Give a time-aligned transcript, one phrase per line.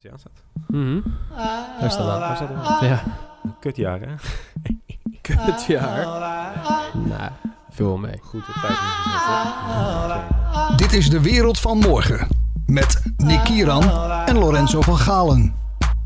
[0.00, 0.42] Die aanstaat.
[0.66, 1.00] Mhm.
[1.80, 2.20] Daar staat aan.
[2.20, 2.88] Waar staat er?
[2.88, 3.02] Ja,
[3.60, 4.14] Kutjaar, hè?
[5.44, 6.04] kutjaar.
[6.94, 7.30] Nou,
[7.70, 8.18] veel wel mee.
[8.22, 8.54] Goed op?
[10.76, 12.28] Dit is de wereld van morgen.
[12.66, 13.90] Met Nick Kieran
[14.26, 15.54] en Lorenzo van Galen.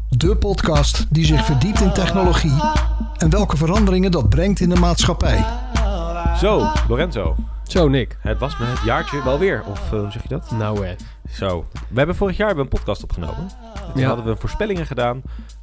[0.08, 2.60] De podcast die zich verdiept in technologie
[3.16, 5.44] en welke veranderingen dat brengt in de maatschappij.
[6.36, 7.36] Zo, Lorenzo.
[7.62, 8.16] Zo, Nick.
[8.20, 9.62] Het was me het jaartje wel weer.
[9.70, 10.50] Of eh, hoe zeg je dat?
[10.50, 10.94] Nou, hè.
[11.30, 11.64] Zo.
[11.88, 13.48] We hebben vorig jaar hebben een podcast opgenomen.
[13.92, 14.06] Toen Ja.
[14.06, 15.22] hadden we voorspellingen gedaan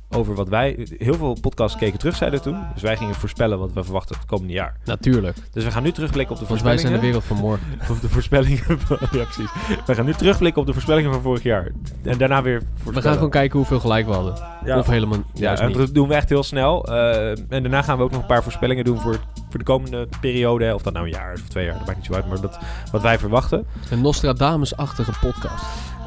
[0.09, 0.87] over wat wij...
[0.97, 2.57] Heel veel podcasts keken terug, zeiden toen.
[2.73, 4.75] Dus wij gingen voorspellen wat we verwachten het komende jaar.
[4.85, 5.37] Natuurlijk.
[5.51, 7.23] Dus we gaan nu terugblikken op de Want wij zijn de voorspellingen.
[7.23, 7.91] wereld van morgen.
[7.95, 8.97] Of de voorspellingen van...
[9.19, 9.51] Ja, precies.
[9.85, 11.71] We gaan nu terugblikken op de voorspellingen van vorig jaar.
[12.03, 12.93] En daarna weer voorspellen.
[12.95, 14.33] We gaan gewoon kijken hoeveel gelijk we hadden.
[14.65, 14.77] Ja.
[14.77, 16.85] Of helemaal Ja, en dat doen we echt heel snel.
[16.87, 19.17] Eh, en daarna gaan we ook nog een paar voorspellingen doen voor,
[19.49, 20.73] voor de komende periode.
[20.73, 22.27] Of dat nou een jaar is of twee jaar, dat maakt niet zo uit.
[22.27, 22.59] Maar dat,
[22.91, 23.65] wat wij verwachten.
[23.89, 25.65] Een Nostradamus-achtige podcast.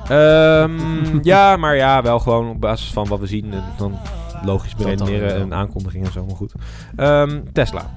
[0.09, 3.53] Ehm, ja, maar ja, wel gewoon op basis van wat we zien.
[3.53, 3.99] En dan
[4.45, 6.53] logisch beredeneren en aankondigingen en zo, maar goed.
[6.97, 7.91] Ehm, Tesla.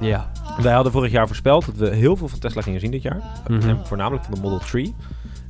[0.00, 0.30] Ja.
[0.62, 3.22] Wij hadden vorig jaar voorspeld dat we heel veel van Tesla gingen zien dit jaar.
[3.48, 3.68] Mhm.
[3.68, 4.94] En voornamelijk van de Model 3.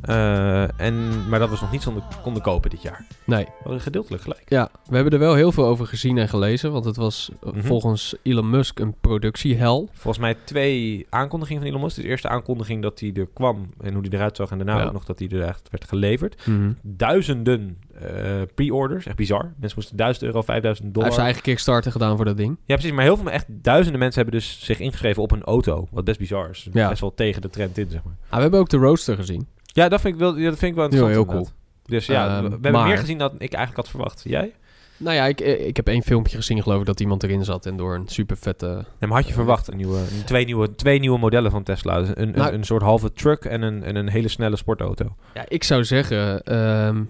[0.09, 3.05] Eh, en, maar dat we nog niet konden, konden kopen dit jaar.
[3.25, 3.45] Nee.
[3.45, 4.43] We hadden gedeeltelijk gelijk.
[4.47, 6.73] Ja, we hebben er wel heel veel over gezien en gelezen.
[6.73, 7.63] Want het was eh, Mhm.
[7.67, 9.89] volgens Elon Musk een productiehel.
[9.93, 11.95] Volgens mij twee aankondigingen van Elon Musk.
[11.97, 14.51] Dus de eerste aankondiging dat hij er kwam en hoe hij eruit zag.
[14.51, 14.85] En daarna Ja.
[14.87, 16.43] ook nog dat hij er echt werd geleverd.
[16.83, 19.07] Duizenden eh, pre-orders.
[19.07, 19.43] Echt bizar.
[19.43, 21.03] Mensen moesten 1000 euro, 5000 Hij dollar.
[21.09, 22.57] heeft zijn eigen Kickstarter gedaan voor dat ding.
[22.65, 22.93] Ja, precies.
[22.93, 25.89] Maar heel veel, echt duizenden mensen hebben dus zich ingeschreven op een auto.
[25.91, 26.69] Wat best bizar is.
[26.73, 26.89] Ja.
[26.89, 28.15] Best wel tegen de trend in, zeg maar.
[28.29, 29.47] Ah, we hebben ook de Roadster gezien.
[29.73, 31.31] Ja, dat vind ik wel, ja, dat vind ik wel Heel, interessant.
[31.31, 31.57] heel inderdaad.
[31.85, 34.23] Dus ja, Ehm, we, we hebben maar- meer gezien dan ik eigenlijk had verwacht.
[34.25, 34.53] Jij?
[34.97, 37.67] Nou ja, ik, ik heb één filmpje gezien geloof ik dat iemand erin zat.
[37.67, 38.67] En door een super vette...
[38.67, 41.99] Nee, maar had je verwacht een nieuwe, een- twee, nieuwe, twee nieuwe modellen van Tesla?
[42.01, 45.15] Dus een, Nou- een, een soort halve truck en een, en een hele snelle sportauto.
[45.35, 47.03] Ja, ik zou zeggen, ehm,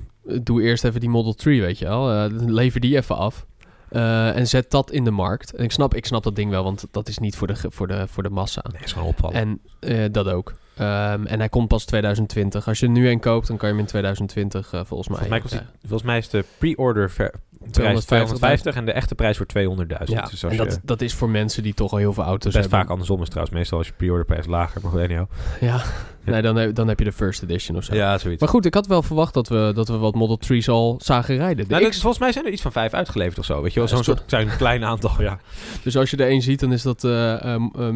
[0.42, 2.12] doe eerst even die Model 3, weet je wel.
[2.12, 3.46] Eh, lever die even af.
[3.88, 5.54] Eh, en zet dat in de markt.
[5.54, 7.86] En ik snap, ik snap dat ding wel, want dat is niet voor de, voor
[7.86, 8.64] de, voor de massa.
[8.72, 9.36] Nee, is gewoon opvallen.
[9.36, 10.52] En eh, dat ook.
[10.78, 12.68] Ehm, en hij komt pas 2020.
[12.68, 15.18] Als je er nu een koopt, dan kan je hem in 2020 eh, volgens mij
[15.18, 15.68] volgens, mij krijgen.
[15.80, 17.34] volgens mij is de pre-order ver-
[17.70, 18.06] prijs 250.000.
[18.06, 20.04] 250 en de echte prijs voor 200.000.
[20.04, 22.54] Ja, Dus en dat, dat is voor mensen die toch al heel veel auto's best
[22.56, 22.78] hebben.
[22.78, 23.56] vaak andersom is trouwens.
[23.56, 25.26] Meestal als je pre-order prijs lager, maar goed, anyhow.
[25.60, 27.94] Ja, nee, dan, heb- dan heb je de first edition of zo.
[27.94, 28.40] Ja, zoiets.
[28.40, 31.36] Maar goed, ik had wel verwacht dat we, dat we wat Model 3's al zagen
[31.36, 31.64] rijden.
[31.64, 33.62] De Nou, dat- volgens mij zijn er iets van vijf uitgeleverd of zo.
[33.62, 35.38] Weet je wel, zo'n soort zijn een klein aantal, ja.
[35.84, 37.94] Dus als je er één ziet, dan is dat eh, ehm, ehm,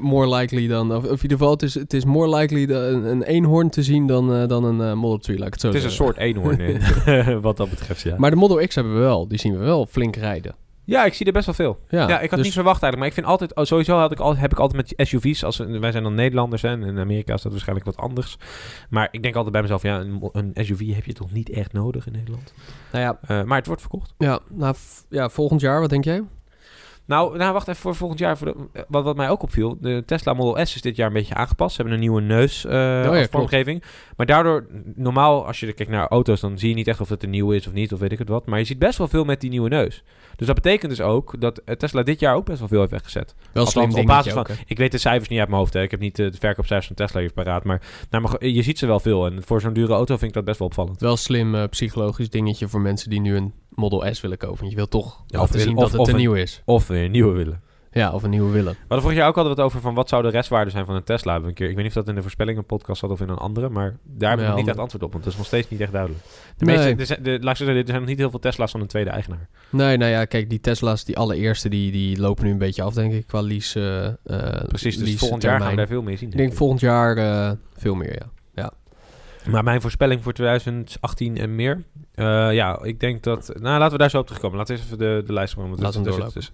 [0.00, 0.90] more likely dan...
[0.94, 3.82] Of, of in ieder geval, het is, het is more likely een, een eenhoorn te
[3.82, 5.90] zien dan, eh, dan een eh, Model 3, laat ik het zo Het is een
[5.90, 6.80] soort eenhoorn,
[7.40, 8.14] wat dat betreft, ja.
[8.18, 9.28] Maar de Model X hebben we wel.
[9.28, 10.54] Die zien we wel flink rijden.
[10.84, 11.78] Ja, ik zie er best wel veel.
[11.88, 12.96] Ja, Ja, ik had dus- niet verwacht eigenlijk.
[12.98, 15.56] Maar ik vind altijd, oh, sowieso had ik al, heb ik altijd met SUV's, als
[15.56, 18.36] wij zijn dan Nederlanders hè, en in Amerika is dat waarschijnlijk wat anders.
[18.90, 21.72] Maar ik denk altijd bij mezelf, ja, een, een SUV heb je toch niet echt
[21.72, 22.52] nodig in Nederland.
[22.92, 24.14] Nou ja, Eh, maar het wordt verkocht.
[24.18, 24.74] ja, nou,
[25.08, 26.22] ja, volgend jaar, wat denk jij?
[27.06, 28.38] Nou, nou wacht even voor volgend jaar.
[28.38, 31.12] Voor de, wat, wat mij ook opviel, de Tesla Model S is dit jaar een
[31.12, 31.70] beetje aangepast.
[31.70, 33.30] Ze hebben een nieuwe neus eh, ja, klopt.
[33.30, 33.82] vormgeving.
[34.16, 37.22] Maar daardoor, normaal als je kijkt naar auto's, dan zie je niet echt of het
[37.22, 38.46] een nieuw is of niet, of weet ik het wat.
[38.46, 40.02] Maar je ziet best wel veel met die nieuwe neus.
[40.36, 42.90] Dus dat betekent dus ook dat eh, Tesla dit jaar ook best wel veel heeft
[42.90, 43.34] weggezet.
[43.52, 44.56] Wel slim op basis van- ook?
[44.66, 45.72] Ik weet de cijfers niet uit mijn hoofd.
[45.72, 45.82] Hè.
[45.82, 47.64] Ik heb niet eh, de verkoopcijfers van Tesla hier paraat.
[47.64, 49.26] Maar, nou, maar je ziet ze wel veel.
[49.26, 51.00] En voor zo'n dure auto vind ik dat best wel opvallend.
[51.00, 54.58] Wel slim eh, psychologisch dingetje voor mensen die nu een Model S willen kopen.
[54.58, 56.62] Want je wil toch Ja, zien of- dat het of een nieuw is.
[56.64, 57.60] Of weer een nieuwe willen.
[57.92, 58.72] Ja, of een nieuwe willen.
[58.72, 60.86] We hadden vorig jaar ook hadden we het over van wat zou de restwaarde zijn
[60.86, 61.34] van een Tesla.
[61.36, 63.36] Een keer, ik weet niet of dat in de voorspellingen podcast zat of in een
[63.36, 63.68] andere.
[63.68, 65.12] Maar daar hebben we Ja, niet echt antwoord op.
[65.12, 66.22] Want dat is nog steeds niet echt duidelijk.
[66.56, 66.76] De Nee.
[66.76, 68.70] meeste, er, zijn, de, laat ik zo zeggen, er zijn nog niet heel veel Tesla's
[68.70, 69.48] van een tweede eigenaar.
[69.70, 72.94] Nee, nou ja, kijk, die Tesla's, die allereerste, die, die lopen nu een beetje af,
[72.94, 74.36] denk ik, qua lease eh,
[74.66, 76.30] Precies, dus lease volgend jaar gaan we daar veel meer zien.
[76.30, 78.26] Ik denk volgend jaar eh, veel meer, ja.
[79.50, 81.82] Maar mijn voorspelling voor 2018 en meer.
[82.14, 83.50] eh, ja, ik denk dat.
[83.54, 84.58] Nou, laten we daar zo op terugkomen.
[84.58, 85.70] Laten we eens even de, de lijst maken.
[85.82, 86.50] Laten we zit dus.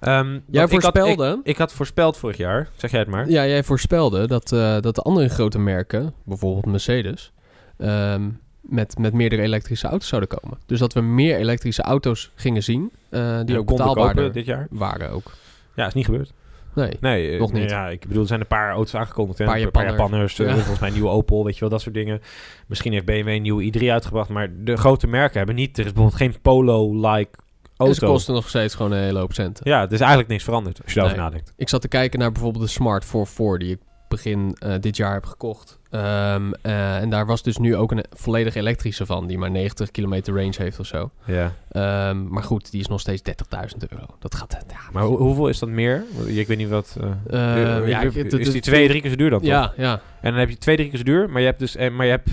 [0.00, 2.68] Want Jij ik had- voorspelde, Ik, ik had voorspeld vorig jaar.
[2.76, 3.28] Zeg jij het maar.
[3.30, 7.32] ja, jij voorspelde dat, eh, dat de andere grote merken, bijvoorbeeld Mercedes,
[7.78, 8.28] ehm,
[8.60, 10.58] met, met meerdere elektrische auto's zouden komen.
[10.66, 14.66] Dus dat we meer elektrische auto's gingen zien, eh, die Ja, ook betaalbaarder dit jaar.
[14.70, 15.32] waren ook.
[15.74, 16.32] Ja, is niet gebeurd.
[16.74, 16.96] Nee.
[17.00, 17.70] Nee, eh, Nog niet.
[17.70, 19.38] Ja, ik bedoel, er zijn een paar auto's aangekondigd.
[19.38, 19.44] hè.
[19.44, 20.38] Paar Een paar Japanners.
[20.38, 20.54] Eh, Ja.
[20.54, 22.20] Volgens mij nieuwe Opel, weet je wel, dat soort dingen.
[22.66, 24.28] Misschien heeft BMW een nieuwe i3 uitgebracht.
[24.28, 25.78] Maar de grote merken hebben niet...
[25.78, 27.30] Er is bijvoorbeeld geen Polo-like
[27.76, 28.06] En ze auto.
[28.06, 29.70] kosten nog steeds gewoon een hele hoop centen.
[29.70, 31.28] Ja, het is eigenlijk niks veranderd als je daarover Nee.
[31.30, 31.52] nadenkt.
[31.56, 35.12] Ik zat te kijken naar bijvoorbeeld de Smart 44 die ik begin eh, dit jaar
[35.12, 35.78] heb gekocht.
[35.92, 39.90] Ehm, eh, en daar was dus nu ook een volledig elektrische van, die maar 90
[39.90, 41.10] kilometer range heeft of zo.
[41.24, 41.52] Ja.
[41.70, 44.06] Ehm, maar goed, die is nog steeds 30.000 euro.
[44.18, 44.64] Dat gaat...
[44.68, 46.04] Ja, Maar hoe- hoeveel is dat meer?
[46.26, 46.96] Ik weet niet wat...
[47.00, 47.06] eh,
[47.54, 49.48] Eh, eh, ja, het- is die twee, drie keer zo duur dan toch?
[49.48, 49.92] ja, ja.
[50.20, 51.76] En dan heb je twee, drie keer zo duur, maar je hebt dus...
[51.76, 52.30] eh, maar je hebt...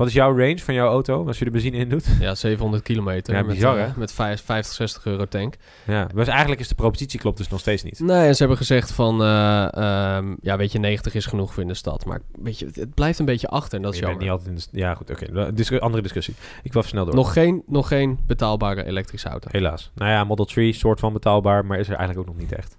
[0.00, 2.06] Wat is jouw range van jouw auto als je de benzine in doet?
[2.20, 3.34] Ja, 700 kilometer.
[3.34, 3.90] Ja, met, bizar, eh, hè?
[3.96, 5.54] met vijf- 50, 60 euro tank.
[5.86, 8.00] Ja, dus eigenlijk is de propositie klopt dus nog steeds niet.
[8.00, 9.22] Nee, en ze hebben gezegd van...
[9.22, 9.72] eh,
[10.16, 12.04] ehm, ja, weet je, 90 is genoeg voor in de stad.
[12.04, 14.22] Maar weet je, het blijft een beetje achter en dat is Je jammer.
[14.22, 14.78] niet altijd in de...
[14.78, 15.52] Ja, goed, oké.
[15.52, 16.34] Discu- andere discussie.
[16.62, 17.14] Ik even snel door.
[17.14, 19.48] Nog geen, nog geen betaalbare elektrische auto.
[19.50, 19.90] Helaas.
[19.94, 22.76] Nou ja, Model 3 soort van betaalbaar, maar is er eigenlijk ook nog niet echt.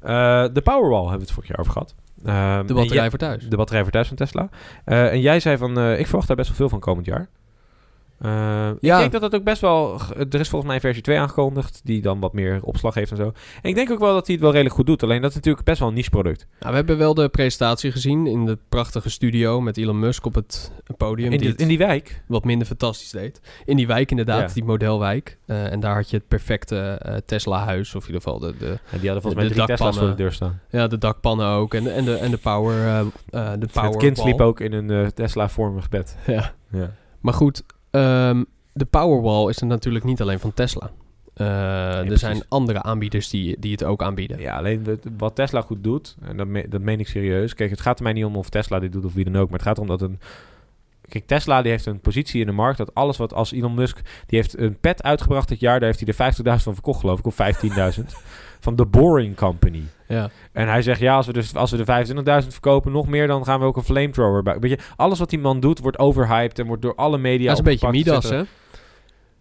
[0.00, 1.94] Eh, de Powerwall hebben we het vorig jaar over gehad.
[2.24, 3.48] Ehm, De batterij jij- voor thuis.
[3.48, 4.48] De batterij voor thuis van Tesla.
[4.84, 7.28] Eh, en jij zei van, eh, ik verwacht daar best wel veel van komend jaar.
[8.22, 8.30] Eh,
[8.80, 8.94] Ja.
[8.94, 10.00] Ik denk dat het ook best wel...
[10.16, 13.32] Er is volgens mij versie 2 aangekondigd, die dan wat meer opslag heeft en zo.
[13.62, 15.02] En ik denk ook wel dat hij het wel redelijk goed doet.
[15.02, 16.46] Alleen dat is natuurlijk best wel een niche product.
[16.58, 20.34] Nou, we hebben wel de presentatie gezien in de prachtige studio met Elon Musk op
[20.34, 21.24] het podium.
[21.24, 22.22] In die die, het in die wijk.
[22.26, 23.40] wat minder fantastisch deed.
[23.64, 24.54] In die wijk inderdaad, Ja.
[24.54, 25.38] die modelwijk.
[25.46, 27.94] Eh, en daar had je het perfecte eh, Tesla-huis.
[27.94, 30.00] Of in ieder geval de, de, En die hadden volgens De mij drie Tesla's dakpannen.
[30.00, 30.60] voor de deur staan.
[30.70, 31.74] ja, de dakpannen ook.
[31.74, 34.26] En, en, de, en de power, eh eh de power het kind wall.
[34.26, 36.16] sliep ook in een eh, Tesla-vormig bed.
[36.26, 36.52] Ja.
[36.70, 36.90] Ja.
[37.20, 38.42] Maar goed, ehm,
[38.72, 40.90] de Powerwall is er natuurlijk niet alleen van Tesla.
[41.34, 41.46] Eh,
[41.96, 42.20] er precies.
[42.20, 44.40] zijn andere aanbieders die, die het ook aanbieden.
[44.40, 47.54] Ja, alleen wat- wat Tesla goed doet, en dat, me- dat meen ik serieus.
[47.54, 49.48] Kijk, het gaat er mij niet om of Tesla dit doet of wie dan ook,
[49.50, 50.20] maar het gaat erom dat een...
[51.08, 54.00] Kijk, Tesla die heeft een positie in de markt dat alles wat als Elon Musk...
[54.26, 57.18] Die heeft een pet uitgebracht dit jaar, daar heeft hij er 50.000 van verkocht geloof
[57.18, 57.36] ik, of
[57.96, 58.04] 15.000.
[58.62, 59.82] van The Boring Company.
[60.08, 60.30] Ja.
[60.52, 63.44] En hij zegt, ja, als we, dus, als we de 25.000 verkopen, nog meer, dan
[63.44, 64.58] gaan we ook een flamethrower bij.
[64.58, 67.52] Weet je, alles wat die man doet, wordt overhyped en wordt door alle media Dat
[67.52, 68.42] is een beetje Midas, hè?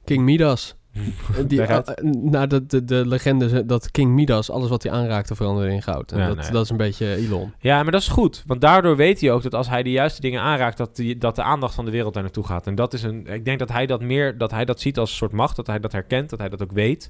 [0.06, 0.76] King Midas.
[1.48, 1.94] Die, Leg uit.
[1.94, 5.82] eh, nou, de, de, de legende dat King Midas, alles wat hij aanraakte, veranderde in
[5.82, 6.12] goud.
[6.12, 7.54] En Ja, dat, dat is een beetje Elon.
[7.60, 8.44] Ja, maar dat is goed.
[8.46, 11.36] Want daardoor weet hij ook dat als hij de juiste dingen aanraakt, dat, die, dat
[11.36, 12.68] de aandacht van de wereld daar naartoe gaat.
[12.68, 13.28] En dat is een.
[13.28, 15.68] Ik denk dat hij dat meer, dat hij dat ziet als een soort macht, dat
[15.68, 17.10] hij dat herkent, dat hij dat ook weet.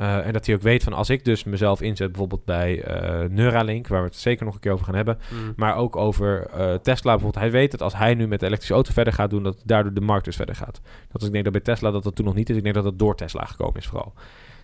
[0.00, 3.28] Eh, en dat hij ook weet van als ik dus mezelf inzet, bijvoorbeeld bij eh,
[3.28, 5.18] Neuralink, waar we het zeker nog een keer over gaan hebben.
[5.56, 7.42] Maar ook over eh, Tesla bijvoorbeeld.
[7.44, 9.94] Hij weet dat als hij nu met de elektrische auto verder gaat doen, dat daardoor
[9.94, 10.80] de markt dus verder gaat.
[11.12, 12.56] Dat is, ik denk dat bij Tesla dat dat toen nog niet is.
[12.56, 14.12] Ik denk dat dat door Tesla gekomen is vooral.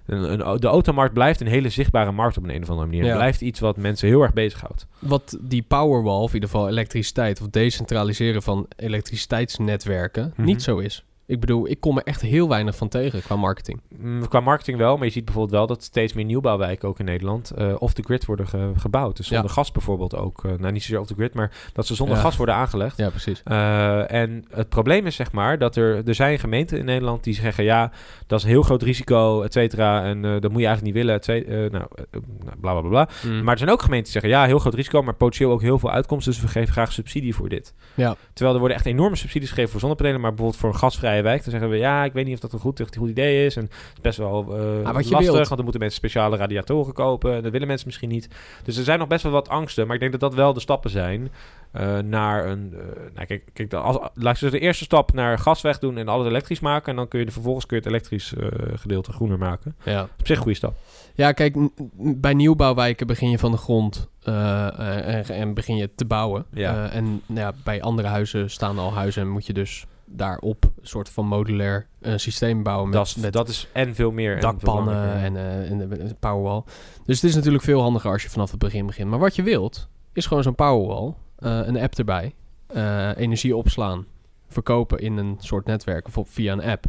[0.07, 3.03] Een, een, de automarkt blijft een hele zichtbare markt op een, een of andere manier.
[3.03, 3.09] Ja.
[3.09, 4.87] Het blijft iets wat mensen heel erg bezighoudt.
[4.99, 10.45] Wat die Powerwall, of in ieder geval elektriciteit, of decentraliseren van elektriciteitsnetwerken, Mhm.
[10.47, 11.05] niet zo is.
[11.27, 13.81] Ik bedoel, ik kom er echt heel weinig van tegen qua marketing.
[13.99, 17.05] Mm, qua marketing wel, maar je ziet bijvoorbeeld wel dat steeds meer nieuwbouwwijken ook in
[17.05, 19.17] Nederland eh off the grid worden ge- gebouwd.
[19.17, 19.53] Dus zonder Ja.
[19.53, 20.45] gas bijvoorbeeld ook.
[20.45, 22.23] eh, nou, niet zozeer off the grid, maar dat ze zonder Ja.
[22.23, 22.97] gas worden aangelegd.
[22.97, 23.41] Ja, precies.
[23.45, 27.35] Eh, en het probleem is zeg maar dat er, er zijn gemeenten in Nederland die
[27.35, 27.93] zeggen ja,
[28.27, 30.05] dat is een heel groot risico, et cetera.
[30.05, 31.57] En dat moet je eigenlijk niet willen, et cetera.
[31.57, 32.89] Nou, nou, bla bla bla.
[32.89, 33.09] bla.
[33.31, 33.43] Mm.
[33.43, 35.79] Maar er zijn ook gemeenten die zeggen ja, heel groot risico, maar potentieel ook heel
[35.79, 36.33] veel uitkomsten.
[36.33, 37.75] Dus we geven graag subsidie voor dit.
[37.95, 38.17] Ja.
[38.33, 41.43] Terwijl er worden echt enorme subsidies gegeven voor zonnepanelen, maar bijvoorbeeld voor een gasvrije wijk,
[41.43, 43.57] dan zeggen we ja, ik weet niet of dat een goed, een goed idee is.
[43.57, 44.35] En het is best wel
[44.85, 45.35] Ah, wat je lastig, wilt.
[45.35, 47.35] want dan moeten mensen speciale radiatoren kopen.
[47.35, 48.29] En dat willen mensen misschien niet.
[48.65, 50.61] Dus er zijn nog best wel wat angsten, maar ik denk dat dat wel de
[50.61, 51.33] stappen zijn
[51.73, 52.73] eh, naar een.
[52.75, 52.81] eh,
[53.15, 56.27] nou, kijk, kijk dan als, laat je de eerste stap naar gas wegdoen en alles
[56.27, 56.91] elektrisch maken.
[56.91, 58.35] En dan kun je de, vervolgens kun je het elektrisch
[58.75, 59.77] gedeelte groener maken.
[59.85, 60.03] Ja.
[60.03, 60.75] Op zich een goede stap.
[61.15, 61.57] Ja, kijk,
[61.97, 66.45] bij nieuwbouwwijken begin je van de grond eh, eh, en, en begin je te bouwen.
[66.53, 66.85] Ja.
[66.85, 70.65] Eh, en nou ja, bij andere huizen staan al huizen en moet je dus daarop
[70.65, 74.11] een soort van modulair eh, systeem bouwen met, Dat, is- met dat is en veel
[74.11, 74.41] meer.
[74.41, 76.63] dakpannen en, eh, en powerwall.
[77.05, 79.11] Dus het is natuurlijk veel handiger als je vanaf het begin begint.
[79.11, 82.35] Maar wat je wilt, is gewoon zo'n powerwall, eh, een app erbij,
[83.17, 84.07] energie opslaan,
[84.49, 86.85] verkopen in een soort netwerk of op, via een app.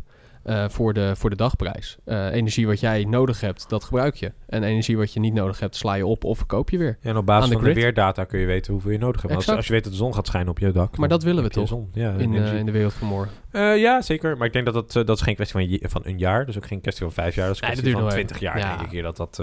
[0.48, 1.98] Eh, voor, de, voor de dagprijs.
[2.06, 4.32] Eh, energie wat jij nodig hebt, dat gebruik je.
[4.48, 6.98] En energie wat je niet nodig hebt, sla je op of verkoop je weer.
[7.02, 9.48] Ja, en op basis de van de weerdata kun je weten hoeveel je nodig hebt.
[9.48, 10.98] Als, je weet dat de zon gaat schijnen op je dak.
[10.98, 11.80] Maar dat willen we toch?
[11.94, 13.32] Ja, In, eh, in de wereld van morgen.
[13.80, 14.38] Ja, zeker.
[14.38, 16.46] Maar ik denk dat dat, dat is geen kwestie van, je- van een jaar.
[16.46, 17.48] Dus ook geen kwestie van vijf jaar.
[17.48, 18.78] Dat is een Nee, kwestie duurt van twintig jaar, Ja.
[18.78, 19.02] denk ik.
[19.04, 19.38] Dat dat...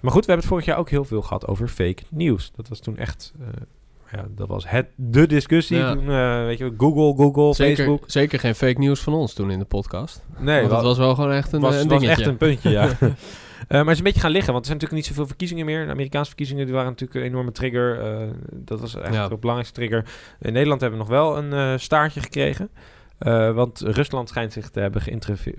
[0.00, 2.52] Maar goed, we hebben het vorig jaar ook heel veel gehad over fake nieuws.
[2.54, 3.32] Dat was toen echt...
[4.12, 5.76] eh, ja, dat was het, de discussie.
[5.76, 5.92] Ja.
[5.94, 8.04] Toen, eh, weet je, Google, Google, Zeker, Facebook.
[8.10, 10.24] zeker geen fake nieuws van ons toen in de podcast.
[10.38, 12.22] Nee, Want dat wa- was wel gewoon echt een, was, eh, een was dingetje.
[12.22, 12.88] echt een puntje, ja.
[13.62, 15.66] Eh, maar het is een beetje gaan liggen, want er zijn natuurlijk niet zoveel verkiezingen
[15.66, 15.84] meer.
[15.84, 18.00] De Amerikaanse verkiezingen die waren natuurlijk een enorme trigger.
[18.00, 19.28] Eh, dat was echt Ja.
[19.28, 20.04] de belangrijkste trigger.
[20.40, 22.70] In Nederland hebben we nog wel een eh, staartje gekregen.
[23.22, 25.54] Eh, want Rusland schijnt zich te hebben geïnterve-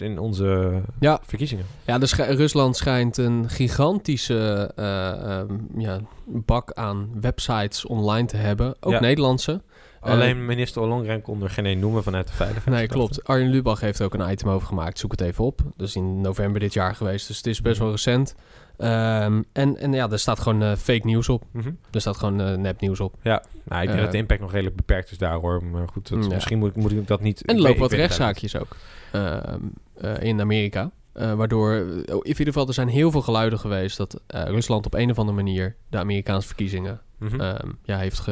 [0.00, 1.20] eh, in onze Ja.
[1.26, 1.64] verkiezingen.
[1.84, 8.74] Ja, dus Rusland schijnt een gigantische eh, ehm, ja, bak aan websites online te hebben.
[8.80, 9.00] Ook Ja.
[9.00, 9.62] Nederlandse.
[10.00, 12.76] Alleen minister Ollongren kon er geen één noemen vanuit de veiligheid.
[12.76, 13.24] Nee, klopt.
[13.24, 14.98] Arjen Lubach heeft ook een item over gemaakt.
[14.98, 15.60] Zoek het even op.
[15.76, 17.26] Dat is in november dit jaar geweest.
[17.26, 18.34] Dus het is best wel recent.
[18.80, 21.44] Ehm, en, en ja, er staat gewoon eh, fake nieuws op.
[21.52, 21.70] Mhm.
[21.90, 23.14] Er staat gewoon eh nepnieuws op.
[23.22, 25.64] Ja, nou, ik denk Eh, dat de impact nog redelijk beperkt is daar hoor.
[25.64, 26.34] Maar goed, dat- Ja.
[26.34, 27.44] misschien moet ik, moet ik dat niet...
[27.46, 28.76] En er lopen wat rechtszaakjes ook
[29.12, 29.58] ehm,
[29.94, 30.90] eh, in Amerika.
[31.12, 35.10] Waardoor, eh, in ieder geval, er zijn heel veel geluiden geweest dat Rusland op een
[35.10, 37.00] of andere manier de Amerikaanse verkiezingen.
[37.18, 37.40] Mhm.
[37.40, 38.26] ehm, ja, heeft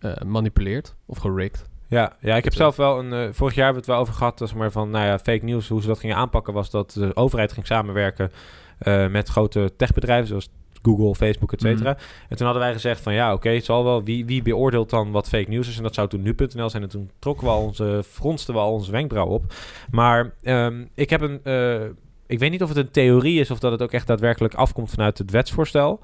[0.00, 1.64] gemanipuleerd of gerigged.
[1.88, 3.34] Ja, ja ik heb Dat, zelf wel een...
[3.34, 5.68] vorig jaar hebben we het wel over gehad, zeg maar, van nou ja, fake news.
[5.68, 8.32] Hoe ze dat gingen aanpakken was dat de overheid ging samenwerken
[8.78, 10.48] eh, met grote techbedrijven zoals
[10.82, 11.90] Google, Facebook, et cetera.
[11.90, 12.00] Mhm.
[12.28, 14.04] En toen hadden wij gezegd van ja, oké, het zal wel.
[14.04, 15.76] Wie, wie beoordeelt dan wat fake news is?
[15.76, 16.82] En dat zou toen nu.nl zijn.
[16.82, 19.44] En toen trokken we al onze, fronsten we al onze wenkbrauw op.
[19.90, 21.40] Maar ehm, ik heb een...
[21.42, 21.80] eh,
[22.26, 24.90] ik weet niet of het een theorie is of dat het ook echt daadwerkelijk afkomt
[24.90, 26.00] vanuit het wetsvoorstel.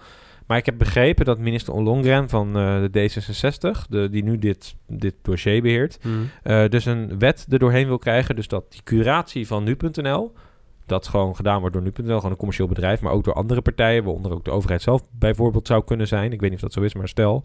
[0.46, 4.74] Maar ik heb begrepen dat minister Ollongren van eh, de D66, de, die nu dit,
[4.88, 6.68] dit dossier beheert, Mhm.
[6.68, 8.36] dus een wet er doorheen wil krijgen.
[8.36, 10.32] Dus dat die curatie van nu.nl,
[10.92, 14.04] dat gewoon gedaan wordt door nu.nl, gewoon een commercieel bedrijf, maar ook door andere partijen,
[14.04, 16.32] waaronder ook de overheid zelf bijvoorbeeld zou kunnen zijn.
[16.32, 17.44] Ik weet niet of dat zo is, maar stel.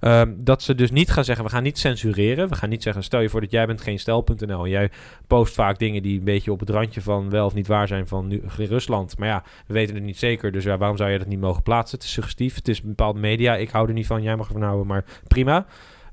[0.00, 2.48] ehm, dat ze dus niet gaan zeggen, we gaan niet censureren.
[2.48, 4.64] We gaan niet zeggen, stel je voor dat jij bent geen stel.nl.
[4.64, 4.90] En jij
[5.26, 8.08] post vaak dingen die een beetje op het randje van wel of niet waar zijn
[8.08, 9.18] van nu, Rusland.
[9.18, 11.62] Maar ja, we weten het niet zeker, dus ja, waarom zou je dat niet mogen
[11.62, 11.98] plaatsen?
[11.98, 13.56] Het is suggestief, het is een bepaalde media.
[13.56, 15.66] Ik hou er niet van, jij mag ervan houden, maar prima.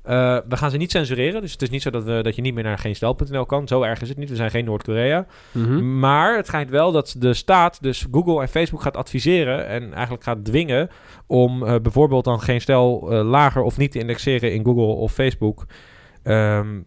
[0.08, 2.42] Eh, we gaan ze niet censureren, dus het is niet zo dat, we, dat je
[2.42, 3.68] niet meer naar geenstel.nl kan.
[3.68, 5.26] Zo erg is het niet, we zijn geen Noord-Korea.
[5.52, 5.98] Mhm.
[5.98, 10.24] Maar het schijnt wel dat de staat dus Google en Facebook gaat adviseren en eigenlijk
[10.24, 10.90] gaat dwingen
[11.26, 15.12] om eh, bijvoorbeeld dan geen stel eh, lager of niet te indexeren in Google of
[15.12, 15.66] Facebook.
[16.22, 16.80] Ehm,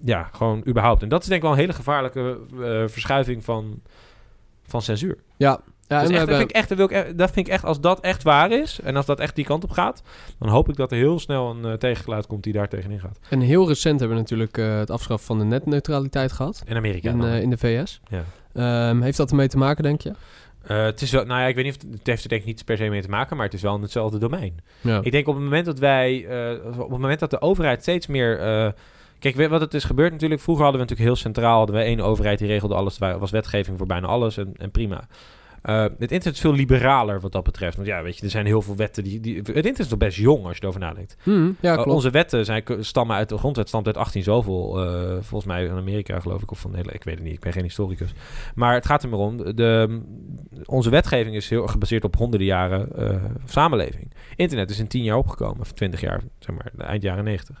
[0.00, 1.02] ja, gewoon überhaupt.
[1.02, 2.38] En dat is denk ik wel een hele gevaarlijke
[2.86, 3.82] verschuiving van,
[4.66, 5.16] van censuur.
[5.36, 7.64] Ja, ja Dus dat, vind ik echt, dat, wil ik, echt- dat vind ik echt,
[7.64, 10.02] als dat echt waar is en als dat echt die kant op gaat,
[10.38, 13.18] dan hoop ik dat er heel snel een uh, tegengeluid komt die daar tegenin gaat.
[13.28, 16.62] En heel recent hebben we natuurlijk uh, het afschaffen van de netneutraliteit gehad.
[16.66, 17.10] In Amerika.
[17.10, 18.00] In, uh, in de VS.
[18.08, 18.88] Ja.
[18.88, 20.12] Um, heeft dat ermee te maken, denk je?
[20.66, 22.46] Het is wel, nou ja, ik weet niet of het, het heeft er denk ik
[22.46, 24.60] niet per se mee te maken, maar het is wel in hetzelfde domein.
[24.80, 25.00] Ja.
[25.02, 26.26] Ik denk op het moment dat wij,
[26.66, 28.38] op het moment dat de overheid steeds meer.
[29.18, 30.40] Kijk, wat het is gebeurd natuurlijk.
[30.40, 33.00] Vroeger hadden we natuurlijk heel centraal, hadden we één overheid die regelde alles.
[33.00, 35.06] Er was wetgeving voor bijna alles en, en prima.
[35.68, 37.76] Uh, het internet is veel liberaler wat dat betreft.
[37.76, 39.20] Want ja, weet je, er zijn heel veel wetten die...
[39.20, 41.16] die het internet is nog best jong als je erover nadenkt.
[41.22, 41.88] Mm, ja, klopt.
[41.88, 44.84] Uh, onze wetten zijn, stammen uit de grondwet, stamt uit 18 zoveel.
[44.84, 46.50] Uh, volgens mij in Amerika geloof ik.
[46.50, 48.14] Of van hele, ik weet het niet, ik ben geen historicus.
[48.54, 49.36] Maar het gaat er maar om.
[49.36, 50.00] De,
[50.64, 52.88] onze wetgeving is heel gebaseerd op honderden jaren
[53.44, 54.12] samenleving.
[54.36, 57.60] Internet is in 10 jaar opgekomen, of 20 jaar, zeg maar, eind jaren 90.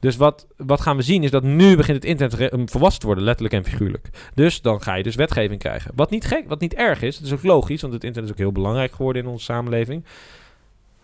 [0.00, 3.24] Dus wat, wat gaan we zien is dat nu begint het internet volwassen te worden,
[3.24, 4.08] letterlijk en figuurlijk.
[4.34, 5.92] Dus dan ga je dus wetgeving krijgen.
[5.94, 8.36] Wat niet gek, wat niet erg is, dat is ook logisch, want het internet is
[8.36, 10.04] ook heel belangrijk geworden in onze samenleving.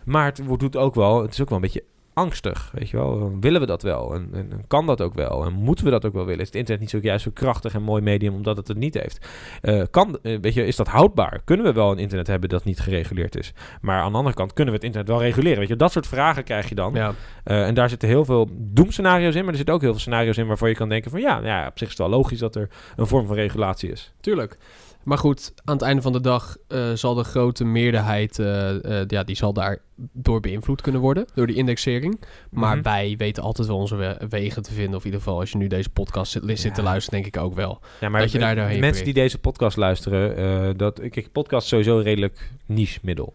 [0.03, 1.83] Maar het doet ook wel, het is ook wel een beetje
[2.13, 3.37] angstig, weet je wel.
[3.39, 4.13] Willen we dat wel?
[4.13, 5.45] En, en, en, kan dat ook wel?
[5.45, 6.41] En moeten we dat ook wel willen?
[6.41, 8.93] Is het internet niet zo juist zo krachtig en mooi medium omdat het het niet
[8.93, 9.27] heeft?
[9.61, 11.41] Uh, kan, uh, weet je, is dat houdbaar?
[11.45, 13.53] Kunnen we wel een internet hebben dat niet gereguleerd is?
[13.81, 15.59] Maar aan de andere kant kunnen we het internet wel reguleren?
[15.59, 16.93] Weet je, dat soort vragen krijg je dan.
[16.93, 17.13] Ja.
[17.45, 20.37] Uh, en daar zitten heel veel doemscenario's in, maar er zitten ook heel veel scenario's
[20.37, 22.55] in waarvoor je kan denken van ja, ja, op zich is het wel logisch dat
[22.55, 24.13] er een vorm van regulatie is.
[24.21, 24.57] Tuurlijk.
[25.03, 29.01] Maar goed, aan het einde van de dag uh, zal de grote meerderheid, uh, uh,
[29.07, 29.77] ja, die zal daar
[30.13, 32.19] door beïnvloed kunnen worden, door die indexering.
[32.49, 32.83] Maar Mhm.
[32.83, 35.57] wij weten altijd wel onze we wegen te vinden, of in ieder geval als je
[35.57, 36.71] nu deze podcast zit, zit Ja.
[36.71, 37.79] te luisteren, denk ik ook wel.
[37.99, 41.31] Ja, maar Dat je daar de doorheen mensen die deze podcast luisteren, eh, dat ik
[41.31, 43.33] podcast is sowieso een redelijk niche middel.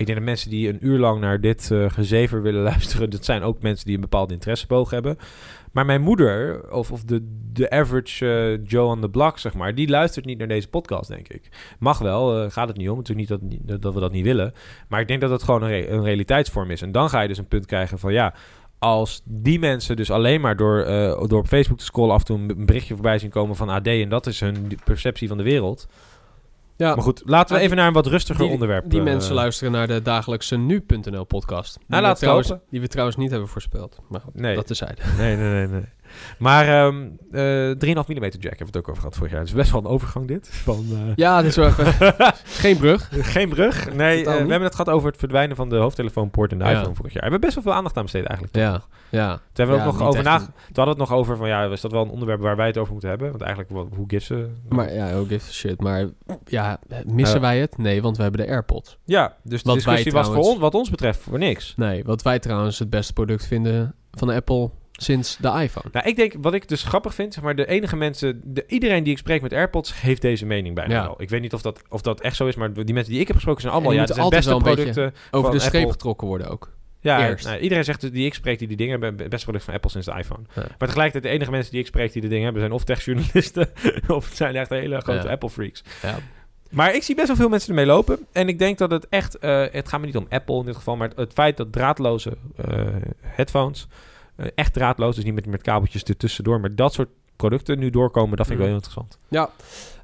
[0.00, 3.24] Ik denk dat mensen die een uur lang naar dit eh, gezever willen luisteren, dat
[3.24, 5.18] zijn ook mensen die een bepaalde interesseboog hebben.
[5.72, 9.74] Maar mijn moeder, of, of de, de average eh, Joe on the block, zeg maar,
[9.74, 11.48] die luistert niet naar deze podcast, denk ik.
[11.78, 12.96] Mag wel, eh, gaat het niet om.
[12.96, 14.52] Natuurlijk niet dat, dat we dat niet willen.
[14.88, 16.82] Maar ik denk dat het gewoon een, een realiteitsvorm is.
[16.82, 18.34] En dan ga je dus een punt krijgen van ja.
[18.78, 20.84] Als die mensen dus alleen maar door,
[21.28, 23.86] door op Facebook te scrollen af en toe een berichtje voorbij zien komen van AD
[23.86, 25.88] en dat is hun perceptie van de wereld.
[26.80, 28.90] Ja, Maar goed, laten we even naar een wat rustiger die, onderwerp.
[28.90, 31.74] Die eh, mensen luisteren naar de dagelijkse nu.nl podcast.
[31.74, 33.98] Die, Nou, we trouwens, die we trouwens niet hebben voorspeld.
[34.08, 34.54] Maar goed, Nee.
[34.54, 35.02] dat tezijde.
[35.18, 35.84] Nee, nee, nee, nee.
[36.38, 36.96] Maar ehm
[37.32, 39.40] eh 3,5 mm jack hebben we het ook over gehad vorig jaar.
[39.40, 40.48] Het is best wel een overgang dit.
[40.52, 42.14] Van, eh, Ja, dit is wel even...
[42.44, 43.08] geen brug.
[43.12, 43.92] Geen brug.
[43.94, 46.70] Nee, eh, we hebben het gehad over het verdwijnen van de hoofdtelefoonpoort en de Ja.
[46.70, 47.22] iPhone vorig jaar.
[47.24, 48.52] We hebben best wel veel aandacht aan besteed eigenlijk.
[48.52, 48.62] toch?
[48.62, 49.28] Ja, ja.
[49.32, 50.34] Toen hebben we Ja, ook nog over na...
[50.34, 52.56] een- Toen hadden we het nog over van ja, is dat wel een onderwerp waar
[52.56, 53.28] wij het over moeten hebben?
[53.30, 54.48] Want eigenlijk, wat- hoe gives ze?
[54.68, 55.80] Maar ja, ook give a shit.
[55.80, 56.06] Maar
[56.44, 57.42] ja, missen Eh.
[57.42, 57.78] wij het?
[57.78, 58.98] Nee, want we hebben de AirPods.
[59.04, 61.74] Ja, dus de Wat discussie wij was voor trouwens- ons, wat ons betreft voor niks.
[61.76, 64.70] Nee, wat wij trouwens het beste product vinden van Apple
[65.02, 65.88] sinds de iPhone.
[65.92, 69.02] Nou, ik denk, wat ik dus grappig vind, zeg maar, de enige mensen, de, iedereen
[69.04, 71.02] die ik spreek met AirPods, heeft deze mening bijna Ja.
[71.02, 71.14] wel.
[71.22, 73.26] Ik weet niet of dat, of dat echt zo is, maar die mensen die ik
[73.26, 75.20] heb gesproken zijn allemaal, ja, het zijn beste altijd wel een producten.
[75.30, 75.90] Over de Apple.
[75.90, 76.70] getrokken worden ook.
[77.02, 79.74] Ja, nou, iedereen zegt dus, die ik spreek die die dingen hebben, beste product van
[79.74, 80.42] Apple sinds de iPhone.
[80.54, 80.62] Ja.
[80.78, 83.68] Maar tegelijkertijd, de enige mensen die ik spreek die de dingen hebben, zijn of techjournalisten,
[84.08, 85.32] of het zijn echt hele grote Ja.
[85.32, 85.82] Apple freaks.
[86.02, 86.18] Ja.
[86.70, 88.18] Maar ik zie best wel veel mensen ermee lopen.
[88.32, 89.38] En ik denk dat het echt...
[89.38, 90.96] eh, het gaat me niet om Apple in dit geval...
[90.96, 92.86] maar het, het feit dat draadloze eh,
[93.20, 93.86] headphones...
[94.40, 96.60] eh, echt draadloos, dus niet met, met kabeltjes ertussendoor...
[96.60, 97.08] maar dat soort
[97.40, 99.18] producten nu doorkomen, dat vind ik wel heel interessant.
[99.28, 99.50] Ja.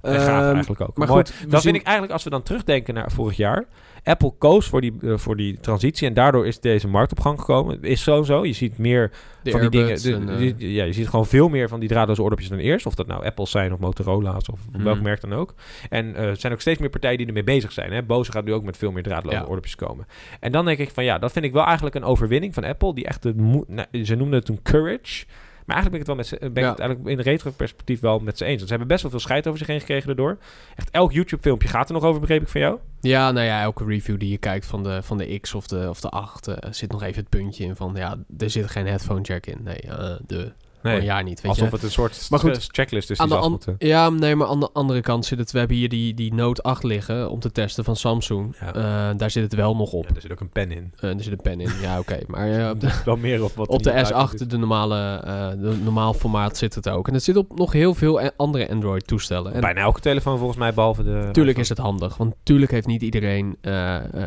[0.02, 0.96] En gaaf Ehm, eigenlijk ook.
[0.96, 3.64] maar goed, dat zien- vind ik eigenlijk, als we dan terugdenken naar vorig jaar...
[4.04, 7.38] Apple koos voor die, eh, voor die transitie en daardoor is deze markt op gang
[7.38, 7.82] gekomen.
[7.82, 8.44] Is zo zo.
[8.44, 9.10] Je ziet meer
[9.42, 9.86] de van die dingen.
[9.86, 12.48] Airbuds de- en, eh, die- ja, je ziet gewoon veel meer van die draadloze oordopjes
[12.48, 12.86] dan eerst.
[12.86, 14.82] Of dat nou Apple's zijn of Motorola's of Mhm.
[14.82, 15.54] welk merk dan ook.
[15.88, 17.92] En eh, er zijn ook steeds meer partijen die ermee bezig zijn.
[17.92, 18.02] Hè?
[18.02, 19.44] Bose gaat nu ook met veel meer draadloze Ja.
[19.44, 20.06] oordopjes komen.
[20.40, 22.94] En dan denk ik van ja, dat vind ik wel eigenlijk een overwinning van Apple.
[22.94, 23.34] Die echt de
[23.66, 25.24] nou, ze noemden het toen courage.
[25.66, 28.18] Maar eigenlijk ben ik het wel met ze, ben ik het eigenlijk in retro-perspectief wel
[28.18, 28.56] met ze eens.
[28.56, 30.38] Want ze hebben best wel veel scheid over zich heen gekregen daardoor.
[30.76, 32.78] Echt elk YouTube-filmpje gaat er nog over, begreep ik van jou.
[33.00, 35.86] Ja, nou ja, elke review die je kijkt van de, van de X of de,
[35.88, 38.86] of de 8 eh, zit nog even het puntje in van ja, er zit geen
[38.86, 39.58] headphone jack in.
[39.62, 40.52] Nee, eh, de
[40.82, 41.40] Nee, een jaar niet.
[41.40, 41.74] Weet alsof je?
[41.74, 43.74] het een soort Maar goed, st- checklist is die ze af moeten.
[43.78, 45.52] ja, nee, maar aan de andere kant zit het.
[45.52, 48.56] We hebben hier die, die Note 8 liggen om te testen van Samsung.
[48.60, 48.74] Ja.
[48.74, 50.08] Eh, daar zit het wel nog op.
[50.08, 50.92] Ja, er zit ook een pen in.
[50.98, 51.70] Eh, er zit een pen in.
[51.80, 52.18] Ja, oké.
[52.26, 54.42] Maar eh, op de, wel meer op wat op de niet uit is.
[54.44, 55.20] S8, de normale,
[55.60, 57.08] de normaal formaat, zit het ook.
[57.08, 59.52] En het zit op nog heel veel andere Android-toestellen.
[59.54, 61.10] En Bijna elke telefoon volgens mij, behalve de...
[61.10, 61.60] Tuurlijk iPhone.
[61.60, 63.56] is het handig, want tuurlijk heeft niet iedereen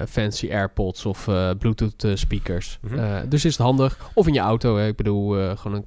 [0.10, 2.79] fancy AirPods of eh, Bluetooth eh, speakers.
[2.82, 3.27] Mhm.
[3.29, 3.98] Dus is het handig.
[4.13, 4.88] Of in je auto, hè.
[4.88, 5.86] ik bedoel gewoon een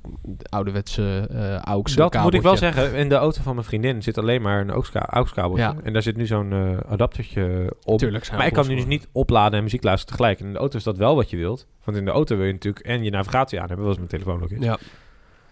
[0.52, 2.94] ouderwetse eh AUX Dat moet ik wel zeggen.
[2.94, 5.64] In de auto van mijn vriendin zit alleen maar een AUX-ka- AUX-kabeltje.
[5.64, 5.74] Ja.
[5.82, 7.98] En daar zit nu zo'n eh, adaptertje op.
[7.98, 10.40] Tuurlijk maar ik kan nu dus niet opladen en muziek luisteren tegelijk.
[10.40, 11.66] En in de auto is dat wel wat je wilt.
[11.84, 14.42] Want in de auto wil je natuurlijk en je navigatie aan hebben, zoals mijn telefoon
[14.42, 14.64] ook is.
[14.64, 14.78] Ja,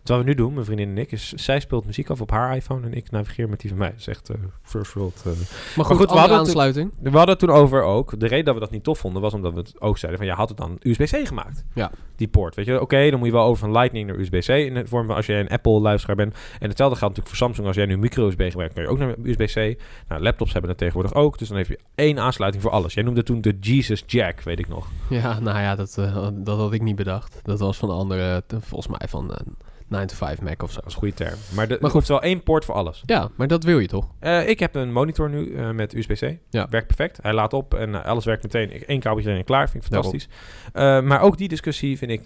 [0.04, 2.56] Wat we nu doen, mijn vriendin en ik, is zij speelt muziek af op haar
[2.56, 3.88] iPhone en ik navigeer met die van mij.
[3.90, 5.22] Dat is echt eh, first world.
[5.26, 5.32] eh.
[5.76, 6.92] maar goed, goed, we hadden aansluiting.
[7.00, 8.20] We hadden het toen over ook.
[8.20, 10.28] De reden dat we dat niet tof vonden was omdat we het ook zeiden van
[10.30, 11.64] ja, had het dan USB-C gemaakt?
[11.74, 11.90] Ja.
[12.16, 12.80] Die poort, weet je.
[12.80, 15.26] Oké, dan moet je wel over van Lightning naar USB-C in het vorm van als
[15.26, 16.34] jij een Apple-luisteraar bent.
[16.58, 17.66] En hetzelfde geldt natuurlijk voor Samsung.
[17.66, 19.80] Als jij nu micro-USB gebruikt, kan je ook naar USB-C.
[20.08, 21.38] Nou, laptops hebben dat tegenwoordig ook.
[21.38, 22.94] Dus dan heb je één aansluiting voor alles.
[22.94, 24.86] Jij noemde toen de Jesus Jack, weet ik nog.
[25.08, 27.40] Ja, nou ja, dat, eh, dat had ik niet bedacht.
[27.42, 29.34] Dat was van de andere, volgens mij van
[29.90, 30.76] eh 9 to 5 Mac of zo.
[30.76, 31.38] Dat is een goede term.
[31.54, 32.06] Maar, de, Maar goed.
[32.06, 33.02] wel één poort voor alles.
[33.06, 34.08] Ja, maar dat wil je toch?
[34.18, 36.38] Eh, ik heb een monitor nu eh, met USB-C.
[36.50, 36.66] Ja.
[36.70, 37.18] Werkt perfect.
[37.22, 38.82] Hij laat op en eh, alles werkt meteen.
[38.86, 39.70] Eén kabeltje erin en klaar.
[39.70, 40.28] Vind ik fantastisch.
[40.72, 42.22] Maar ook die discussie vind ik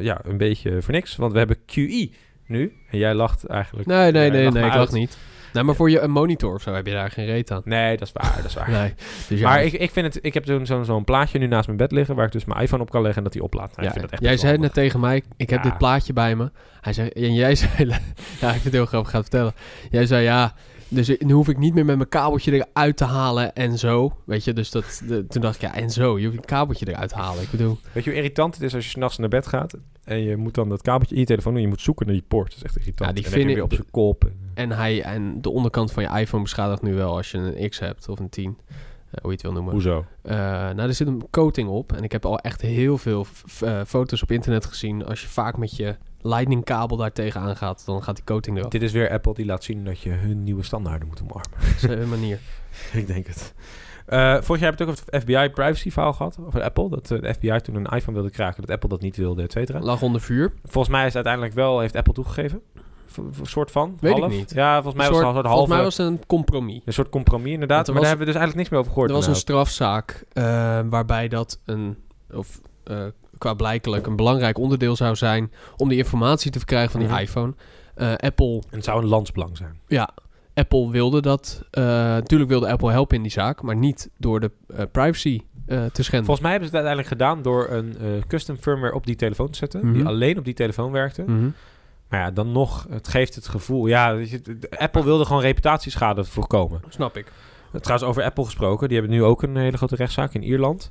[0.00, 1.16] ja, een beetje voor niks.
[1.16, 2.10] Want we hebben QE
[2.46, 2.72] nu.
[2.90, 3.88] En jij lacht eigenlijk.
[3.88, 5.18] Nee, nee, nee, nee, me ik dacht niet.
[5.54, 7.62] Nee, maar voor je een monitor of zo heb je daar geen reet aan.
[7.64, 8.36] Nee, dat is waar.
[8.36, 8.70] Dat is waar.
[8.80, 8.94] Nee,
[9.28, 11.78] dus Maar ik, ik, vind het, ik heb zo'n zo'n zo'n plaatje nu naast mijn
[11.78, 12.14] bed liggen...
[12.14, 13.76] waar ik dus mijn iPhone op kan leggen en dat hij oplaadt.
[13.76, 16.12] Nou, ik ja, vind dat echt jij zei net tegen mij, ik heb dit plaatje
[16.12, 16.50] bij me.
[16.80, 17.70] Hij zei, en jij zei,
[18.40, 19.54] ja, ik vind het heel grappig, ga het vertellen.
[19.90, 20.54] Jij zei, ja,
[20.88, 24.12] dus nu hoef ik niet meer met mijn kabeltje eruit te halen en zo.
[24.24, 26.88] Weet je, dus dat, de- toen dacht ik, ja, en zo, je hoeft een kabeltje
[26.88, 27.42] eruit te halen.
[27.42, 29.74] Ik bedoel, Weet je hoe irritant het is als je s'nachts naar bed gaat...
[30.04, 31.60] en je moet dan dat kabeltje in je telefoon doen...
[31.62, 32.48] en je moet zoeken naar die poort.
[32.48, 33.08] Dat is echt irritant.
[33.08, 34.30] Ja, die en heb je vind weer op zijn kop.
[34.54, 37.78] en hij, en de onderkant van je iPhone beschadigt nu wel als je een X
[37.78, 38.58] hebt of een 10.
[38.66, 38.74] eh,
[39.10, 39.72] hoe je het wil noemen.
[39.72, 40.04] Hoezo?
[40.22, 41.92] Eh, nou, er zit een coating op.
[41.92, 43.26] En ik heb al echt heel veel
[43.60, 45.04] eh, foto's op internet gezien.
[45.04, 48.70] Als je vaak met je lightning kabel daar tegenaan gaat, dan gaat die coating eraf.
[48.70, 51.50] Dit is weer Apple die laat zien dat je hun nieuwe standaarden moet omarmen.
[51.60, 52.38] Dat is een manier.
[52.92, 53.54] ik denk het.
[54.06, 56.38] Eh vorig jaar heb je het ook over het FBI privacy verhaal gehad.
[56.46, 56.88] Over Apple.
[56.88, 58.60] Dat eh, de FBI toen een iPhone wilde kraken.
[58.60, 59.80] Dat Apple dat niet wilde, et cetera.
[59.80, 60.52] Lag onder vuur.
[60.64, 62.60] Volgens mij is uiteindelijk wel, heeft Apple toegegeven.
[63.06, 63.96] V- soort van.
[64.00, 64.50] Weet ik niet.
[64.54, 65.72] Ja, volgens mij Een was het een volgens halve.
[65.74, 66.80] mij was het een compromis.
[66.84, 67.86] Een soort compromis inderdaad.
[67.88, 69.10] Er Maar was- daar hebben we dus eigenlijk niks meer over gehoord.
[69.10, 70.44] Er was een strafzaak eh,
[70.88, 71.96] waarbij dat een,
[72.32, 72.60] of
[73.52, 77.18] blijkelijk een belangrijk onderdeel zou zijn om die informatie te verkrijgen van die Mhm.
[77.18, 77.54] iPhone.
[77.94, 79.78] Eh, Apple, En het zou een landsbelang zijn.
[79.86, 80.10] ja,
[80.54, 81.62] Apple wilde dat.
[81.70, 85.84] eh natuurlijk wilde Apple helpen in die zaak, maar niet door de eh, privacy eh,
[85.84, 86.24] te schenden.
[86.26, 89.50] Volgens mij hebben ze het uiteindelijk gedaan door een eh, custom firmware op die telefoon
[89.50, 89.86] te zetten.
[89.86, 89.92] Mhm.
[89.92, 91.22] Die alleen op die telefoon werkte.
[91.22, 91.48] Mhm.
[92.08, 93.86] Maar ja, dan nog, het geeft het gevoel.
[93.86, 94.16] Ja,
[94.78, 96.80] Apple wilde gewoon reputatieschade voorkomen.
[96.88, 97.32] Snap ik.
[97.80, 98.88] Trouwens, over Apple gesproken.
[98.88, 100.90] Die hebben nu ook een hele grote rechtszaak in Ierland.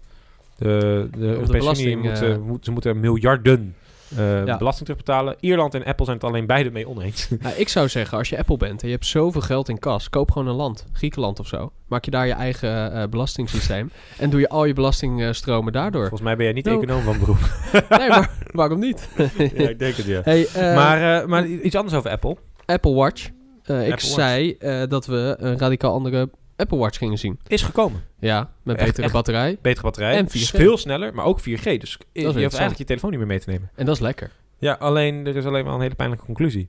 [0.58, 3.76] De, de Europese Unie moet, eh, moet- ze moeten miljarden
[4.18, 4.58] eh, Ja.
[4.58, 5.36] belasting terugbetalen.
[5.40, 7.30] Ierland en Apple zijn het alleen beide mee oneens.
[7.42, 10.10] Nou, ik zou zeggen, als je Apple bent en je hebt zoveel geld in kas,
[10.10, 11.72] koop gewoon een land, Griekenland of zo.
[11.88, 16.02] Maak je daar je eigen eh, belastingssysteem en doe je al je belastingstromen daardoor.
[16.02, 16.78] Volgens mij ben jij niet Nou.
[16.84, 17.40] econoom van beroep.
[18.00, 19.10] nee, maar waarom niet?
[19.38, 20.22] ja, ik denk het, ja.
[20.24, 22.38] hey, maar, maar iets anders over Apple.
[22.66, 23.26] Apple Watch.
[23.66, 27.40] Ik Apple zei dat we een radicaal andere Apple Watch gingen zien.
[27.48, 28.04] Is gekomen.
[28.20, 29.14] Ja, met Echt, betere echt.
[29.14, 29.58] batterij.
[29.62, 30.16] Betere batterij.
[30.16, 30.34] En 4G.
[30.34, 31.44] is veel sneller, maar ook 4G.
[31.64, 33.70] Dus je hoeft eigenlijk je telefoon niet meer mee te nemen.
[33.76, 34.32] En dat is lekker.
[34.58, 36.68] Ja, alleen er is alleen maar een hele pijnlijke conclusie.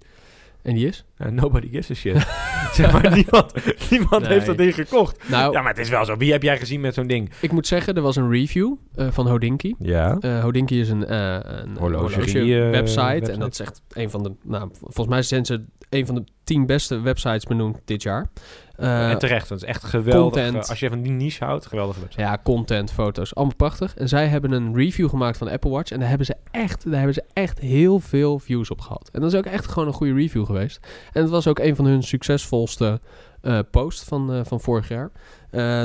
[0.63, 1.05] En die is?
[1.19, 2.27] Uh, nobody gives a shit.
[2.75, 3.53] zeg maar, niemand,
[3.91, 4.33] niemand Nee.
[4.33, 5.29] heeft dat ding gekocht.
[5.29, 6.17] Nou, Ja, maar het is wel zo.
[6.17, 7.31] Wie heb jij gezien met zo'n ding?
[7.41, 9.75] ik moet zeggen, er was een review eh, van Hodinky.
[9.79, 10.17] Ja.
[10.21, 13.01] Eh Hodinky is een, eh een Horlogerie, horloge website.
[13.01, 13.33] website.
[13.33, 14.33] En dat is echt een van de...
[14.43, 18.29] Nou, volgens mij zijn ze een van de tien beste websites benoemd dit jaar.
[18.77, 20.23] Eh, en terecht, dat is echt geweldig.
[20.43, 20.65] content.
[20.65, 22.23] Eh, Als je van die niche houdt, geweldige website.
[22.23, 23.95] ja, content, foto's, allemaal prachtig.
[23.97, 25.91] En zij hebben een review gemaakt van de Apple Watch.
[25.91, 29.09] En daar hebben ze echt, daar hebben ze echt heel veel views op gehad.
[29.13, 30.87] En dat is ook echt gewoon een goede review geweest.
[31.13, 33.01] En het was ook een van hun succesvolste
[33.41, 35.11] eh posts van, van vorig jaar.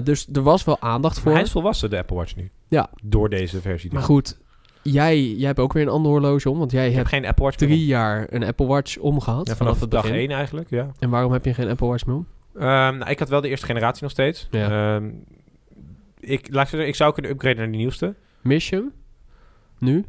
[0.03, 1.33] Dus er was wel aandacht Maar voor.
[1.33, 2.51] hij is volwassen, de Apple Watch nu.
[2.67, 2.89] Ja.
[3.03, 3.93] Door deze versie.
[3.93, 4.37] Maar goed,
[4.81, 6.59] jij, jij hebt ook weer een ander horloge om.
[6.59, 9.39] Want jij hebt geen Apple Watch meer drie jaar een Apple Watch omgehad.
[9.39, 9.45] om.
[9.47, 10.17] Ja, vanaf, vanaf het dag begin.
[10.17, 10.91] 1 eigenlijk, ja.
[10.99, 12.27] En waarom heb je geen Apple Watch meer om?
[12.55, 14.47] Ehm, nou, ik had wel de eerste generatie nog steeds.
[14.51, 14.95] Ja.
[14.95, 15.09] Ehm,
[16.19, 18.15] ik, laat ik, zeggen, ik zou kunnen upgraden naar die nieuwste.
[18.41, 18.91] Mis je hem?
[19.77, 20.05] Nu?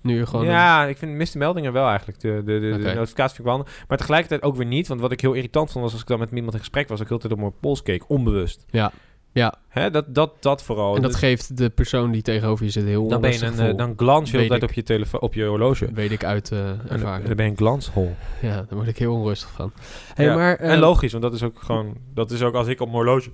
[0.00, 0.44] Nu gewoon...
[0.44, 2.20] ja, ik vind miste meldingen wel eigenlijk.
[2.20, 2.82] De, de, de, Oké.
[2.82, 3.84] de notificatie vind ik wel handig.
[3.88, 4.88] Maar tegelijkertijd ook weer niet.
[4.88, 7.00] Want wat ik heel irritant vond was als ik dan met iemand in gesprek was...
[7.00, 8.64] ik heel de tijd op mijn pols keek, onbewust.
[8.70, 8.92] Ja.
[9.38, 9.54] Ja.
[9.68, 10.96] Hè, dat, dat, dat vooral.
[10.96, 13.64] En dat Dus geeft de persoon die tegenover je zit heel dan ben je onrustig
[13.64, 15.92] een, eh, dan glans je de hele Weet tijd op je, telefoon, op je horloge.
[15.92, 17.26] Weet ik uit En dan, ervaring.
[17.26, 18.14] dan ben je een glanshol.
[18.40, 19.72] Ja, daar word ik heel onrustig van.
[20.14, 21.96] Hey, Ja, maar, en eh, logisch, want dat is ook gewoon...
[22.14, 23.30] Dat is ook als ik op mijn horloge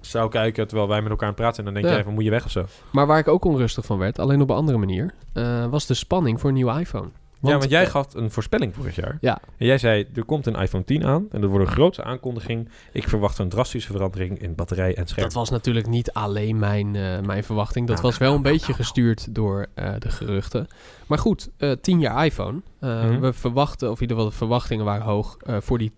[0.00, 0.66] zou kijken...
[0.66, 1.66] terwijl wij met elkaar aan praten zijn...
[1.66, 1.92] dan denk Ja.
[1.94, 2.64] jij van, moet je weg of zo?
[2.92, 5.14] maar waar ik ook onrustig van werd, alleen op een andere manier,
[5.70, 7.08] was de spanning voor een nieuwe iPhone.
[7.42, 9.18] Ja, want jij eh, gaf een voorspelling vorig jaar.
[9.20, 9.40] Ja.
[9.56, 11.26] En jij zei, er komt een iPhone 10 aan...
[11.30, 12.68] en dat wordt een grootste aankondiging.
[12.92, 15.24] Ik verwacht een drastische verandering in batterij en scherm.
[15.26, 17.86] Dat was natuurlijk niet alleen mijn, eh, mijn verwachting.
[17.86, 20.66] Dat Nou, was wel een beetje gestuurd door eh, de geruchten.
[21.06, 22.60] Maar goed, eh 10 jaar iPhone.
[22.80, 23.20] Mhm.
[23.20, 25.92] We verwachten, of in ieder geval de verwachtingen waren hoog voor die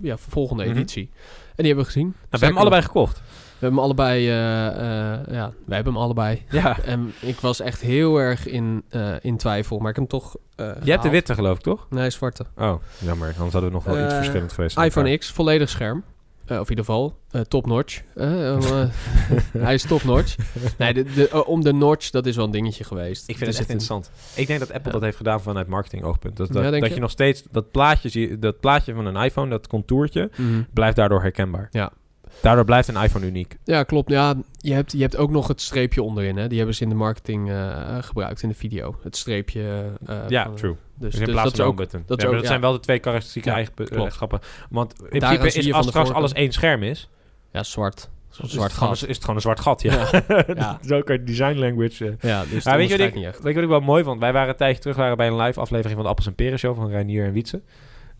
[0.00, 0.72] ja, volgende Mhm.
[0.72, 1.10] editie.
[1.12, 2.06] En die hebben we gezien.
[2.06, 3.22] Nou, we hebben hem allebei gekocht.
[3.60, 6.42] We hebben hem allebei, eh, eh, ja, wij hebben hem allebei.
[6.50, 6.78] Ja.
[6.84, 10.36] En ik was echt heel erg in, eh, in twijfel, maar ik heb hem toch
[10.84, 11.86] Je hebt de witte geloof ik, toch?
[11.90, 12.44] Nee, zwarte.
[12.58, 13.26] Oh, jammer.
[13.28, 14.78] Anders hadden we nog wel iets verschillend geweest.
[14.78, 15.16] iPhone.
[15.16, 16.02] X, volledig scherm.
[16.44, 18.02] Of in ieder geval, eh, top notch.
[19.58, 20.36] Hij is top notch.
[20.78, 23.28] Nee, de, de, om de notch, dat is wel een dingetje geweest.
[23.28, 24.10] Ik vind het echt interessant.
[24.34, 26.36] Ik denk dat Apple dat heeft gedaan vanuit marketing oogpunt.
[26.36, 26.94] Dat, dat, je?
[26.94, 30.62] je nog steeds dat plaatje, dat plaatje van een iPhone, dat contourtje, Mhm.
[30.72, 31.68] blijft daardoor herkenbaar.
[31.70, 31.92] Ja.
[32.42, 33.56] Daardoor blijft een iPhone uniek.
[33.64, 34.10] Ja, klopt.
[34.10, 36.36] Ja, je hebt, je hebt ook nog het streepje onderin.
[36.36, 36.48] Hè?
[36.48, 38.96] Die hebben ze in de marketing eh, gebruikt in de video.
[39.02, 39.90] Het streepje.
[40.06, 40.70] eh, ja, van- true.
[40.70, 41.76] Dus, Dus in dus plaats dat is van ook...
[41.76, 44.40] dat is Ja, maar ook- dat zijn wel de twee karakteristieke Ja, eigenschappen.
[44.70, 47.08] Want in Daaraan principe is je als straks alles één scherm is,
[47.52, 48.08] Ja, zwart.
[48.30, 48.92] Zo'n is, zwart gat.
[48.92, 49.82] is het gewoon een zwart gat.
[49.82, 50.08] Ja.
[50.54, 50.78] Ja.
[50.88, 52.06] Zo design language.
[52.06, 52.30] eh.
[52.30, 53.42] Ja, dus weet, je wat ik, niet echt.
[53.42, 54.20] weet je wat ik wel mooi vond?
[54.20, 56.58] Wij waren een tijdje terug waren bij een live aflevering van de Appels en Peren
[56.58, 57.60] Show van Reinier en Wietse.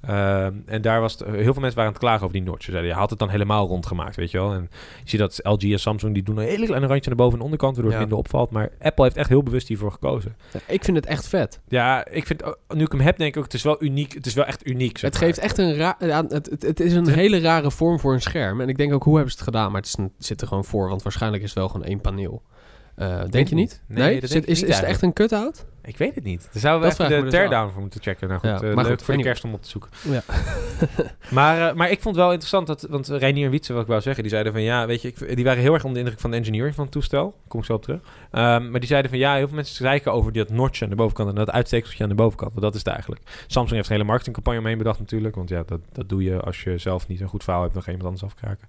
[0.01, 2.65] Ehm, en daar was het, heel veel mensen waren aan het klagen over die notch.
[2.65, 4.53] Ze zeiden, je had het dan helemaal rondgemaakt, weet je wel.
[4.53, 4.69] En
[5.03, 7.39] je ziet dat LG en Samsung, die doen een hele kleine randje naar boven en
[7.39, 8.07] de onderkant, waardoor het Ja.
[8.09, 8.51] minder opvalt.
[8.51, 10.37] Maar Apple heeft echt heel bewust hiervoor gekozen.
[10.53, 11.61] Ja, ik vind het echt vet.
[11.69, 14.13] Ja, ik vind, oh, nu ik hem heb, denk ik ook, het is wel uniek.
[14.15, 15.29] Het is wel echt uniek, zeg Het maar.
[15.29, 15.95] geeft echt een raar...
[15.99, 18.61] Het, het, het is een hele rare vorm voor een scherm.
[18.61, 19.67] En ik denk ook, hoe hebben ze het gedaan?
[19.73, 21.87] Maar het, is een- het zit er gewoon voor, want waarschijnlijk is het wel gewoon
[21.87, 22.43] één paneel.
[22.97, 23.83] Eh, denk je niet?
[23.87, 25.65] Nee, Zit- is, niet is het echt een cut-out?
[25.83, 26.49] Ik weet het niet.
[26.53, 28.29] Daar zouden we Dat even de dus teardown voor moeten checken.
[28.29, 29.91] Nou goed, Ja, eh, maar leuk goed, voor de kerst om op te zoeken.
[30.03, 30.23] Ja.
[31.31, 33.89] Maar, eh, maar ik vond het wel interessant dat, want Reinier en Wietse, wat ik
[33.89, 36.05] wou zeggen, die zeiden van ja, weet je, ik, die waren heel erg onder de
[36.05, 37.35] indruk van de engineering van het toestel.
[37.49, 38.01] Kom ik zo op terug.
[38.31, 40.97] Ehm, maar die zeiden van ja, heel veel mensen zeiken over dat notch aan de
[40.97, 42.51] bovenkant en dat uitsteekseltje aan de bovenkant.
[42.51, 43.23] Want dat is het eigenlijk.
[43.47, 46.63] Samsung heeft een hele marketingcampagne omheen bedacht natuurlijk, want ja, dat, dat doe je als
[46.63, 48.69] je zelf niet een goed verhaal hebt, dan ga je iemand anders afkraken.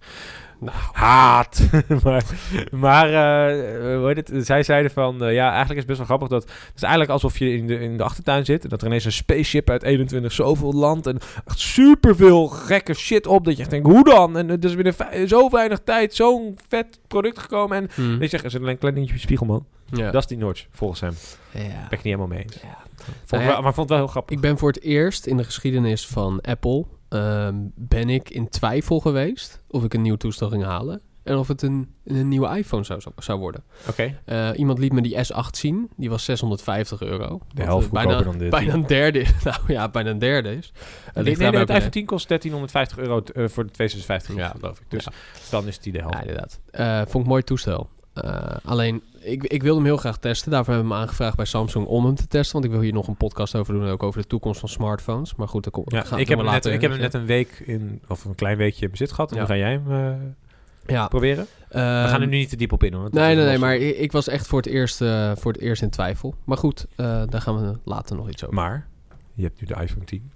[0.61, 1.69] Nou, Haat!
[2.03, 2.23] maar
[2.71, 4.45] maar eh, hoe heet het?
[4.45, 7.11] zij zeiden van eh, ja, eigenlijk is het best wel grappig dat het is eigenlijk
[7.11, 9.83] alsof je in de, in de achtertuin zit en dat er ineens een spaceship uit
[9.83, 14.37] 21 zoveel land en echt superveel gekke shit op dat je echt denkt, hoe dan?
[14.37, 18.21] En het is binnen zo weinig tijd zo'n vet product gekomen en hmm.
[18.21, 19.65] ik zeg, er zit alleen een klein dingetje op je spiegel, man.
[19.85, 20.11] ja.
[20.11, 21.13] Dat is die notch, volgens hem.
[21.51, 21.59] ja.
[21.61, 22.53] Ben ik niet helemaal mee eens.
[22.61, 22.77] Ja.
[23.05, 24.35] Vond Nou ik ja, wel- maar vond het wel heel grappig.
[24.35, 26.85] Ik ben voor het eerst in de geschiedenis van Apple...
[27.09, 31.01] ehm, ben ik in twijfel geweest of ik een nieuw toestel ging halen...
[31.23, 33.63] en of het een, een nieuwe iPhone zou, zou worden.
[33.89, 35.89] Oké, Eh, iemand liet me die S8 zien.
[35.97, 37.39] Die was 650 euro.
[37.53, 38.49] de helft bijna, dan dit.
[38.49, 39.25] bijna een derde.
[39.43, 40.71] Nou ja, bijna een derde is.
[41.13, 44.53] Eh, Nee, nee, het iPhone 10 kost 1350 euro eh, voor de 256 Ja.
[44.59, 44.85] geloof ik.
[44.89, 45.11] Dus Ja.
[45.49, 46.13] dan is die de helft.
[46.15, 46.59] Ja, inderdaad.
[46.71, 47.89] Eh, vond ik een mooi toestel.
[48.13, 50.51] Eh, alleen, ik, ik wilde hem heel graag testen.
[50.51, 52.53] Daarvoor hebben we hem aangevraagd bij Samsung om hem te testen.
[52.53, 53.87] Want ik wil hier nog een podcast over doen.
[53.87, 55.35] Ook over de toekomst van smartphones.
[55.35, 57.63] Maar goed, kom, Ja, ik heb, hem net, ik heb hem een net een week
[57.65, 59.31] in, of een klein weekje in bezit gehad.
[59.31, 59.45] En Ja.
[59.45, 61.07] dan ga jij hem eh, Ja.
[61.07, 61.45] proberen.
[61.69, 63.03] We gaan er nu niet te diep op in hoor.
[63.03, 65.61] dat Nee, nee, nee, maar ik, ik was echt voor het, eerst, eh, voor het
[65.61, 66.35] eerst in twijfel.
[66.43, 68.55] Maar goed, eh, daar gaan we later nog iets over.
[68.55, 68.87] Maar,
[69.33, 70.31] je hebt nu de iPhone 10.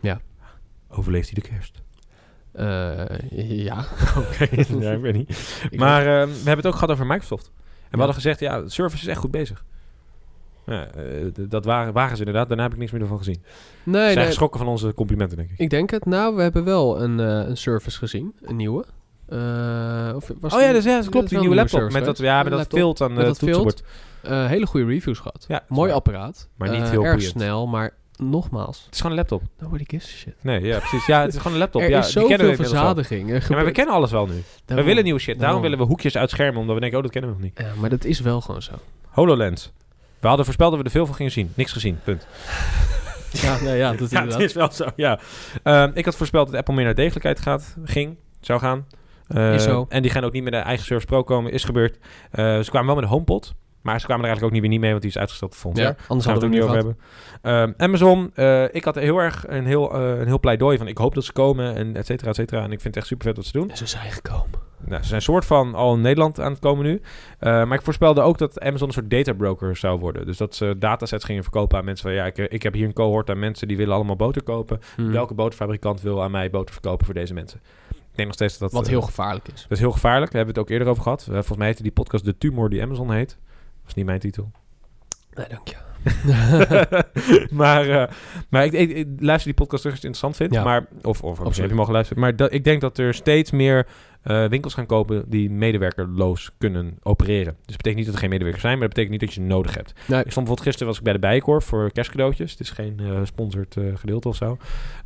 [0.00, 0.20] Ja.
[0.88, 1.82] Overleeft hij de kerst?
[3.30, 3.84] Ja.
[4.22, 4.48] Oké,
[4.84, 5.60] ja, ik weet niet.
[5.70, 7.50] Ik Maar we hebben het ook gehad over Microsoft.
[7.90, 9.64] En we hadden gezegd, ja, de service is echt goed bezig.
[10.66, 11.02] Ja, eh,
[11.48, 12.48] dat waren, waren ze inderdaad.
[12.48, 13.42] Daarna heb ik niks meer ervan gezien.
[13.44, 15.58] Ze Nee, zijn nee, geschrokken van onze complimenten, denk ik.
[15.58, 16.04] ik denk het.
[16.06, 18.34] Nou, we hebben wel een, eh, een service gezien.
[18.42, 18.84] Een nieuwe.
[19.28, 21.28] Eh, of was oh ja, is, ja, dat klopt.
[21.28, 21.78] Die nieuwe laptop.
[21.78, 23.82] service Met dat, ja, met dat vilt aan het toetsenbord.
[24.22, 25.44] Eh, hele goede reviews gehad.
[25.48, 25.96] Ja, Mooi waar.
[25.98, 26.48] apparaat.
[26.56, 27.32] Maar niet heel erg boeiend.
[27.32, 29.42] snel, maar nogmaals, Het is gewoon een laptop.
[29.58, 30.34] nobody gives a shit.
[30.40, 31.06] Nee, ja, precies.
[31.06, 31.82] Ja, het is gewoon een laptop.
[31.82, 33.30] er ja, is zoveel verzadiging.
[33.30, 34.42] Er Ja, maar we kennen alles wel nu.
[34.66, 35.38] We willen nieuwe shit.
[35.38, 37.58] Daarom willen we hoekjes uitschermen, omdat we denken, oh, dat kennen we nog niet.
[37.66, 38.72] Ja, maar dat is wel gewoon zo.
[39.08, 39.72] HoloLens.
[40.20, 41.52] We hadden voorspeld dat we er veel van gingen zien.
[41.54, 42.26] Niks gezien, punt.
[43.32, 44.40] Ja, nee, ja, dat is Ja, het inderdaad.
[44.40, 45.18] is wel zo, ja.
[45.62, 48.86] Ehm, ik had voorspeld dat Apple meer naar degelijkheid gaat, ging, zou gaan.
[49.28, 49.86] Eh, Is zo.
[49.88, 51.98] En die gaan ook niet met de eigen Surface Pro komen, is gebeurd.
[52.30, 53.54] Eh, ze kwamen wel met een HomePod,
[53.88, 55.60] maar ze kwamen er eigenlijk ook niet weer niet mee, want die is uitgesteld tot
[55.60, 55.98] volgend Ja, jaar.
[56.08, 57.06] anders gaan we hadden het we ook het niet over
[57.42, 57.74] hebben.
[57.76, 60.98] Ehm, Amazon, eh, ik had heel erg een heel, eh, een heel pleidooi van ik
[60.98, 62.62] hoop dat ze komen en et cetera, et cetera.
[62.62, 63.70] En ik vind het echt super vet wat ze doen.
[63.70, 64.66] En ze zijn gekomen.
[64.84, 67.00] Nou, ze zijn soort van al in Nederland aan het komen nu.
[67.38, 70.26] Eh, maar ik voorspelde ook dat Amazon een soort databroker zou worden.
[70.26, 72.16] Dus dat ze datasets gingen verkopen aan mensen van...
[72.16, 74.80] ja, ik, ik heb hier een cohort aan mensen die willen allemaal boter kopen.
[74.96, 75.12] Hmm.
[75.12, 77.60] Welke boterfabrikant wil aan mij boter verkopen voor deze mensen?
[77.90, 78.80] Ik denk nog steeds dat dat...
[78.80, 79.62] Wat heel gevaarlijk is.
[79.62, 80.32] dat is heel gevaarlijk.
[80.32, 81.20] Daar hebben we het ook eerder over gehad.
[81.20, 83.38] Eh, volgens mij heette die podcast De Tumor die Amazon heet.
[83.88, 84.50] Dat is niet mijn titel.
[85.34, 85.76] Nee, dank je.
[87.50, 88.12] maar eh,
[88.48, 90.54] maar ik, ik, ik luister die podcast terug als je het interessant vindt.
[90.54, 90.64] Ja.
[90.64, 91.56] Maar, of of Absoluut.
[91.56, 92.22] heb je mogen luisteren.
[92.22, 93.86] Maar dat, ik denk dat er steeds meer
[94.22, 97.44] eh, winkels gaan kopen die medewerkerloos kunnen opereren.
[97.56, 99.40] Dus dat betekent niet dat er geen medewerkers zijn, maar dat betekent niet dat je
[99.40, 99.92] ze nodig hebt.
[99.92, 100.02] Nee.
[100.04, 102.50] Ik stond bijvoorbeeld gisteren was ik bij de Bijenkorf voor kerstcadeautjes.
[102.50, 104.56] Het is geen sponsored eh, gedeelte of zo.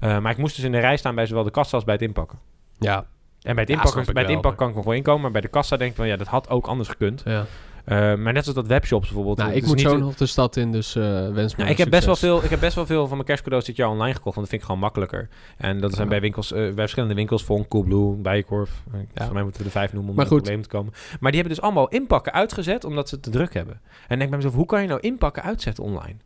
[0.00, 2.02] Maar ik moest dus in de rij staan bij zowel de kassa als bij het
[2.02, 2.38] inpakken.
[2.78, 2.96] Ja,
[3.42, 5.40] En bij het Ja, inpakken, bij het inpakken kan ik nog wel inkomen, maar bij
[5.40, 7.22] de kassa denk ik van ja, dat had ook anders gekund.
[7.24, 7.46] ja.
[7.84, 9.38] Eh, maar net zoals dat webshops bijvoorbeeld.
[9.38, 11.78] Nou, ik moet niet- zo nog de stad in, dus eh wens me nou, ik,
[11.78, 14.14] heb best wel veel, ik heb best wel veel van mijn kerstcadeaus dit jaar online
[14.14, 15.28] gekocht, want dat vind ik gewoon makkelijker.
[15.56, 16.08] En dat zijn Ja.
[16.10, 18.82] bij winkels, eh, bij verschillende winkels, Von, Coolblue, Bijenkorf.
[18.94, 20.36] Uh, Voor mij moeten we er vijf noemen om Maar goed.
[20.42, 20.92] probleem te komen.
[21.20, 23.74] Maar die hebben dus allemaal inpakken uitgezet, omdat ze het te druk hebben.
[23.84, 26.16] En ik denk bij mezelf, hoe kan je nou inpakken uitzetten online?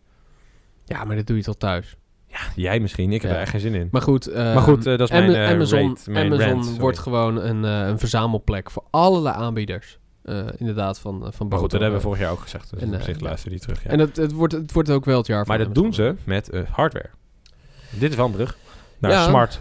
[0.84, 1.96] Ja, maar dat doe je toch thuis.
[2.26, 3.36] Ja, jij misschien, ik heb Ja.
[3.36, 3.88] er echt geen zin in.
[3.90, 6.98] Maar goed, eh, Maar goed, dat is mijn, eh, Amazon, rate, mijn Amazon rant, wordt
[6.98, 9.98] gewoon een, een verzamelplek voor allerlei aanbieders.
[10.26, 12.70] Eh, inderdaad, van, eh, van Maar goed, dat hebben we vorig jaar ook gezegd.
[12.70, 13.24] Dus En, op eh, zich ja.
[13.24, 13.84] luister die terug.
[13.84, 13.90] Ja.
[13.90, 16.50] En het, het, wordt, het wordt ook wel het jaar maar dat doen ze met
[16.70, 17.10] hardware.
[17.90, 18.56] Dit is wel een brug.
[18.98, 19.60] Naar Ja, smart,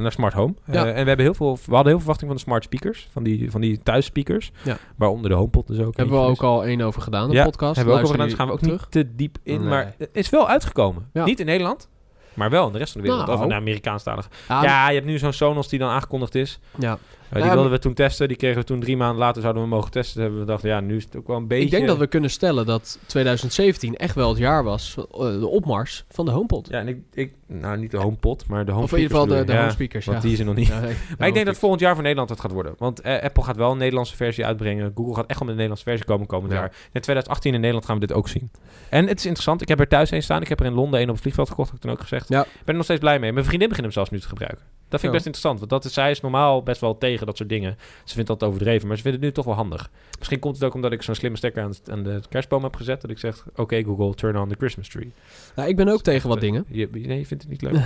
[0.00, 0.54] naar smart home.
[0.64, 3.08] En we, hebben heel veel, we hadden heel veel verwachting van de smart speakers.
[3.12, 4.52] Van die, van die thuisspeakers.
[4.62, 4.78] Ja.
[4.96, 5.96] Waaronder de HomePod dus ook.
[5.96, 7.76] Hebben we ook al één over gedaan, de Ja, podcast.
[7.76, 8.28] Hebben we ook over gedaan.
[8.28, 9.60] Dus gaan we ook die niet te diep in.
[9.60, 9.68] Nee.
[9.68, 11.10] Maar het is wel uitgekomen.
[11.12, 11.88] Niet in Nederland.
[12.34, 13.26] Maar wel in de rest van de wereld.
[13.26, 13.38] Nou.
[13.38, 14.28] Of in de Amerikaanstalige.
[14.48, 16.60] Ja, Ja, je hebt nu zo'n Sonos die dan aangekondigd is.
[16.78, 16.98] ja.
[17.32, 18.28] Die Ja, wilden we toen testen.
[18.28, 20.20] Die kregen we toen drie maanden later zouden we mogen testen.
[20.20, 21.64] Hebben we gedacht, ja, nu is het ook wel een beetje...
[21.64, 25.46] Ik denk dat we kunnen stellen dat 2017 echt wel het jaar was, eh, de
[25.48, 26.68] opmars van de HomePod.
[26.70, 27.34] Ja, en ik, ik...
[27.46, 29.60] Nou, niet de HomePod, maar de home of in ieder geval de, de bedoel je.
[29.60, 30.06] home Ja, speakers.
[30.06, 30.22] Want ja.
[30.24, 30.66] die is er nog niet.
[30.66, 32.74] Ja, nee, Maar ik denk dat volgend jaar voor Nederland het gaat worden.
[32.78, 34.92] Want eh, Apple gaat wel een Nederlandse versie uitbrengen.
[34.94, 36.58] Google gaat echt wel met een Nederlandse versie komen komend Ja.
[36.58, 36.68] jaar.
[36.92, 38.50] In 2018 in Nederland gaan we dit ook zien.
[38.88, 39.62] En het is interessant.
[39.62, 40.42] Ik heb er thuis een staan.
[40.42, 41.68] Ik heb er in Londen een op het vliegveld gekocht.
[41.68, 42.28] Heb ik toen ook gezegd.
[42.28, 42.40] Ja.
[42.42, 43.32] Ik ben er nog steeds blij mee.
[43.32, 44.64] Mijn vriendin begint hem zelfs nu te gebruiken.
[44.92, 45.24] Dat vind ik Ja.
[45.24, 45.58] best interessant.
[45.58, 47.76] Want dat is, zij is normaal best wel tegen dat soort dingen.
[48.04, 48.88] Ze vindt dat overdreven.
[48.88, 49.90] Maar ze vindt het nu toch wel handig.
[50.18, 53.00] Misschien komt het ook omdat ik zo'n slimme stekker aan, aan de kerstboom heb gezet.
[53.00, 55.12] Dat ik zeg, oké Google, turn on the Christmas tree.
[55.56, 56.64] Nou, ik ben ook tegen wat dingen.
[56.68, 57.72] Je, nee, je vindt het niet leuk?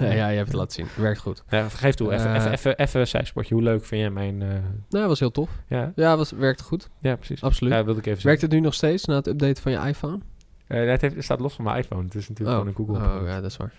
[0.00, 0.86] Nee, ja, je hebt het laten zien.
[1.02, 1.42] Werkt goed.
[1.48, 2.12] Ja, geef toe.
[2.12, 2.74] Even, Eh.
[2.76, 3.54] even, een zijsportje.
[3.54, 4.42] Hoe leuk vind jij mijn...
[4.42, 5.50] eh, Nou, dat was heel tof.
[5.68, 6.88] ja, Ja, was, werkte goed.
[7.00, 7.42] ja, precies.
[7.42, 7.72] Absoluut.
[7.72, 10.18] Ja, wilde ik even Werkt het nu nog steeds na het updaten van je iPhone?
[10.66, 12.02] Eh, het, heeft, het staat los van mijn iPhone.
[12.04, 13.20] Het is natuurlijk gewoon een Google.
[13.20, 13.72] Oh, ja, dat is waar.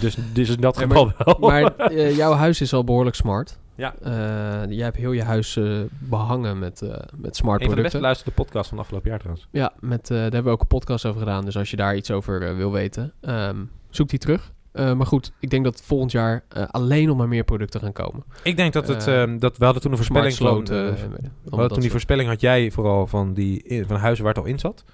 [0.00, 1.36] Dus, dus in dat geval wel.
[1.38, 3.58] Maar eh, jouw huis is al behoorlijk smart.
[3.74, 3.94] Ja.
[4.02, 6.82] Eh, jij hebt heel je huis eh, behangen met,
[7.16, 7.98] met smart een van de best producten.
[7.98, 9.48] beluisterde podcasts van afgelopen jaar trouwens.
[9.50, 11.44] Ja, met, daar hebben we ook een podcast over gedaan.
[11.44, 13.56] Dus als je daar iets over wil weten, ehm,
[13.90, 14.52] zoek die terug.
[14.72, 18.24] Maar goed, ik denk dat volgend jaar alleen nog maar meer producten gaan komen.
[18.42, 19.06] Ik denk dat het...
[19.06, 20.98] Eh, ehm, dat, we hadden toen een voorspelling sloten.
[20.98, 21.04] van...
[21.04, 24.34] en weet- we hadden toen die voorspelling had jij vooral van, die, van huizen waar
[24.34, 24.84] het al in zat.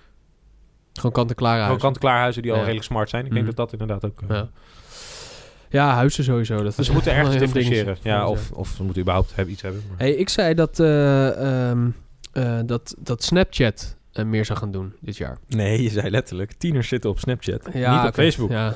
[0.93, 3.25] Gewoon kant-en-klaar huizen die al redelijk smart zijn.
[3.27, 3.55] Ik denk Mhm.
[3.55, 4.23] dat dat inderdaad ook...
[4.29, 4.49] eh, Ja.
[5.73, 6.63] Ja, huizen sowieso.
[6.63, 7.97] Dat Dus ze moeten ergens differentiëren.
[8.03, 9.83] Ja, of, of ze moeten überhaupt hebben, iets hebben.
[9.89, 11.89] maar- Hey, ik zei dat, eh, ehm,
[12.33, 15.39] eh, dat, dat Snapchat meer zou gaan doen dit jaar.
[15.49, 16.53] Nee, je zei letterlijk.
[16.53, 17.69] Tieners zitten op Snapchat.
[17.73, 18.15] Ja, niet op.
[18.15, 18.51] Facebook.
[18.51, 18.75] Ja.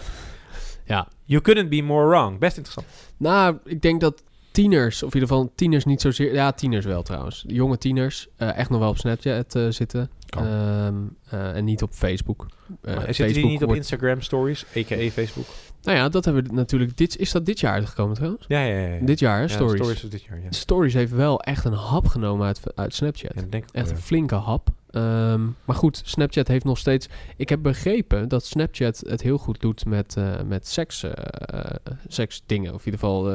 [0.84, 1.08] ja.
[1.24, 2.38] You couldn't be more wrong.
[2.38, 2.86] Best interessant.
[3.16, 4.22] Nou, ik denk dat
[4.54, 6.32] tieners, of in ieder geval tieners niet zozeer...
[6.34, 7.44] Ja, tieners wel trouwens.
[7.46, 10.10] Jonge tieners eh, echt nog wel op Snapchat eh, zitten.
[10.26, 10.46] Kan.
[10.46, 10.94] Ehm,
[11.30, 12.46] eh, en niet op Facebook.
[12.82, 15.10] Maar zitten die niet op Instagram stories, a.k.a.
[15.10, 15.46] Facebook?
[15.82, 16.96] Nou ja, dat hebben we natuurlijk...
[16.96, 18.44] Dit, is dat dit jaar uitgekomen trouwens?
[18.48, 18.94] Ja, ja, ja.
[18.94, 19.06] ja.
[19.06, 19.80] Dit jaar, hè, Ja, Stories.
[19.82, 20.50] stories dit jaar, ja.
[20.50, 23.34] Stories heeft wel echt een hap genomen uit, uit Snapchat.
[23.34, 24.68] Ja, dat denk ik Echt een flinke hap.
[24.94, 27.08] Ehm, maar goed, Snapchat heeft nog steeds...
[27.36, 31.70] Ik heb begrepen dat Snapchat het heel goed doet met, eh, met seks, eh,
[32.08, 32.74] seksdingen.
[32.74, 33.32] Of in ieder geval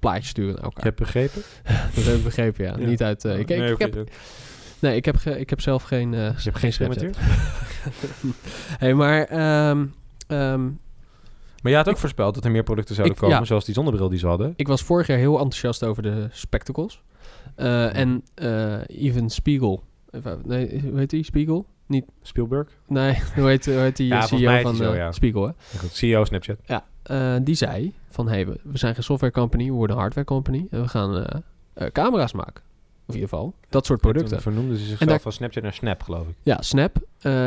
[0.00, 0.78] plaatjes sturen naar elkaar.
[0.78, 1.42] Ik heb begrepen.
[1.94, 2.76] Dat heb ik begrepen, ja.
[2.78, 2.86] Ja.
[2.86, 3.24] Niet uit...
[3.24, 4.08] eh, ik, ik, Nee, ik heb,
[4.78, 7.16] nee, ik heb, ge- ik heb zelf geen, Dus je hebt geen Snapchat.
[8.82, 9.24] hey, maar...
[9.24, 9.86] ehm,
[10.26, 10.64] ehm,
[11.62, 13.44] Maar je had ook voorspeld dat er meer producten zouden komen, ja.
[13.44, 14.52] zoals die zonnebril die ze hadden.
[14.56, 17.02] ik was vorig jaar heel enthousiast over de spectacles.
[17.54, 18.24] En
[18.86, 19.82] Even Spiegel...
[20.44, 21.22] Nee, hoe heet die?
[21.24, 21.66] Spiegel?
[22.22, 22.68] Spielberg?
[22.86, 25.12] Nee, hoe heet, hoe heet die Ja, eh, CEO van zo, eh, ja.
[25.12, 25.48] Spiegel, hè?
[25.72, 26.56] Ja, goed, CEO Snapchat.
[26.66, 30.02] Ja, eh, die zei van, hey, we, we zijn geen software company, we worden een
[30.02, 30.66] hardware company.
[30.70, 31.42] En we gaan
[31.92, 32.62] camera's maken.
[33.06, 34.30] Of in ieder geval, dat soort producten.
[34.30, 36.34] Toen vernoemden ze zichzelf daar- van Snapchat naar Snap, geloof ik.
[36.42, 36.96] Ja, Snap.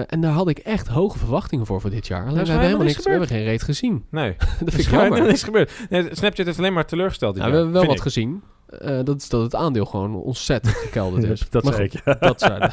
[0.08, 2.26] En daar had ik echt hoge verwachtingen voor voor dit jaar.
[2.28, 4.06] Alleen is we hebben helemaal niks, niks we hebben geen reet gezien.
[4.10, 5.28] Nee, dat vind ik is helemaal jammer.
[5.28, 5.72] niks gebeurd.
[5.90, 7.34] Nee, Snapchat heeft alleen maar teleurgesteld.
[7.34, 8.42] dit Nou, we jaar, hebben wel wat gezien.
[8.80, 11.44] Eh, dat is dat het aandeel gewoon ontzettend gekelderd is.
[11.50, 12.14] dat Maar zei goed, ik, ja.
[12.28, 12.70] Dat zei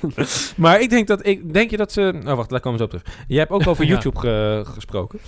[0.62, 2.20] Maar ik denk dat ik denk je dat ze.
[2.26, 3.24] Oh wacht, daar komen we zo op terug.
[3.28, 3.90] Je hebt ook over Ja.
[3.90, 5.18] YouTube ge- gesproken.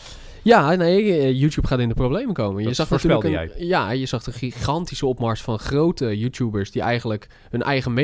[0.43, 2.63] Ja, nee, eh, YouTube gaat in de problemen komen.
[2.63, 7.27] je zag natuurlijk een, Ja, je zag een gigantische opmars van grote YouTubers die eigenlijk
[7.51, 7.95] hun eigen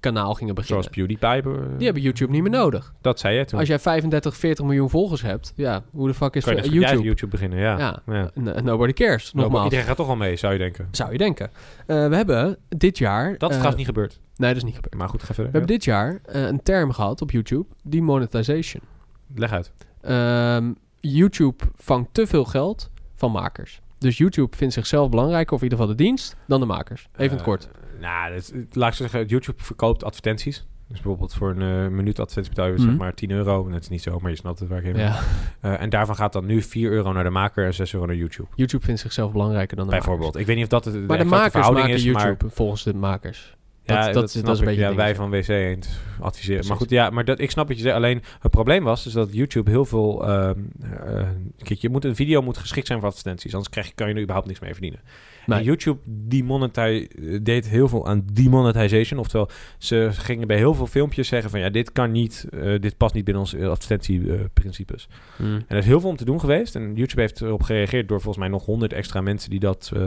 [0.00, 0.82] mediakanaal gingen beginnen.
[0.82, 1.76] Zoals PewDiePie.
[1.76, 2.92] Die hebben YouTube niet meer nodig.
[3.00, 3.58] Dat zei je toen.
[3.58, 6.72] Als jij 35, 40 miljoen volgers hebt, ja, hoe de fuck is voor zo goed
[6.72, 7.02] YouTube?
[7.02, 8.02] YouTube beginnen, ja.
[8.06, 8.30] Ja.
[8.62, 9.64] nobody cares, Nou, nogmaals.
[9.64, 10.88] Iedereen gaat toch al mee, zou je denken.
[10.90, 11.50] Zou je denken.
[11.86, 13.24] Eh, we hebben dit jaar...
[13.24, 14.20] Dat is eh, trouwens niet gebeurd.
[14.36, 14.94] Nee, dat is niet gebeurd.
[14.94, 15.52] Maar goed, ga verder.
[15.52, 18.82] We hebben dit jaar eh, een term gehad op YouTube, demonetization.
[19.34, 19.72] Leg uit.
[20.00, 23.80] Ehm, YouTube vangt te veel geld van makers.
[23.98, 27.08] Dus YouTube vindt zichzelf belangrijker, of in ieder geval de dienst, dan de makers.
[27.12, 27.68] Even in het kort.
[28.00, 30.66] Nou, dat, is- laat ik zeggen, YouTube verkoopt advertenties.
[30.88, 32.82] Dus bijvoorbeeld voor een eh, minuut advertentie betaal je Mhm.
[32.82, 33.66] zeg maar 10 euro.
[33.66, 34.96] En dat is niet zo, maar je snapt het waar ik heen.
[34.96, 35.20] Ja.
[35.60, 38.16] Eh, en daarvan gaat dan nu 4 euro naar de maker en 6 euro naar
[38.16, 38.48] YouTube.
[38.54, 40.36] YouTube vindt zichzelf belangrijker dan de Bijvoorbeeld.
[40.36, 40.98] Ik weet niet of dat de, de.
[40.98, 43.56] Maar de makers maken is, YouTube maar volgens de makers.
[43.82, 45.88] ja, dat- dat, dat is- dat is een beetje ja, het wij van WC Eend
[46.20, 46.30] adviseren.
[46.54, 46.68] Precies.
[46.68, 47.94] Maar goed, ja, maar dat, ik snap wat je zegt.
[47.96, 50.28] Alleen het probleem was is dat YouTube heel veel.
[50.28, 51.26] ehm, eh,
[51.62, 54.14] kijk, je moet een video moet geschikt zijn voor advertenties, anders krijg je, kan je
[54.14, 55.00] er überhaupt niks mee verdienen.
[55.56, 55.64] Nee.
[55.64, 57.08] YouTube demonetize,
[57.42, 59.20] deed heel veel aan demonetization.
[59.20, 62.96] Oftewel, ze gingen bij heel veel filmpjes zeggen van ja, dit kan niet, eh, dit
[62.96, 65.08] past niet binnen onze advertentieprincipes.
[65.36, 65.54] Mm.
[65.54, 66.74] En er is heel veel om te doen geweest.
[66.74, 70.02] En YouTube heeft erop gereageerd door volgens mij nog honderd extra mensen die dat, eh,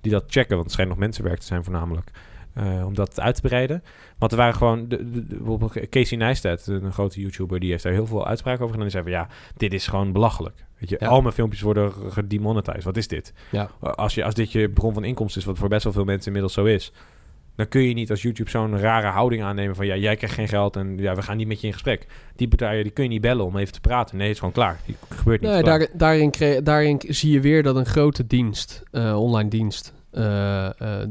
[0.00, 0.50] die dat checken.
[0.50, 2.10] Want het schijnt nog mensenwerk te zijn voornamelijk.
[2.54, 3.82] Eh, om dat uit te breiden.
[4.18, 4.88] Want er waren gewoon...
[4.88, 7.60] De, de- de- bijvoorbeeld Casey Neistat, een grote YouTuber...
[7.60, 8.88] die heeft daar heel veel uitspraken over gedaan.
[8.90, 10.64] Die zei van ja, dit is gewoon belachelijk.
[10.78, 11.06] Weet je, Ja.
[11.06, 12.84] al mijn filmpjes worden gedemonetized.
[12.84, 13.32] Wat is dit?
[13.50, 13.70] Ja.
[13.80, 15.46] Als, je, als dit je bron van inkomsten is...
[15.46, 16.92] wat voor best wel veel mensen inmiddels zo is...
[17.56, 19.86] dan kun je niet als YouTube zo'n rare houding aannemen van...
[19.86, 22.06] ja, jij krijgt geen geld en ja, we gaan niet met je in gesprek.
[22.36, 24.16] Die partijen die kun je niet bellen om even te praten.
[24.16, 24.80] Nee, het is gewoon klaar.
[24.86, 25.50] Die gebeurt niet.
[25.50, 26.32] Nee, daar, daarin,
[26.64, 29.92] daarin zie je weer dat een grote dienst, eh, online dienst,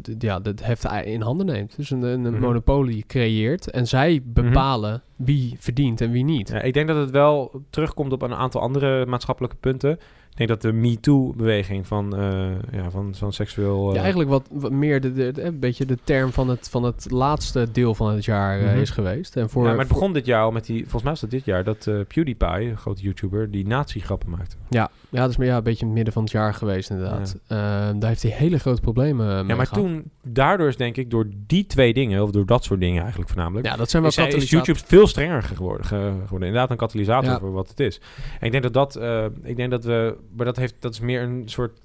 [0.01, 1.75] d- ja, het heft in handen neemt.
[1.75, 2.39] Dus een, een Mhm.
[2.39, 6.49] monopolie creëert en zij bepalen wie verdient en wie niet.
[6.49, 9.97] Ja, ik denk dat het wel terugkomt op een aantal andere maatschappelijke punten.
[10.34, 10.72] Ik denk dat de
[11.17, 13.88] MeToo-beweging van, eh, ja, van, van seksueel...
[13.89, 16.69] eh, Ja, eigenlijk wat, wat meer de, de, de- een beetje de term van het,
[16.69, 18.78] van het laatste deel van het jaar eh, Mhm.
[18.80, 19.36] is geweest.
[19.38, 20.80] En voor, ja, maar het voor- begon dit jaar al met die...
[20.82, 24.56] Volgens mij was dat dit jaar dat eh, PewDiePie, een grote YouTuber, die nazi-grappen maakte.
[24.69, 26.89] ja, ja, dat is maar ja, een beetje in het midden van het jaar geweest
[26.89, 27.38] inderdaad.
[27.48, 27.58] Eh,
[27.96, 29.84] daar heeft hij hele grote problemen mee Ja, maar gehad.
[29.84, 33.30] toen, daardoor is denk ik door die twee dingen, of door dat soort dingen eigenlijk
[33.32, 33.67] voornamelijk...
[33.67, 36.48] Ja, dat zijn wel is, is YouTube veel strenger geworden, ge- geworden.
[36.48, 37.39] Inderdaad een katalysator Ja.
[37.39, 38.02] voor wat het is.
[38.39, 38.96] En ik denk dat dat...
[38.96, 40.22] eh, ik denk dat we...
[40.36, 41.80] Maar dat, heeft, dat is meer een soort...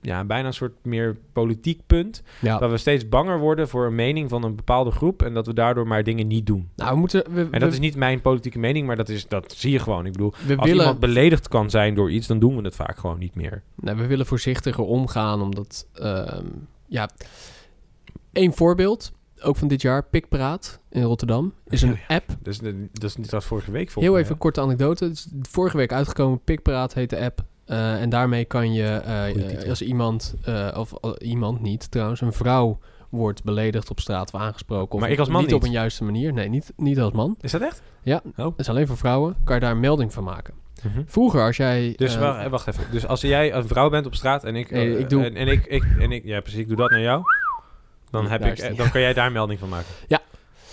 [0.00, 2.22] Ja, bijna een soort meer politiek punt.
[2.40, 2.58] Ja.
[2.58, 5.22] Dat we steeds banger worden voor een mening van een bepaalde groep...
[5.22, 6.68] en dat we daardoor maar dingen niet doen.
[6.76, 7.24] Nou, we moeten...
[7.34, 9.78] We, En dat we- is niet mijn politieke mening, maar dat, is, dat zie je
[9.78, 10.06] gewoon.
[10.06, 12.26] Ik bedoel, we als willen, iemand beledigd kan zijn door iets...
[12.26, 13.62] dan doen we het vaak gewoon niet meer.
[13.74, 15.86] Nou, we willen voorzichtiger omgaan, omdat...
[15.92, 16.44] ehm,
[16.86, 17.10] ja,
[18.32, 19.12] één voorbeeld,
[19.42, 22.36] ook van dit jaar, Pikpraat in Rotterdam, is een Ja, app.
[22.42, 22.58] Dus
[22.92, 25.04] dat is niet als vorige week volgens Heel even een korte anekdote.
[25.04, 27.44] Het is vorige week uitgekomen, Pikpraat heet de app.
[27.66, 32.32] Eh, en daarmee kan je, eh, eh, als iemand, eh, of iemand niet trouwens, een
[32.32, 34.94] vrouw wordt beledigd op straat of aangesproken.
[34.94, 35.68] Of Maar ik als man niet, op niet.
[35.68, 36.32] een juiste manier.
[36.32, 37.36] Nee, niet, niet als man.
[37.40, 37.82] Is dat echt?
[38.02, 38.32] Ja, Oh.
[38.36, 39.34] dat is alleen voor vrouwen.
[39.44, 40.54] Kan je daar een melding van maken.
[41.06, 41.92] Vroeger als jij...
[41.96, 42.84] Dus wacht, wacht even.
[42.90, 44.70] Dus als jij een vrouw bent op straat en ik...
[44.70, 46.24] Nee, ik doe- En, en ik, ik, en ik...
[46.24, 46.60] Ja, precies.
[46.60, 47.22] Ik doe dat naar jou.
[48.10, 49.88] Dan, heb ik, dan kan jij daar een melding van maken.
[50.08, 50.20] Ja.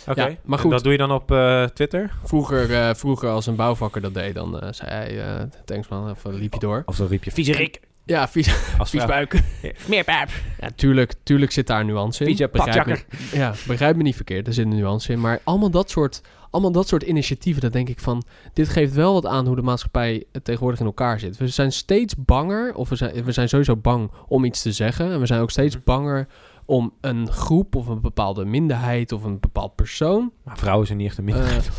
[0.08, 0.22] Oké.
[0.22, 0.72] Ja, maar En goed.
[0.72, 2.12] dat doe je dan op eh, Twitter?
[2.24, 6.10] Vroeger, eh, vroeger als een bouwvakker dat deed, dan eh, zei hij, eh, thanks man,
[6.10, 6.84] of liep je door.
[6.86, 7.32] Of dan riep je...
[7.32, 7.80] Vieze Rick!
[8.06, 9.42] Ja, vies, Als vies buik.
[9.88, 10.28] Meer pap!
[10.60, 12.26] Ja, tuurlijk, tuurlijk zit daar nuance in.
[12.28, 13.00] Vieze Begrijp me,
[13.34, 15.20] ja, begrijp me niet verkeerd, er zit een nuance in.
[15.22, 18.24] Maar allemaal dat soort, allemaal dat soort initiatieven, dat denk ik van...
[18.54, 21.38] Dit geeft wel wat aan hoe de maatschappij tegenwoordig in elkaar zit.
[21.38, 25.12] We zijn steeds banger, of we zijn, we zijn sowieso bang om iets te zeggen.
[25.12, 25.84] En we zijn ook steeds Mhm.
[25.86, 26.28] banger
[26.72, 30.32] om een groep of een bepaalde minderheid of een bepaald persoon...
[30.44, 31.68] Maar vrouwen zijn niet echt een minderheid.
[31.68, 31.74] Eh,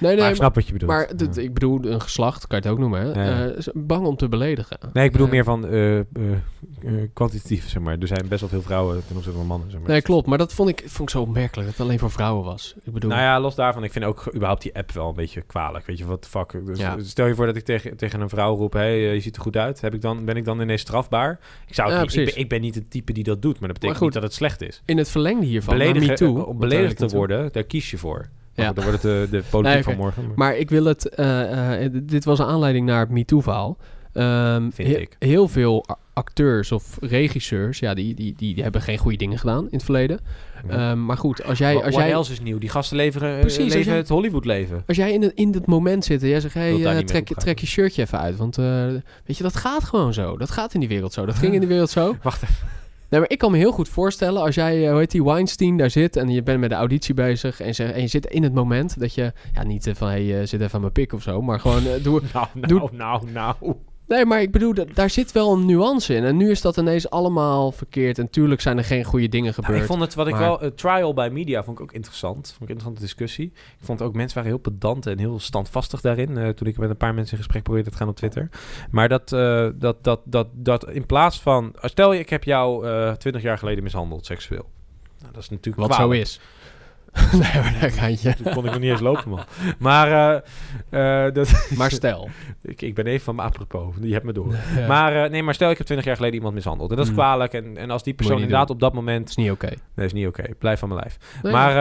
[0.00, 0.90] nee, nee, maar ik snap wat je bedoelt.
[0.90, 3.50] Maar dit- ik bedoel, een geslacht, kan je het ook noemen, hè?
[3.50, 4.78] Eh, bang om te beledigen.
[4.92, 6.00] Nee, ik bedoel Eh, meer van eh,
[7.12, 7.96] kwantitatief, zeg maar.
[7.98, 9.90] Er zijn best wel veel vrouwen ten opzichte van mannen, zeg maar.
[9.90, 10.26] Nee, klopt.
[10.26, 12.74] Maar dat vond ik, vond ik zo opmerkelijk, dat het alleen voor vrouwen was.
[12.84, 15.40] Ik bedoel, Nou ja, los daarvan, ik vind ook überhaupt die app wel een beetje
[15.42, 15.86] kwalijk.
[15.86, 16.66] Weet je, wat de fuck.
[16.66, 17.10] Dus.
[17.10, 19.42] Stel je voor dat ik tegen, tegen een vrouw roep, hey, eh, je ziet er
[19.42, 19.80] goed uit.
[19.80, 21.38] Heb ik dan, ben ik dan ineens strafbaar?
[21.66, 23.68] Ik, zou het niet, ik, ben, ik ben niet het type die dat doet, maar
[23.68, 24.82] dat betekent Maar goed, niet dat het slecht is.
[24.84, 28.28] in het verlengde hiervan, Beledigen, eh, om beledigd te worden, daar kies je voor.
[28.58, 28.72] Maar Ja.
[28.72, 30.32] Dan wordt het de, de politiek Nee, van morgen.
[30.34, 31.08] Maar ik wil het...
[31.08, 33.76] eh, eh, dit was een aanleiding naar het MeToo-verhaal.
[34.12, 35.16] Ehm, Vind he- ik.
[35.18, 37.78] Heel veel acteurs of regisseurs...
[37.78, 40.20] Ja, die, die, die, die hebben geen goede dingen gedaan in het verleden.
[40.68, 41.82] Ehm, maar goed, als jij...
[41.84, 42.58] Als jij else is nieuw?
[42.58, 44.82] Die gasten leveren, eh, Precies, als leven jij- het Hollywood leven.
[44.86, 46.54] Als jij in, in het moment zit en jij zegt...
[46.54, 48.36] Hey, eh, mee trek, trek je shirtje even uit.
[48.36, 48.64] Want eh,
[49.24, 50.36] weet je, dat gaat gewoon zo.
[50.36, 51.26] Dat gaat in die wereld zo.
[51.26, 52.16] Dat ging in die wereld zo.
[52.22, 52.54] Wacht even.
[53.10, 55.76] Nee, maar ik kan me heel goed voorstellen als jij, eh, hoe heet die, Weinstein
[55.76, 58.54] daar zit en je bent met de auditie bezig en, en je zit in het
[58.54, 61.22] moment dat je, ja, niet eh, van, hey, eh, zit even aan mijn pik of
[61.22, 62.20] zo, maar gewoon, eh, doe...
[62.32, 63.54] Nou, nou, Doe- nou, nou.
[64.08, 66.24] Nee, maar ik bedoel, da- daar zit wel een nuance in.
[66.24, 68.18] En nu is dat ineens allemaal verkeerd.
[68.18, 69.80] En tuurlijk zijn er geen goede dingen Nou, gebeurd.
[69.80, 72.34] ik vond het, wat ik wel, uh, trial by media vond ik ook interessant.
[72.36, 73.46] Vond ik een interessante discussie.
[73.78, 76.36] Ik vond ook, mensen waren heel pedant en heel standvastig daarin.
[76.38, 78.48] eh, toen ik met een paar mensen in gesprek probeerde te gaan op Twitter.
[78.90, 82.86] Maar dat, eh, dat, dat, dat, dat in plaats van, stel je, ik heb jou
[83.16, 84.66] twintig jaar geleden mishandeld, seksueel.
[85.20, 86.40] Nou, dat is natuurlijk Wat zo is.
[87.32, 88.34] nee, maar daar ga je.
[88.42, 89.40] Toen kon ik nog niet eens lopen, man.
[89.78, 90.42] Maar,
[90.90, 92.28] eh, eh, dat, Maar stel.
[92.62, 93.94] ik, ik ben even van me apropos.
[94.00, 94.54] Die hebt me door.
[94.76, 94.86] Ja.
[94.86, 96.90] Maar eh, nee, maar stel ik heb 20 jaar geleden iemand mishandeld.
[96.90, 97.16] En dat is Mm.
[97.18, 97.52] kwalijk.
[97.52, 98.76] En, en als die persoon inderdaad doen.
[98.76, 99.28] op dat moment...
[99.28, 99.70] Is niet oké.
[99.94, 100.44] Nee, is niet oké.
[100.58, 101.40] Blijf van mijn lijf.
[101.42, 101.74] Nee, maar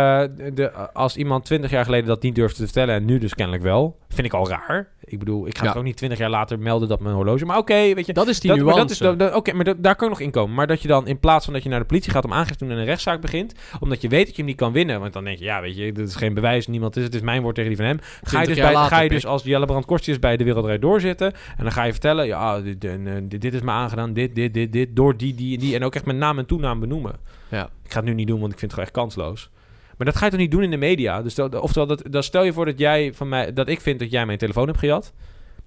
[0.54, 2.96] de, als iemand 20 jaar geleden dat niet durfde te vertellen...
[2.96, 3.98] en nu dus kennelijk wel...
[4.10, 4.88] vind ik al raar.
[5.04, 5.74] Ik bedoel, ik ga Ja.
[5.74, 7.46] ook niet 20 jaar later melden dat mijn horloge...
[7.46, 8.14] Maar oké, weet je...
[8.14, 10.14] dat is die Dat, maar dat is, dat- dat- Oké, maar dat- daar kan ik
[10.14, 10.56] nog in komen.
[10.56, 12.58] Maar dat je dan in plaats van dat je naar de politie gaat om aangifte
[12.58, 15.00] te doen en een rechtszaak begint, omdat je weet dat je hem niet kan winnen,
[15.00, 17.22] want dan denk je, ja, weet je, dit is geen bewijs, niemand is het, is
[17.22, 18.00] mijn woord tegen die van hem.
[18.02, 20.44] Ga je 20 dus, bij, later, ga je dus als Jelle Brand Kortjes bij de
[20.44, 22.92] Wereldrijd doorzitten en dan ga je vertellen, ja, dit, eh,
[23.24, 25.76] dit, dit is me aangedaan, dit, dit, dit, dit, door die, die en die.
[25.76, 27.16] En ook echt met naam en toenaam benoemen.
[27.50, 27.64] Ja.
[27.84, 29.50] Ik ga het nu niet doen, want ik vind het gewoon echt kansloos.
[29.98, 31.22] Maar dat ga je toch niet doen in de media?
[31.22, 34.12] Dus dat, oftewel, dat, stel je voor dat jij van mij, dat ik vind dat
[34.12, 35.14] jij mijn telefoon hebt gejat.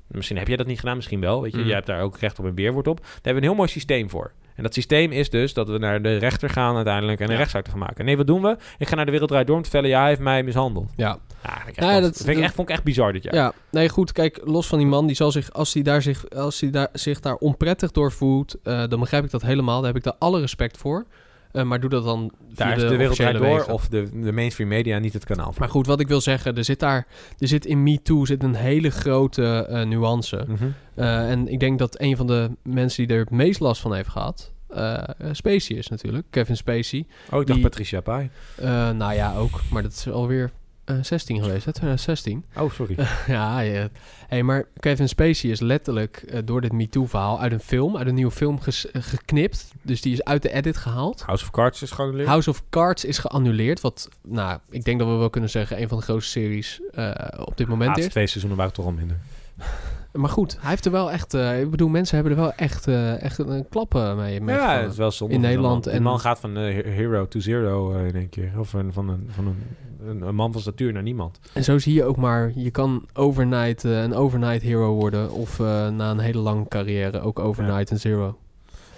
[0.09, 1.43] Misschien heb jij dat niet gedaan, misschien wel.
[1.43, 1.67] Weet je, Mhm.
[1.67, 2.97] jij hebt daar ook recht op een weerwoord op.
[3.01, 4.33] Daar hebben we een heel mooi systeem voor.
[4.55, 7.37] En dat systeem is dus dat we naar de rechter gaan uiteindelijk en een Ja.
[7.39, 8.05] rechtszaak te gaan maken.
[8.05, 8.57] Nee, wat doen we?
[8.79, 10.91] Ik ga naar de Wereldrijd door om te vertellen, ja, hij heeft mij mishandeld.
[10.97, 11.19] Ja.
[11.75, 13.35] Kans- dat- vind ik dat- echt, vond ik echt bizar dit jaar.
[13.35, 14.13] Ja, nee, goed.
[14.13, 16.89] Kijk, los van die man, die zal zich, als hij daar zich, als hij daar,
[16.93, 19.77] zich daar onprettig door voelt, eh, dan begrijp ik dat helemaal.
[19.79, 21.07] Daar heb ik daar alle respect voor.
[21.53, 23.73] Eh, maar doe dat dan via Daar is de, Wereldrijd officiële door wegen.
[23.73, 25.61] of de, de mainstream media niet het kanaal voor.
[25.61, 27.07] Maar goed, wat ik wil zeggen, er zit daar,
[27.39, 30.45] er zit in MeToo zit een hele grote eh, nuance.
[30.49, 30.65] Mhm.
[30.95, 33.95] Eh, en ik denk dat een van de mensen die er het meest last van
[33.95, 37.07] heeft gehad, eh eh, Spacey is natuurlijk, Kevin Spacey.
[37.31, 38.31] Oh, ik dacht Die- Patricia Pai.
[38.97, 40.51] Nou ja, ook, maar dat is alweer
[41.03, 41.73] 16 geweest, hè?
[41.73, 42.45] 2016.
[42.59, 42.95] Oh, sorry.
[43.27, 43.89] ja, ja.
[44.29, 48.15] Hey, maar Kevin Spacey is letterlijk eh, door dit MeToo-verhaal uit een film, uit een
[48.15, 49.73] nieuwe film ges- eh, geknipt.
[49.83, 51.23] Dus die is uit de edit gehaald.
[51.23, 53.81] House of Cards is gewoon House of Cards is geannuleerd.
[53.81, 57.11] Wat, nou, ik denk dat we wel kunnen zeggen, een van de grootste series eh,
[57.41, 58.13] op dit De moment laatste is.
[58.13, 59.17] twee seizoenen waren toch al minder.
[60.13, 62.87] Maar goed, hij heeft er wel echt, eh, ik bedoel, mensen hebben er wel echt,
[62.87, 64.41] eh, echt een klap eh, mee.
[64.41, 65.35] mee Ja, het is wel zonde.
[65.35, 68.53] In Nederland De en- man gaat van hero to zero in één keer.
[68.59, 69.77] Of een, van, een, van een,
[70.09, 71.41] een, een man van statuur naar niemand.
[71.53, 75.31] En zo zie je ook maar, je kan overnight een overnight hero worden.
[75.33, 78.39] Of na een hele lange carrière ook overnight een zero.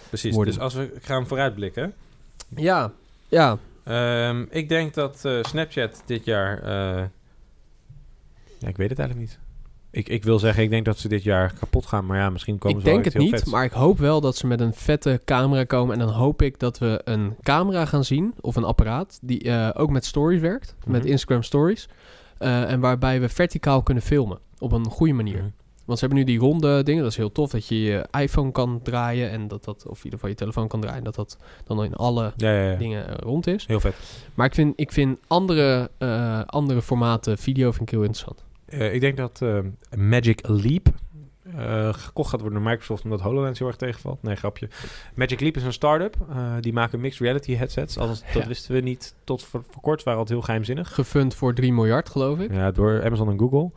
[0.08, 0.34] Precies.
[0.34, 0.54] Worden.
[0.54, 1.94] Dus als we gaan vooruitblikken.
[2.56, 2.92] Ja,
[3.28, 3.58] ja.
[3.84, 6.68] Ehm, ik denk dat Snapchat dit jaar...
[8.58, 9.38] ja, ik weet het eigenlijk niet.
[9.95, 12.07] Ik, ik wil zeggen, ik denk dat ze dit jaar kapot gaan.
[12.07, 13.51] Maar ja, misschien komen ik ze wel denk iets het niet, vets.
[13.51, 15.93] maar ik hoop wel dat ze met een vette camera komen.
[15.93, 19.68] En dan hoop ik dat we een camera gaan zien, of een apparaat, die eh,
[19.82, 20.74] ook met stories werkt.
[20.86, 21.11] Met Mhm.
[21.11, 21.88] Instagram stories.
[22.38, 24.38] Eh, en waarbij we verticaal kunnen filmen.
[24.59, 25.36] Op een goede manier.
[25.38, 25.51] Mhm.
[25.84, 27.03] Want ze hebben nu die ronde dingen.
[27.03, 27.51] Dat is heel tof.
[27.51, 29.30] Dat je je iPhone kan draaien.
[29.30, 31.05] En dat dat, of in ieder geval je telefoon kan draaien.
[31.05, 32.76] Dat dat dan in alle Ja, ja, ja.
[32.76, 33.66] dingen eh, rond is.
[33.66, 33.95] Heel vet.
[34.34, 35.90] Maar ik vind, ik vind andere,
[36.47, 38.45] andere formaten video vind ik heel interessant.
[38.72, 39.58] Eh, ik denk dat eh,
[39.96, 40.86] Magic Leap
[41.56, 44.22] eh, gekocht gaat worden door Microsoft omdat HoloLens heel erg tegenvalt.
[44.22, 44.68] Nee, grapje.
[45.14, 46.16] Magic Leap is een start-up.
[46.60, 47.98] Die maken mixed reality headsets.
[47.98, 48.48] Althans, dat Ja.
[48.48, 50.02] wisten we niet tot voor, voor kort.
[50.02, 50.94] waren altijd heel geheimzinnig.
[50.94, 52.52] Gefund voor 3 miljard, geloof ik.
[52.52, 53.70] Ja, door Amazon en Google.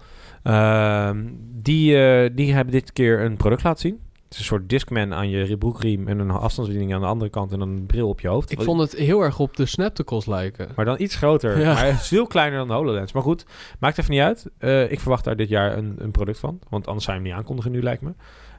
[0.43, 3.99] Ehm, die, die hebben dit keer een product laten zien.
[4.26, 7.51] Het is een soort Discman aan je broekriem en een afstandsbediening aan de andere kant
[7.51, 8.51] en een bril op je hoofd.
[8.51, 10.69] Ik vond het heel erg op de Snaptacles lijken.
[10.76, 11.57] Maar dan iets groter.
[11.65, 11.73] Ja.
[11.73, 13.11] Maar veel kleiner dan de HoloLens.
[13.13, 13.45] Maar goed,
[13.80, 14.49] maakt even niet uit.
[14.57, 16.59] Eh, ik verwacht daar dit jaar een, een product van.
[16.69, 18.13] Want anders zou je hem niet aankondigen nu, lijkt me.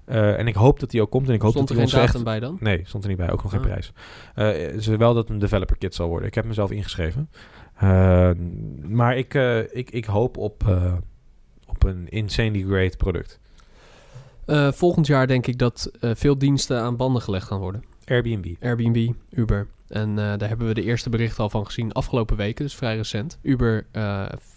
[0.05, 1.29] Eh, en ik hoop dat die ook komt.
[1.29, 2.25] En ik hoop Stond er geen datum echt...
[2.25, 2.57] bij dan?
[2.61, 3.31] Nee, stond er niet bij.
[3.31, 3.67] Ook nog geen Ah.
[3.67, 3.93] prijs.
[4.35, 6.29] Eh het is wel dat het een developer kit zal worden.
[6.29, 7.31] Ik heb mezelf ingeschreven.
[7.77, 8.31] Eh,
[8.89, 10.93] maar ik, eh, ik, ik hoop op, eh,
[11.67, 13.41] op een insanely great product.
[14.47, 17.85] Eh, volgend jaar denk ik dat eh, veel diensten aan banden gelegd gaan worden.
[18.05, 18.47] Airbnb.
[18.61, 19.67] Airbnb, Uber.
[19.89, 22.65] En eh, daar hebben we de eerste berichten al van gezien afgelopen weken.
[22.65, 23.39] Dus vrij recent.
[23.43, 23.87] Uber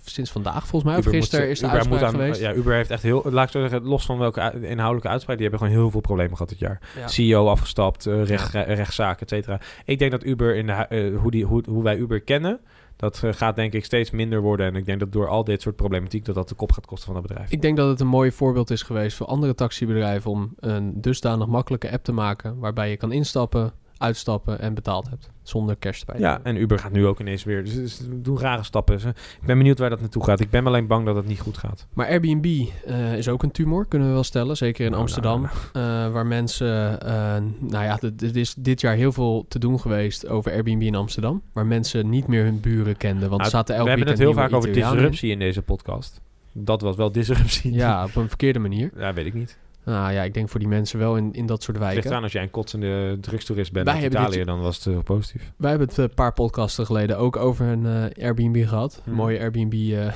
[0.05, 0.97] sinds vandaag volgens mij.
[0.99, 2.41] Of moet- gisteren is de Uber uitspraak aan- geweest.
[2.41, 3.25] Ja, Uber heeft echt heel...
[3.29, 5.37] Laat ik zo zeggen, los van welke inhoudelijke uitspraak...
[5.37, 6.79] die hebben gewoon heel veel problemen gehad dit jaar.
[6.97, 7.07] Ja.
[7.07, 9.59] CEO afgestapt, recht, re- rechtszaken, et cetera.
[9.85, 12.59] Ik denk dat Uber, in de, hoe, die, hoe, hoe wij Uber kennen...
[13.00, 14.66] Dat eh, gaat denk ik steeds minder worden.
[14.66, 16.26] En ik denk dat door al dit soort problematiek...
[16.26, 17.52] dat dat de kop gaat kosten van dat bedrijf.
[17.52, 21.47] Ik denk dat het een mooi voorbeeld is geweest voor andere taxibedrijven om een dusdanig
[21.47, 26.20] makkelijke app te maken waarbij je kan instappen, uitstappen en betaald hebt zonder cash erbij.
[26.20, 27.64] Ja, en Uber gaat nu ook ineens weer.
[27.64, 28.95] Dus, dus doen rare stappen.
[28.95, 30.39] Ik ben benieuwd waar dat naartoe gaat.
[30.39, 31.88] Ik ben alleen bang dat het niet goed gaat.
[31.93, 32.45] Maar Airbnb
[32.86, 34.58] eh, is ook een tumor, kunnen we wel stellen.
[34.58, 35.41] Zeker in Nou, Amsterdam.
[35.41, 37.02] nou, eh, waar mensen...
[37.02, 37.14] eh,
[37.60, 41.41] nou ja, er is dit jaar heel veel te doen geweest over Airbnb in Amsterdam.
[41.54, 43.30] Waar mensen niet meer hun buren kenden.
[43.30, 45.02] Want Nou, zaten elk we hebben het heel vaak over Italianen in.
[45.02, 46.22] disruptie in deze podcast.
[46.52, 47.74] Dat was wel disruptie.
[47.74, 48.91] Ja, op een verkeerde manier.
[48.97, 49.58] Ja, weet ik niet.
[49.89, 52.11] Nou ja, ik denk voor die mensen wel in, in dat soort Het ligt wijken.
[52.11, 55.51] eraan als jij een kotsende drugstoerist bent hebben Italië, dit- dan was het heel positief.
[55.57, 58.95] Wij hebben het een paar podcasten geleden ook over een eh, Airbnb gehad.
[58.95, 59.13] Een Hmm.
[59.15, 60.13] mooie Airbnb eh,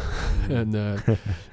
[0.59, 0.93] een, eh,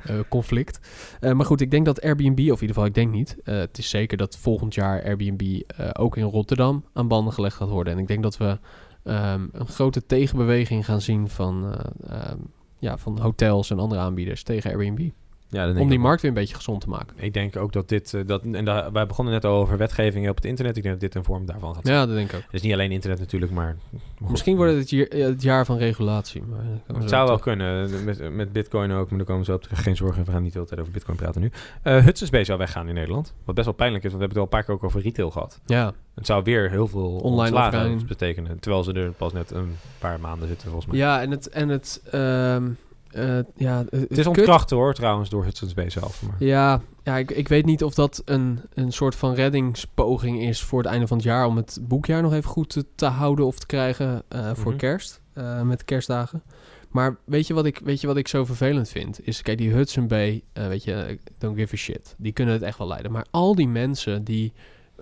[0.04, 0.80] eh, conflict.
[1.20, 3.36] Eh, maar goed, ik denk dat Airbnb, of in ieder geval ik denk niet.
[3.44, 7.56] eh, het is zeker dat volgend jaar Airbnb eh, ook in Rotterdam aan banden gelegd
[7.56, 7.92] gaat worden.
[7.92, 8.58] En ik denk dat we
[9.04, 12.38] ehm, een grote tegenbeweging gaan zien van, eh, ehm,
[12.78, 15.08] ja, van hotels en andere aanbieders tegen Airbnb.
[15.50, 17.16] Ja, Om die markt weer een beetje gezond te maken.
[17.16, 18.14] Ik denk ook dat dit...
[18.14, 20.76] eh, dat, en daar, wij begonnen net al over wetgevingen op het internet.
[20.76, 21.96] Ik denk dat dit een vorm daarvan gaat zijn.
[21.96, 22.42] Ja, dat denk ik ook.
[22.50, 23.76] Is niet alleen internet natuurlijk, maar...
[24.18, 26.42] Misschien wordt het het jaar, het jaar van regulatie.
[26.42, 28.04] Maar, Het zo zou wel kunnen.
[28.04, 29.82] Met, met bitcoin ook, maar daar komen zo op terug.
[29.82, 31.50] Geen zorgen, we gaan niet de hele tijd over bitcoin praten nu.
[31.82, 33.34] Eh Hudson's zou weggaan in Nederland.
[33.44, 35.00] Wat best wel pijnlijk is, want we hebben het al een paar keer ook over
[35.06, 35.60] retail gehad.
[35.66, 38.58] Ja, Het zou weer heel veel Online betekenen.
[38.60, 40.98] Terwijl ze er pas net een paar maanden zitten, volgens mij.
[40.98, 41.48] Ja, en het...
[41.48, 42.68] En het ehm,
[43.12, 46.22] eh, ja, Het is ontkracht hoor, trouwens, door Hudson's Bay zelf.
[46.22, 46.34] Maar...
[46.38, 50.78] Ja, ja ik, ik weet niet of dat een, een soort van reddingspoging is voor
[50.78, 51.46] het einde van het jaar...
[51.46, 54.80] om het boekjaar nog even goed te, te houden of te krijgen eh, voor Mhm.
[54.80, 56.42] kerst, eh, met de kerstdagen.
[56.90, 59.26] Maar weet je, wat ik, weet je wat ik zo vervelend vind?
[59.26, 62.14] Is, kijk, die Hudson Bay, eh, weet je, eh, don't give a shit.
[62.18, 63.12] Die kunnen het echt wel leiden.
[63.12, 64.52] Maar al die mensen die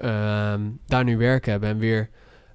[0.00, 2.08] ehm, daar nu werk hebben en weer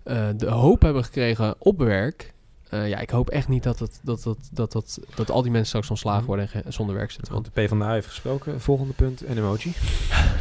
[0.04, 2.33] eh, de hoop hebben gekregen op werk...
[2.74, 5.52] eh, ja, ik hoop echt niet dat, het, dat, dat, dat, dat, dat al die
[5.52, 6.28] mensen straks ontslagen Mhm.
[6.28, 7.34] worden en zonder werk zitten.
[7.34, 8.62] Want de PvdA heeft gesproken.
[8.62, 9.74] Volgende punt, een emoji.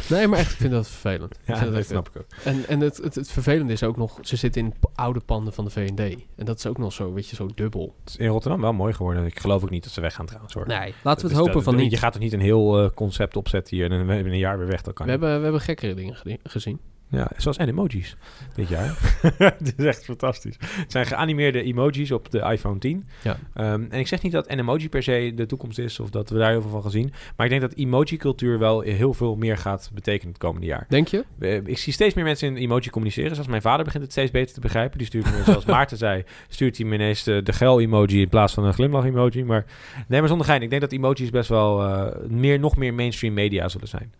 [0.09, 1.31] Nee, maar echt, ik vind dat vervelend.
[1.33, 2.25] ik Ja, vind dat echt snap ik ook.
[2.43, 5.53] En, en het, het, het vervelende is ook nog, ze zitten in p- oude panden
[5.53, 5.99] van de V&D.
[6.35, 7.95] En dat is ook nog zo, weet je, zo dubbel.
[8.03, 9.25] Het is in Rotterdam wel mooi geworden.
[9.25, 10.67] Ik geloof ook niet dat ze weggaan trouwens hoor.
[10.67, 11.99] Nee, laten we Dat het hopen dat- van Je niet.
[11.99, 14.57] gaat toch niet een heel eh, concept opzetten hier en dan hebben we een jaar
[14.57, 14.81] weer weg.
[14.81, 15.21] Dat kan We niet.
[15.21, 16.79] hebben, we hebben gekkere dingen gezien.
[17.13, 18.15] Ja, zoals en emojis
[18.55, 18.97] dit jaar.
[19.37, 20.55] Het is echt fantastisch.
[20.59, 23.07] Het zijn geanimeerde emojis op de iPhone 10.
[23.23, 23.37] Ja.
[23.53, 26.29] Ehm, en ik zeg niet dat een emoji per se de toekomst is of dat
[26.29, 27.13] we daar heel veel van gaan zien.
[27.35, 30.85] Maar ik denk dat emoji-cultuur wel heel veel meer gaat betekenen het komende jaar.
[30.89, 31.25] Denk je?
[31.65, 33.31] Ik zie steeds meer mensen in emoji communiceren.
[33.31, 34.97] Zoals mijn vader begint het steeds beter te begrijpen.
[34.97, 38.53] Die stuurt me, zoals Maarten zei, stuurt hij me ineens de, de geil-emoji in plaats
[38.53, 39.43] van een glimlach-emoji.
[39.43, 39.65] Maar
[40.07, 40.61] nee, maar zonder gein.
[40.61, 44.13] Ik denk dat emojis best wel eh, meer, nog meer mainstream media zullen zijn.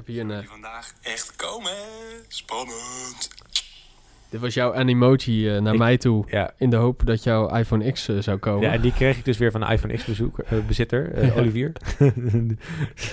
[0.00, 0.30] Ik heb hier een...
[0.30, 1.72] eh, die vandaag echt komen.
[2.28, 3.28] Spannend.
[4.30, 6.24] dit was jouw emoji eh, naar Ik- mij toe.
[6.26, 8.60] Ja, In de hoop dat jouw iPhone X eh, zou komen.
[8.62, 11.32] Ja, en die kreeg ik dus weer van de iPhone X-bezitter, Ja.
[11.40, 11.72] Olivier.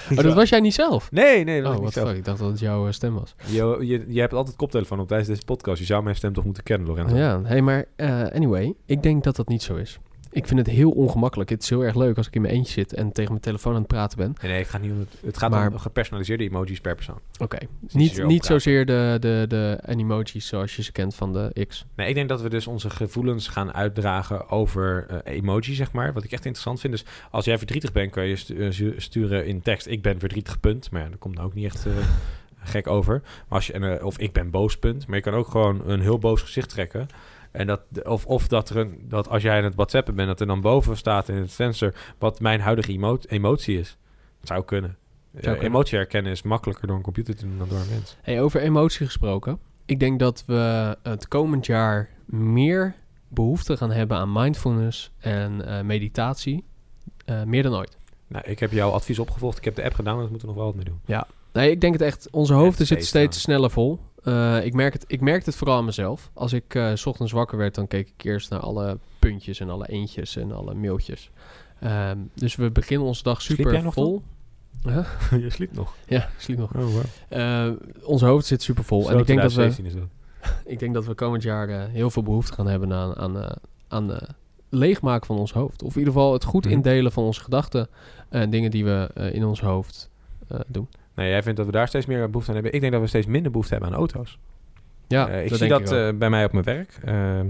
[0.09, 1.11] oh, dat was jij niet zelf?
[1.11, 2.07] Nee, nee, dat was Oh, ik wat niet zelf.
[2.07, 2.17] fuck.
[2.17, 3.35] Ik dacht dat het jouw stem was.
[3.45, 5.79] Je, je, je hebt altijd koptelefoon op tijdens deze podcast.
[5.79, 7.15] Je zou mijn stem toch moeten kennen, Lorenzo?
[7.15, 9.99] Ja, hey, maar eh, anyway, ik denk dat dat niet zo is.
[10.31, 11.49] Ik vind het heel ongemakkelijk.
[11.49, 13.73] Het is heel erg leuk als ik in mijn eentje zit en tegen mijn telefoon
[13.73, 14.35] aan het praten ben.
[14.41, 15.17] Nee, nee, het gaat niet om het.
[15.25, 17.19] Het gaat Maar- om gepersonaliseerde emojis per persoon.
[17.39, 18.61] Oké, niet niet, zozeer niet oppraten.
[18.61, 21.85] zozeer de, de, de animojis zoals je ze kent van de X.
[21.95, 26.13] Nee, ik denk dat we dus onze gevoelens gaan uitdragen over eh emoji, zeg maar.
[26.13, 26.93] Wat ik echt interessant vind.
[26.93, 29.87] Dus als jij verdrietig bent, kan je eh, stu- sturen in tekst.
[29.87, 30.91] Ik ben verdrietig, punt.
[30.91, 31.91] Maar ja, dat komt nou ook niet echt eh,
[32.73, 33.21] gek over.
[33.23, 35.07] Maar als je, en, of ik ben boos, punt.
[35.07, 37.07] Maar je kan ook gewoon een heel boos gezicht trekken.
[37.51, 40.39] En dat, of, of dat, er een, dat als jij aan het whatsappen bent, dat
[40.39, 43.97] er dan boven staat in het sensor wat mijn huidige emo- emotie is.
[44.39, 44.97] Het zou kunnen.
[45.33, 45.61] Eh, kunnen.
[45.61, 48.17] emotie herkennen is makkelijker door een computer te doen dan door een mens.
[48.21, 49.59] Hey, over emotie gesproken.
[49.85, 52.95] Ik denk dat we het komend jaar meer
[53.27, 56.63] behoefte gaan hebben aan mindfulness en eh, meditatie.
[57.25, 57.97] eh, meer dan ooit.
[58.27, 59.57] Nou, ik heb jouw advies opgevolgd.
[59.57, 60.99] Ik heb de app gedaan, daar moeten we nog wel wat mee doen.
[61.53, 62.27] Nee, ik denk het echt.
[62.31, 63.99] Onze hoofden zitten steeds sneller vol.
[64.27, 66.31] Eh, ik, merk het, ik merk het vooral aan mezelf.
[66.33, 69.69] Als ik eh, s ochtends wakker werd, dan keek ik eerst naar alle puntjes en
[69.69, 71.31] alle eentjes en alle mailtjes.
[71.79, 74.23] Ehm, dus we beginnen onze dag super jij nog vol.
[74.83, 75.07] Huh?
[75.43, 75.95] je sliep nog.
[76.07, 76.75] Ja, sliep nog.
[76.75, 76.85] Oh,
[77.29, 77.75] wow.
[78.03, 79.11] Onze hoofd zit super vol.
[79.11, 80.07] en ik denk, dat we, dat.
[80.65, 83.55] ik denk dat we komend jaar eh, heel veel behoefte gaan hebben aan, aan,
[83.87, 84.17] aan
[84.69, 85.83] leegmaken van ons hoofd.
[85.83, 86.73] Of in ieder geval het goed Mhm.
[86.73, 87.89] indelen van onze gedachten
[88.29, 90.09] en dingen die we in ons hoofd
[90.67, 90.87] doen.
[91.17, 92.73] Nee, jij vindt dat we daar steeds meer behoefte aan hebben.
[92.73, 94.37] Ik denk dat we steeds minder behoefte hebben aan auto's.
[95.07, 96.99] Ja, Eh, ik dat zie dat ik eh, bij mij op mijn werk.
[97.05, 97.47] Ehm,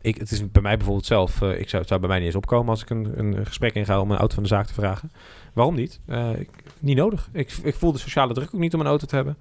[0.00, 1.42] ik, het is bij mij bijvoorbeeld zelf...
[1.42, 3.74] eh, ik zou, het zou bij mij niet eens opkomen als ik een, een gesprek
[3.74, 5.12] inga om een auto van de zaak te vragen.
[5.52, 6.00] Waarom niet?
[6.38, 6.48] Ik,
[6.78, 7.28] niet nodig.
[7.32, 9.36] Ik, ik voel de sociale druk ook niet om een auto te hebben.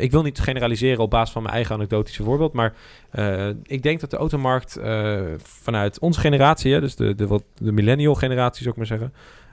[0.00, 2.74] Ik wil niet generaliseren op basis van mijn eigen anekdotische voorbeeld, maar
[3.62, 4.78] ik denk dat de automarkt
[5.42, 9.12] vanuit onze generatie, hè, dus de, de, wat, de millennial generatie zou ik maar zeggen,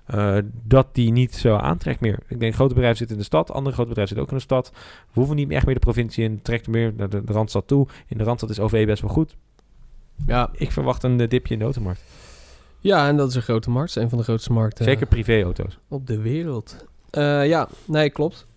[0.10, 2.20] eh, dat die niet zo aantrekt meer.
[2.28, 4.54] Ik denk grote bedrijven zitten in de stad, andere grote bedrijven zitten ook in de
[4.54, 4.72] stad.
[5.08, 7.88] We hoeven niet echt meer de provincie in, trekt meer naar de, de Randstad toe.
[8.08, 9.36] In de Randstad is OV best wel goed.
[10.28, 10.50] Ja.
[10.54, 12.02] Ik verwacht een eh, dipje in de automarkt.
[12.80, 13.96] ja, en dat is een grote markt.
[13.96, 15.80] Een van de grootste markten Zeker privéauto's.
[15.88, 16.86] op de wereld.
[17.10, 18.48] Eh, ja, nee, klopt.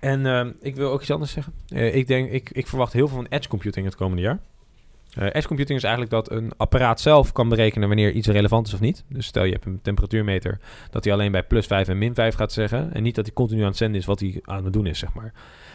[0.00, 1.52] En ehm, ik wil ook iets anders zeggen.
[1.68, 4.38] Eh, ik, denk, ik, ik verwacht heel veel van edge computing het komende jaar.
[5.14, 8.74] Eh, edge computing is eigenlijk dat een apparaat zelf kan berekenen wanneer iets relevant is
[8.74, 9.04] of niet.
[9.08, 10.58] Dus stel je hebt een temperatuurmeter,
[10.90, 12.94] dat hij alleen bij plus 5 en min 5 gaat zeggen.
[12.94, 14.98] En niet dat hij continu aan het zenden is wat hij aan het doen is,
[14.98, 15.32] zeg maar.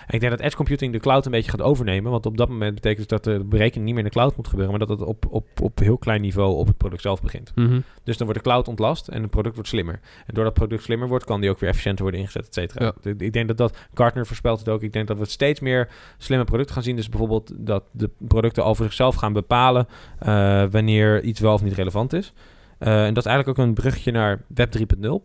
[0.09, 2.11] En ik denk dat edge computing de cloud een beetje gaat overnemen.
[2.11, 4.47] Want op dat moment betekent het dat de berekening niet meer in de cloud moet
[4.47, 7.51] gebeuren, maar dat het op, op, op heel klein niveau op het product zelf begint.
[7.55, 7.79] Mhm.
[8.03, 9.93] Dus dan wordt de cloud ontlast en het product wordt slimmer.
[10.25, 12.93] En doordat het product slimmer wordt, kan die ook weer efficiënter worden ingezet, et cetera.
[13.03, 13.11] Ja.
[13.11, 16.45] Ik- denk dat dat, Gartner voorspelt het ook, ik denk dat we steeds meer slimme
[16.45, 16.95] producten gaan zien.
[16.95, 19.87] Dus bijvoorbeeld dat de producten voor zichzelf gaan bepalen
[20.19, 22.33] eh, wanneer iets wel of niet relevant is.
[22.77, 25.23] Eh, en dat is eigenlijk ook een bruggetje naar Web 3.0.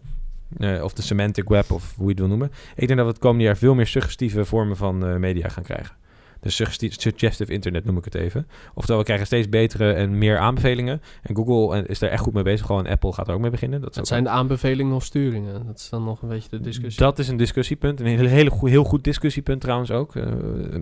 [0.58, 2.50] Eh, of de semantic web, of hoe je het wil noemen.
[2.76, 5.62] Ik denk dat we het komende jaar veel meer suggestieve vormen van eh, media gaan
[5.64, 5.94] krijgen.
[6.40, 8.46] Dus suggesti- suggestive internet noem ik het even.
[8.74, 11.02] Oftewel, we krijgen steeds betere en meer aanbevelingen.
[11.22, 12.66] En Google eh, is daar echt goed mee bezig.
[12.66, 13.80] Gewoon Apple gaat er ook mee beginnen.
[13.80, 15.66] Dat, ook zijn de aanbevelingen of sturingen.
[15.66, 17.02] Dat is dan nog een beetje de discussie.
[17.04, 18.00] dat is een discussiepunt.
[18.00, 20.12] Een hele, hele goe- heel goed discussiepunt trouwens ook.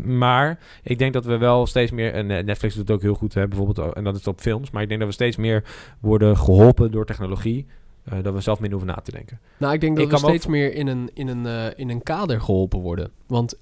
[0.05, 2.13] Maar ik denk dat we wel steeds meer...
[2.13, 3.95] En Netflix doet het ook heel goed, hè, bijvoorbeeld.
[3.95, 4.71] En dat is op films.
[4.71, 5.65] Maar ik denk dat we steeds meer
[6.01, 7.67] worden geholpen door technologie.
[8.05, 9.40] Eh, dat we zelf minder hoeven na te denken.
[9.59, 11.88] Nou, ik denk dat Ik we ook steeds meer in een, in, een, eh, in
[11.90, 13.11] een kader geholpen worden.
[13.26, 13.55] Want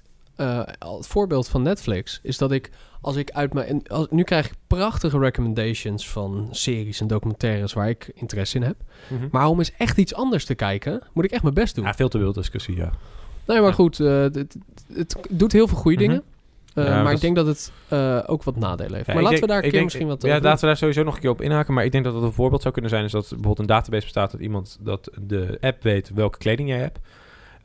[0.79, 2.69] al- het voorbeeld van Netflix is dat ik,
[3.01, 3.87] als ik uit mijn...
[3.87, 8.75] Als, nu krijg ik prachtige recommendations van series en documentaires waar ik interesse in heb.
[9.31, 11.85] Maar om eens echt iets anders te kijken, moet ik echt mijn best doen.
[11.85, 12.91] Ja, veel te wild discussie, ja.
[13.47, 13.73] nee, maar ja.
[13.75, 14.55] goed, het, het,
[14.93, 16.07] het doet heel veel goede Mhm.
[16.07, 16.23] dingen.
[16.73, 19.07] Eh, Ja, maar dat ik denk dat het eh, ook wat nadelen heeft.
[19.07, 20.77] Ja, maar laten denk- we daar een keer denk- misschien wat Ja, laten we daar
[20.77, 21.73] sowieso nog een keer op inhaken.
[21.73, 23.05] Maar ik denk dat het een voorbeeld zou kunnen zijn...
[23.05, 24.31] is dat bijvoorbeeld een database bestaat...
[24.31, 26.99] dat iemand dat de app weet welke kleding jij hebt.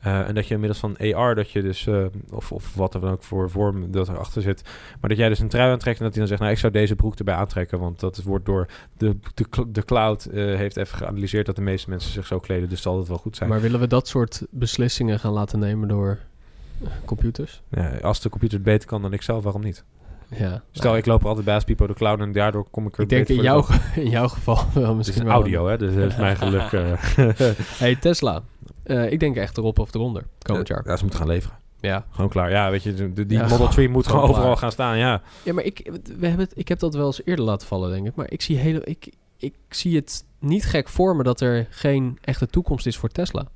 [0.01, 1.87] Eh, en dat je inmiddels van AR, dat je dus...
[2.29, 4.61] of, of wat er dan ook voor vorm dat erachter zit...
[4.99, 5.97] maar dat jij dus een trui aantrekt...
[5.97, 6.41] en dat hij dan zegt...
[6.41, 7.79] nou, ik zou deze broek erbij aantrekken...
[7.79, 10.27] want dat wordt door de, de, de cloud...
[10.33, 11.45] heeft even geanalyseerd...
[11.45, 12.69] dat de meeste mensen zich zo kleden...
[12.69, 13.49] dus zal het wel goed zijn.
[13.49, 16.19] Maar willen we dat soort beslissingen gaan laten nemen door
[17.05, 17.61] computers?
[17.69, 19.83] Ja, als de computer het beter kan dan ik zelf, waarom niet?
[20.29, 20.63] Ja.
[20.71, 22.19] Stel, ik loop altijd bij als Pipo de Cloud...
[22.19, 23.65] en daardoor kom ik er Ik denk in jouw,
[23.95, 25.35] in jouw geval wel Het is misschien een wel.
[25.35, 25.77] audio, hè?
[25.77, 26.71] Dus dat is mijn geluk.
[26.73, 27.49] eh.
[27.77, 28.43] Hey, Tesla.
[28.83, 30.81] Eh, ik denk echt erop of eronder komend jaar.
[30.85, 31.57] Ja, ze moeten gaan leveren.
[31.79, 32.05] Ja.
[32.11, 32.49] Gewoon klaar.
[32.49, 35.21] Ja, weet je, die Ja, Model 3 moet gewoon gewoon overal gaan staan, ja.
[35.43, 38.07] Ja, maar ik, we hebben het, ik heb dat wel eens eerder laten vallen, denk
[38.07, 38.15] ik.
[38.15, 42.17] Maar ik zie, hele, ik, ik zie het niet gek voor me dat er geen
[42.21, 43.47] echte toekomst is voor Tesla.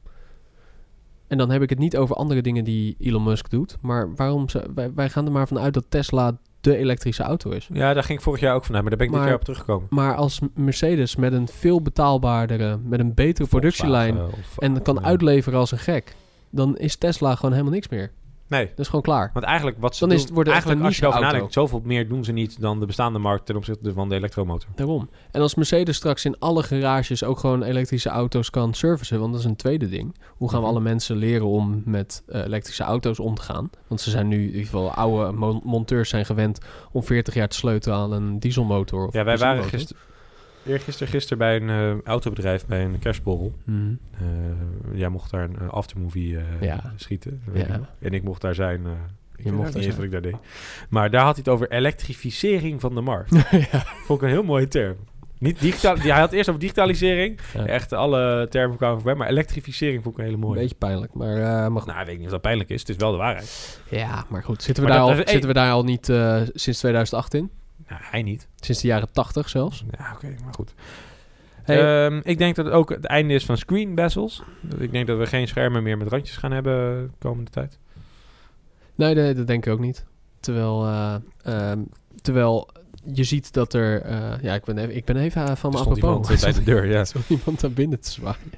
[1.31, 3.77] En dan heb ik het niet over andere dingen die Elon Musk doet.
[3.81, 7.69] Maar waarom ze, wij, wij gaan er maar vanuit dat Tesla de elektrische auto is.
[7.73, 9.43] Ja, daar ging ik vorig jaar ook vanuit, maar daar ben ik dit jaar op
[9.43, 9.87] teruggekomen.
[9.89, 15.59] Maar als Mercedes met een veel betaalbaardere, met een betere productielijn Volkswagen en kan uitleveren
[15.59, 16.15] als een gek,
[16.49, 18.11] dan is Tesla gewoon helemaal niks meer.
[18.51, 19.29] Nee, Dat is gewoon klaar.
[19.33, 21.81] want eigenlijk wat ze Dan doen, is het- wordt eigenlijk als je erover nadenkt, zoveel
[21.83, 24.69] meer doen ze niet dan de bestaande markt ten opzichte van de elektromotor.
[24.75, 25.09] Daarom.
[25.31, 29.41] En als Mercedes straks in alle garages ook gewoon elektrische auto's kan servicen, want dat
[29.41, 30.15] is een tweede ding.
[30.29, 30.75] Hoe gaan we Mhm.
[30.75, 33.69] alle mensen leren om met eh, elektrische auto's om te gaan?
[33.87, 36.59] Want ze zijn nu, in ieder geval oude mon- monteurs zijn gewend
[36.91, 39.07] om 40 jaar te sleutelen aan een dieselmotor.
[39.07, 39.97] Of Ja, wij waren benzinemotor.
[40.63, 43.53] Gisteren, eergisteren gisteren bij een eh, autobedrijf, bij een kerstborrel.
[43.65, 44.21] Eh,
[44.93, 46.93] jij mocht daar een eh, aftermovie Ja.
[46.95, 47.41] schieten.
[47.53, 47.89] Ja.
[47.99, 48.81] En ik mocht daar zijn.
[49.35, 50.35] ik mocht niet eens wat ik daar deed.
[50.89, 53.31] Maar daar had hij het over elektrificering van de markt.
[53.71, 53.83] ja.
[54.05, 54.95] Vond ik een heel mooie term.
[55.37, 57.39] Niet digitaal, hij had eerst over digitalisering.
[57.53, 57.65] Ja.
[57.65, 59.15] Echt alle termen kwamen voorbij.
[59.15, 60.59] Maar elektrificering vond ik een hele Een mooie.
[60.59, 61.37] beetje pijnlijk, maar,
[61.71, 61.85] maar goed.
[61.89, 62.79] Nou, ik weet niet of dat pijnlijk is.
[62.79, 63.79] Het is wel de waarheid.
[63.89, 64.63] Ja, maar goed.
[64.63, 66.05] Zitten we, Maar daar, dat- al, dat zitten we daar al niet
[66.53, 67.49] sinds 2008 in?
[67.87, 68.47] Nou, hij niet.
[68.55, 69.83] Sinds de jaren 80 zelfs?
[69.97, 70.73] Ja, oké, maar goed.
[71.63, 74.43] Hey, Ehm, ik denk dat het ook het einde is van screen bezels.
[74.77, 77.79] Ik denk dat we geen schermen meer met randjes gaan hebben de komende tijd.
[78.95, 80.05] Nee, nee, dat denk ik ook niet.
[80.39, 81.79] Terwijl, eh, ehm,
[82.21, 82.69] terwijl
[83.13, 84.01] je ziet dat er...
[84.01, 85.99] eh, ja, ik ben even, ik ben even eh, van stond apropos.
[86.01, 86.99] iemand eh, bij de deur, ja.
[86.99, 88.51] Er stond iemand naar binnen te zwaaien.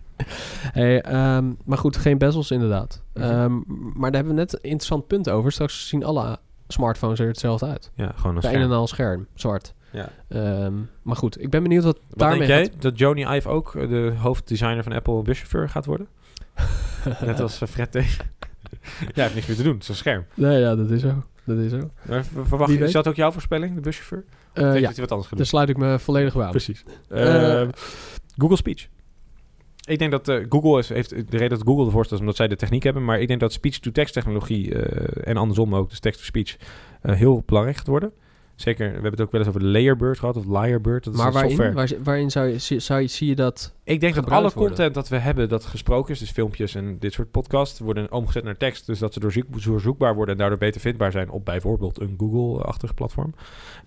[0.74, 3.02] hey, ehm, maar goed, geen bezels inderdaad.
[3.14, 3.60] Mhm.
[3.94, 5.52] Maar daar hebben we net een interessant punt over.
[5.52, 6.40] Straks zien alle
[6.74, 7.92] smartphones er hetzelfde uit.
[7.96, 8.72] Ja, gewoon een Bij een scherm.
[8.72, 9.74] en al scherm, zwart.
[9.92, 10.10] Ja.
[10.28, 12.74] Ehm, maar goed, ik ben benieuwd wat, Wat daarmee denk jij?
[12.80, 16.08] Dat Joni Ive ook eh, de hoofddesigner van Apple buschauffeur gaat worden?
[17.26, 17.94] Net als uh, Fred T.
[17.96, 19.74] ja, hij heeft niks meer te doen.
[19.74, 20.26] Het is een scherm.
[20.34, 21.24] Nee, ja, dat is zo.
[21.44, 21.90] Dat is zo.
[22.02, 24.24] Maar verwacht, je- is dat ook jouw voorspelling, de buschauffeur?
[24.54, 26.50] Eh, denk ja, dat hij wat anders gaat daar sluit ik me volledig bij aan.
[26.52, 26.84] Precies.
[27.10, 27.68] Eh, Eh,
[28.38, 28.88] Google Speech.
[29.86, 32.48] Ik denk dat eh, Google is, heeft de reden dat Google ervoor staat omdat zij
[32.48, 33.06] de techniek hebben.
[33.06, 36.58] Maar ik denk dat speech-to-text technologie eh, en andersom ook, dus text-to-speech,
[37.02, 38.14] eh, heel belangrijk gaat worden.
[38.56, 41.04] Zeker, we hebben het ook wel eens over de Layerbird gehad, of Liarbird.
[41.04, 41.74] Dat is maar een waarin, software.
[41.74, 43.74] waar, waarin zou je, zie- zou je, zie je dat...
[43.84, 44.64] Ik denk dat alle worden.
[44.68, 48.44] content dat we hebben dat gesproken is, dus filmpjes en dit soort podcasts, worden omgezet
[48.44, 48.86] naar tekst.
[48.86, 52.94] Dus dat ze doorzoek- doorzoekbaar worden en daardoor beter vindbaar zijn op bijvoorbeeld een Google-achtig
[52.94, 53.34] platform.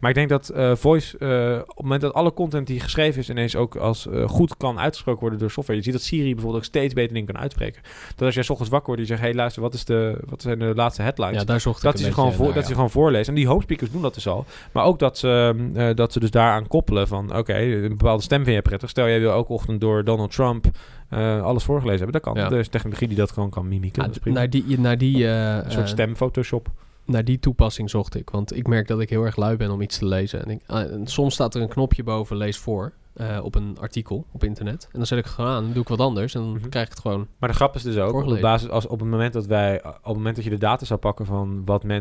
[0.01, 3.21] Maar ik denk dat eh, voice, eh, op het moment dat alle content die geschreven
[3.21, 5.79] is ineens ook als eh, goed kan uitgesproken worden door software.
[5.79, 7.83] Je ziet dat Siri bijvoorbeeld ook steeds beter dingen kan uitspreken.
[8.17, 10.19] Dat als jij 's ochtends wakker wordt en je zegt, hey luister, wat, is de,
[10.29, 11.39] wat zijn de laatste headlines?
[11.39, 13.29] Ja, daar zocht ik dat een hij ze beetje gewoon, voor, dat hij gewoon voorleest.
[13.29, 14.45] En die home speakers doen dat dus al.
[14.73, 17.37] Maar ook dat ze, eh, dat ze dus daaraan koppelen van...
[17.37, 18.91] oké, een bepaalde stem vind je prettig.
[18.91, 20.67] Stel, jij wil elke ochtend door Donald Trump
[21.09, 22.23] eh, alles voorgelezen hebben.
[22.23, 22.43] Dat kan.
[22.43, 22.51] Ja.
[22.51, 24.03] Er is technologie die dat gewoon kan mimiken.
[24.03, 26.71] Ah, naar die, naar, die, eh, een soort eh, stem Photoshop.
[27.05, 28.31] naar die toepassing zocht ik.
[28.31, 30.45] Want ik merk dat ik heel erg lui ben om iets te lezen.
[30.45, 34.27] En, ik, en soms staat er een knopje boven lees voor eh, op een artikel
[34.33, 34.85] op internet.
[34.85, 36.35] En dan zet ik het gewoon aan, dan doe ik wat anders.
[36.35, 36.69] En dan Mhm.
[36.69, 37.27] krijg ik het gewoon...
[37.39, 39.93] Maar de grap is dus ook, op, basis, als, op het moment dat wij, op
[40.05, 42.01] het moment dat je de data zou pakken van wat, eh,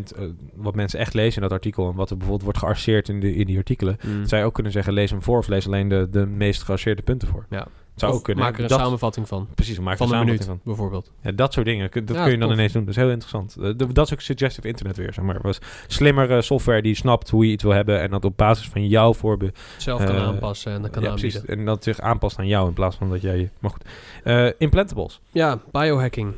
[0.55, 3.36] wat mensen echt lezen in dat artikel en wat er bijvoorbeeld wordt gearseerd in, de,
[3.36, 4.26] in die artikelen, Mm.
[4.26, 7.01] zou je ook kunnen zeggen, lees hem voor of lees alleen de, de meest gearseerde
[7.01, 7.45] punten voor.
[7.49, 7.68] Ja.
[7.96, 8.43] Zou Of ook kunnen.
[8.43, 9.48] maak er een dat, samenvatting van.
[9.56, 10.74] Precies, maak er Van een samenvatting minuut, van.
[10.76, 11.12] bijvoorbeeld.
[11.22, 11.89] Ja, dat soort dingen.
[11.93, 12.58] Dat Ja, kun je dan tof.
[12.58, 12.82] ineens doen.
[12.86, 13.56] Dat is heel interessant.
[13.62, 15.39] Eh, dat is ook suggestive internet weer, zeg maar.
[15.41, 18.88] Was slimmere software die snapt hoe je iets wil hebben en dat op basis van
[18.88, 21.41] jouw voorbeeld Zelf kan Eh, aanpassen en dan kan ja, aanbieden.
[21.41, 21.58] precies.
[21.60, 23.50] En dat zich aanpast aan jou in plaats van dat jij...
[23.60, 23.84] Maar goed.
[24.24, 25.22] Eh, implantables.
[25.32, 26.34] Ja, biohacking.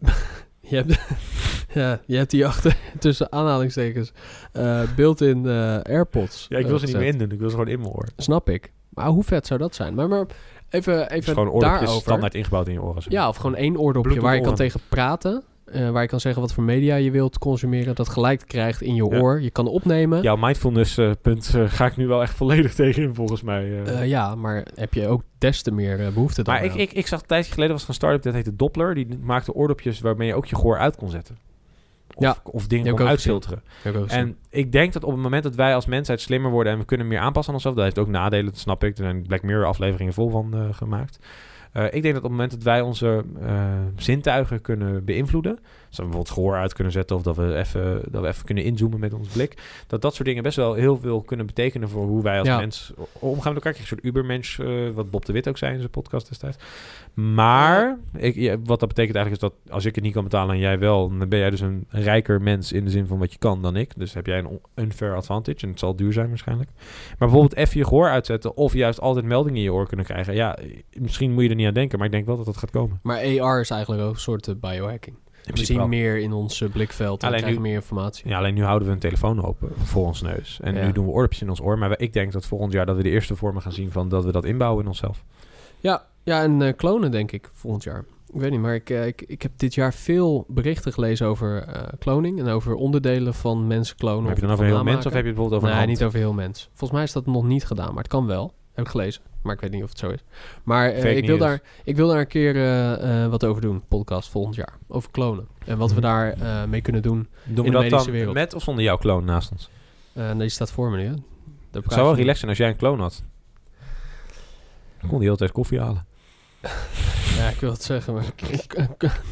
[0.60, 0.98] je, hebt,
[1.80, 4.12] ja, je hebt die achter, tussen aanhalingstekens,
[4.52, 5.46] eh built-in
[5.82, 6.46] AirPods.
[6.48, 7.30] Ja, ik wil ze niet meer indoen.
[7.30, 8.08] Ik wil ze gewoon in oor.
[8.16, 8.72] Snap ik.
[8.88, 9.94] Maar hoe vet zou dat zijn?
[9.94, 10.26] Maar, maar
[10.70, 12.00] even, even gewoon oordopjes daarover.
[12.02, 13.02] standaard ingebouwd in je oren.
[13.02, 13.12] zeg.
[13.12, 15.42] Ja, of gewoon één oordopje Bluetooth waar je kan tegen praten.
[15.72, 17.94] eh, waar je kan zeggen wat voor media je wilt consumeren.
[17.94, 19.18] Dat gelijk krijgt in je Ja.
[19.20, 19.40] oor.
[19.42, 20.22] Je kan opnemen.
[20.22, 23.82] Jouw mindfulness eh, punt eh, ga ik nu wel echt volledig tegen in volgens mij.
[24.06, 27.06] ja, maar heb je ook des te meer eh, behoefte dan maar ik, ik, ik
[27.06, 28.94] zag een tijdje geleden was er een start-up dat heette Doppler.
[28.94, 31.36] Die maakte oordopjes waarmee je ook je gehoor uit kon zetten.
[32.18, 33.62] Of, Ja, of dingen kon uitfilteren.
[34.06, 36.84] En ik denk dat op het moment dat wij als mensheid slimmer worden en we
[36.84, 38.98] kunnen meer aanpassen aan onszelf, dat heeft ook nadelen, dat snap ik.
[38.98, 41.18] Er zijn Black Mirror afleveringen vol van eh, gemaakt.
[41.72, 45.58] Eh, ik denk dat op het moment dat wij onze eh, zintuigen kunnen beïnvloeden,
[45.96, 49.00] we bijvoorbeeld gehoor uit kunnen zetten of dat we, even, dat we even kunnen inzoomen
[49.00, 52.22] met ons blik, dat dat soort dingen best wel heel veel kunnen betekenen voor hoe
[52.22, 52.58] wij als Ja.
[52.58, 53.80] mens omgaan met elkaar.
[53.80, 56.56] Een soort ubermensch, eh, wat Bob de Wit ook zei in zijn podcast destijds.
[57.14, 60.54] Maar ik, ja, wat dat betekent eigenlijk is dat als ik het niet kan betalen
[60.54, 63.32] en jij wel, dan ben jij dus een rijker mens in de zin van wat
[63.32, 63.92] je kan dan ik.
[63.96, 66.70] Dus heb jij een unfair advantage en het zal duur zijn waarschijnlijk.
[67.08, 70.34] Maar bijvoorbeeld even je gehoor uitzetten of juist altijd meldingen in je oor kunnen krijgen.
[70.34, 70.58] Ja,
[70.92, 72.98] misschien moet je er niet aan denken, maar ik denk wel dat dat gaat komen.
[73.02, 75.16] Maar AR is eigenlijk ook een soort eh, biohacking.
[75.44, 78.28] We zien meer in ons eh, blikveld en Alleen krijgen nu- meer informatie.
[78.28, 80.58] Ja, alleen nu houden we een telefoon open voor ons neus.
[80.62, 80.84] En Ja.
[80.84, 81.78] nu doen we oordopjes in ons oor.
[81.78, 84.24] Maar ik denk dat volgend jaar dat we de eerste vormen gaan zien van dat
[84.24, 85.24] we dat inbouwen in onszelf.
[85.80, 88.04] Ja, ja en eh, klonen denk ik volgend jaar.
[88.32, 91.62] Ik weet niet, maar ik, eh, ik, ik heb dit jaar veel berichten gelezen over
[91.62, 94.20] eh, kloning en over onderdelen van mensen klonen.
[94.22, 96.04] Maar heb je dan over heel mens of heb je het bijvoorbeeld over nee, niet
[96.04, 96.68] over heel mens.
[96.68, 98.52] Volgens mij is dat nog niet gedaan, maar het kan wel.
[98.72, 100.24] Heb ik gelezen, maar ik weet niet of het zo is.
[100.62, 101.48] Maar eh, ik, wil news.
[101.48, 105.10] daar, ik wil daar een keer eh, eh, wat over doen, podcast volgend jaar, over
[105.10, 105.46] klonen.
[105.66, 106.04] En wat we Mhm.
[106.04, 106.36] daar
[106.68, 107.28] mee kunnen doen.
[107.44, 108.34] Doen in we de dat medische dan wereld.
[108.34, 109.70] met of zonder jouw kloon naast ons?
[110.12, 111.04] Eh die staat voor me nu.
[111.70, 113.24] Het zou wel relaxed zijn als jij een kloon had.
[115.00, 116.06] Dan kon die hele tijd koffie halen.
[117.36, 118.24] Ja, ik wil het zeggen, maar...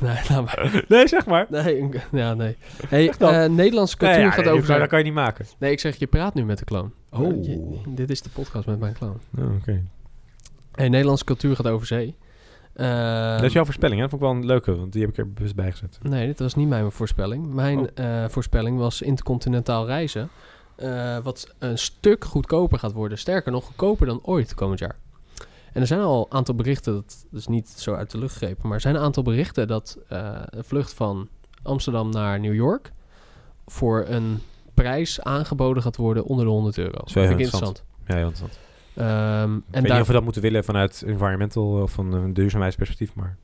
[0.00, 0.84] nee, maar.
[0.88, 1.46] Nee, zeg maar.
[1.50, 2.56] Nee, ja, nee.
[2.88, 3.12] Hey,
[3.48, 4.66] Nederlandse cultuur Nee, ja, gaat nee, over...
[4.66, 5.46] zijn- dat kan je niet maken.
[5.58, 6.92] Nee, ik zeg, je praat nu met de kloon.
[7.10, 7.44] Oh.
[7.44, 9.20] Je- dit is de podcast met mijn kloon.
[9.38, 9.82] Oh, Oké.
[10.76, 12.16] Hey, Nederlandse cultuur gaat over zee.
[12.74, 14.08] Dat is jouw voorspelling, hè?
[14.08, 15.98] Dat vond ik wel een leuke, want die heb ik er bewust bij gezet.
[16.02, 17.54] Nee, dit was niet mijn voorspelling.
[17.54, 17.86] Mijn Oh.
[17.94, 20.28] eh, voorspelling was intercontinentaal reizen.
[20.76, 23.18] eh, wat een stuk goedkoper gaat worden.
[23.18, 24.96] Sterker nog, goedkoper dan ooit komend jaar.
[25.72, 28.62] En er zijn al een aantal berichten, dat is niet zo uit de lucht gegrepen,
[28.62, 31.28] maar er zijn een aantal berichten dat eh, een vlucht van
[31.62, 32.92] Amsterdam naar New York
[33.66, 34.40] voor een
[34.74, 36.90] prijs aangeboden gaat worden onder de 100 euro.
[36.92, 37.78] Dat wel vind ik interessant.
[37.78, 38.08] interessant.
[38.08, 38.65] Ja, heel interessant.
[38.96, 43.14] Ik en weet niet of we dat moeten willen vanuit environmental of van een duurzaamheidsperspectief,
[43.14, 43.36] maar...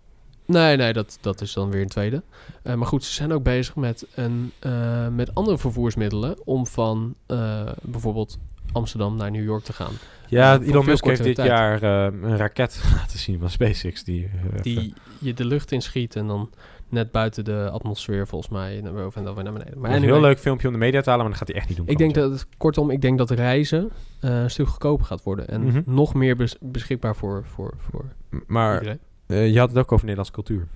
[0.47, 2.23] Nee, nee, dat, dat is dan weer een tweede.
[2.63, 7.15] Eh, maar goed, ze zijn ook bezig met, een, eh, met andere vervoersmiddelen om van
[7.27, 8.39] eh, bijvoorbeeld
[8.73, 9.93] Amsterdam naar New York te gaan.
[10.29, 11.49] Ja, Elon Musk heeft dit tijd.
[11.49, 14.05] jaar een raket laten zien van SpaceX.
[14.05, 14.31] Die,
[14.63, 16.51] Die je de lucht inschiet en dan
[16.93, 19.81] net buiten de atmosfeer volgens mij naar boven en dan weer naar beneden.
[19.81, 21.69] Maar een heel leuk filmpje om de media te halen, maar dat gaat hij echt
[21.69, 21.87] niet doen.
[21.89, 23.91] Ik denk dat, het- kortom, ik denk dat reizen
[24.21, 25.49] eh, een stuk goedkoper gaat worden.
[25.49, 25.81] En Mhm.
[25.85, 28.05] nog meer bes- beschikbaar voor, voor, voor.
[28.47, 30.67] Maar eh, je had het ook over Nederlandse cultuur.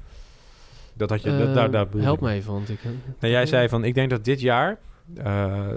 [0.95, 1.39] Dat had je...
[1.39, 2.79] dat, daar, daar help me even, want ik...
[3.21, 4.79] Nou, jij zei van, ik denk dat dit jaar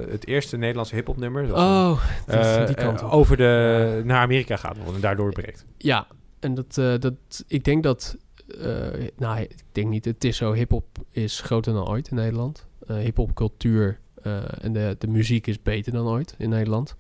[0.09, 4.75] het eerste Nederlandse hip-hop nummer Oh, een, die, die kant over de, naar Amerika gaat
[4.77, 5.65] worden en daardoor breekt.
[5.77, 6.07] Ja,
[6.39, 7.13] En dat, dat,
[7.47, 8.17] ik denk dat,
[8.57, 12.65] eh, nou, ik denk niet, het is zo, hip-hop is groter dan ooit in Nederland.
[12.87, 16.95] Eh hip-hop cultuur eh, en de, de muziek is beter dan ooit in Nederland.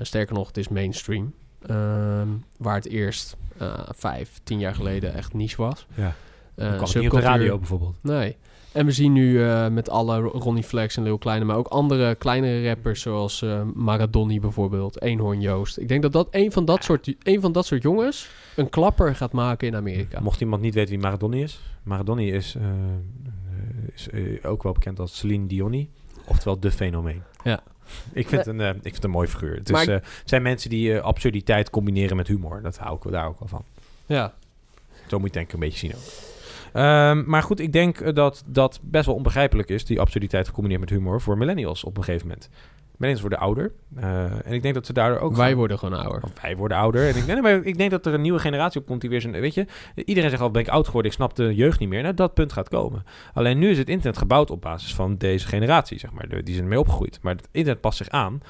[0.00, 1.34] Sterker nog, het is mainstream.
[1.66, 3.36] Ehm, waar het eerst
[3.88, 5.86] vijf, tien jaar geleden echt niche was.
[5.94, 6.14] Ja.
[6.54, 7.96] Kan het niet op de radio bijvoorbeeld.
[8.02, 8.36] Nee.
[8.72, 11.66] En we zien nu eh, met alle Ro- Ronnie Flex en Lil Kleine, maar ook
[11.66, 15.78] andere kleinere rappers zoals eh Maradoni bijvoorbeeld, Eenhoorn Joost.
[15.78, 19.14] Ik denk dat dat een van dat, soort, een van dat soort jongens een klapper
[19.16, 20.20] gaat maken in Amerika.
[20.20, 21.60] Mocht iemand niet weten wie Maradoni is.
[21.82, 22.62] Maradoni is, eh,
[23.94, 24.08] is
[24.44, 25.88] ook wel bekend als Celine Dion.
[26.24, 27.22] Oftewel de fenomeen.
[27.44, 27.62] Ja.
[28.12, 29.54] Ik vind, een, ik vind het een mooi figuur.
[29.54, 32.62] Het, is, zijn mensen die absurditeit combineren met humor.
[32.62, 33.64] Dat hou ik daar ook wel van.
[34.06, 34.34] Ja.
[35.08, 36.29] Zo moet je denk ik een beetje zien ook.
[36.72, 40.80] Ehm, maar goed, ik denk eh, dat dat best wel onbegrijpelijk is, die absurditeit gecombineerd
[40.80, 42.48] met humor, voor millennials op een gegeven moment.
[42.96, 43.72] Millennials worden ouder.
[43.96, 45.36] eh, en ik denk dat ze daardoor ook...
[45.36, 46.22] Wij gaan- worden gewoon ouder.
[46.22, 47.08] Of wij worden ouder.
[47.08, 49.20] En ik, nee, maar ik denk dat er een nieuwe generatie op komt die weer
[49.20, 49.32] zijn...
[49.40, 52.02] Weet je, iedereen zegt al, ben ik oud geworden, ik snap de jeugd niet meer.
[52.02, 53.04] Nou, dat punt gaat komen.
[53.34, 56.28] Alleen nu is het internet gebouwd op basis van deze generatie, zeg maar.
[56.28, 57.18] Die zijn ermee opgegroeid.
[57.22, 58.40] Maar het internet past zich aan.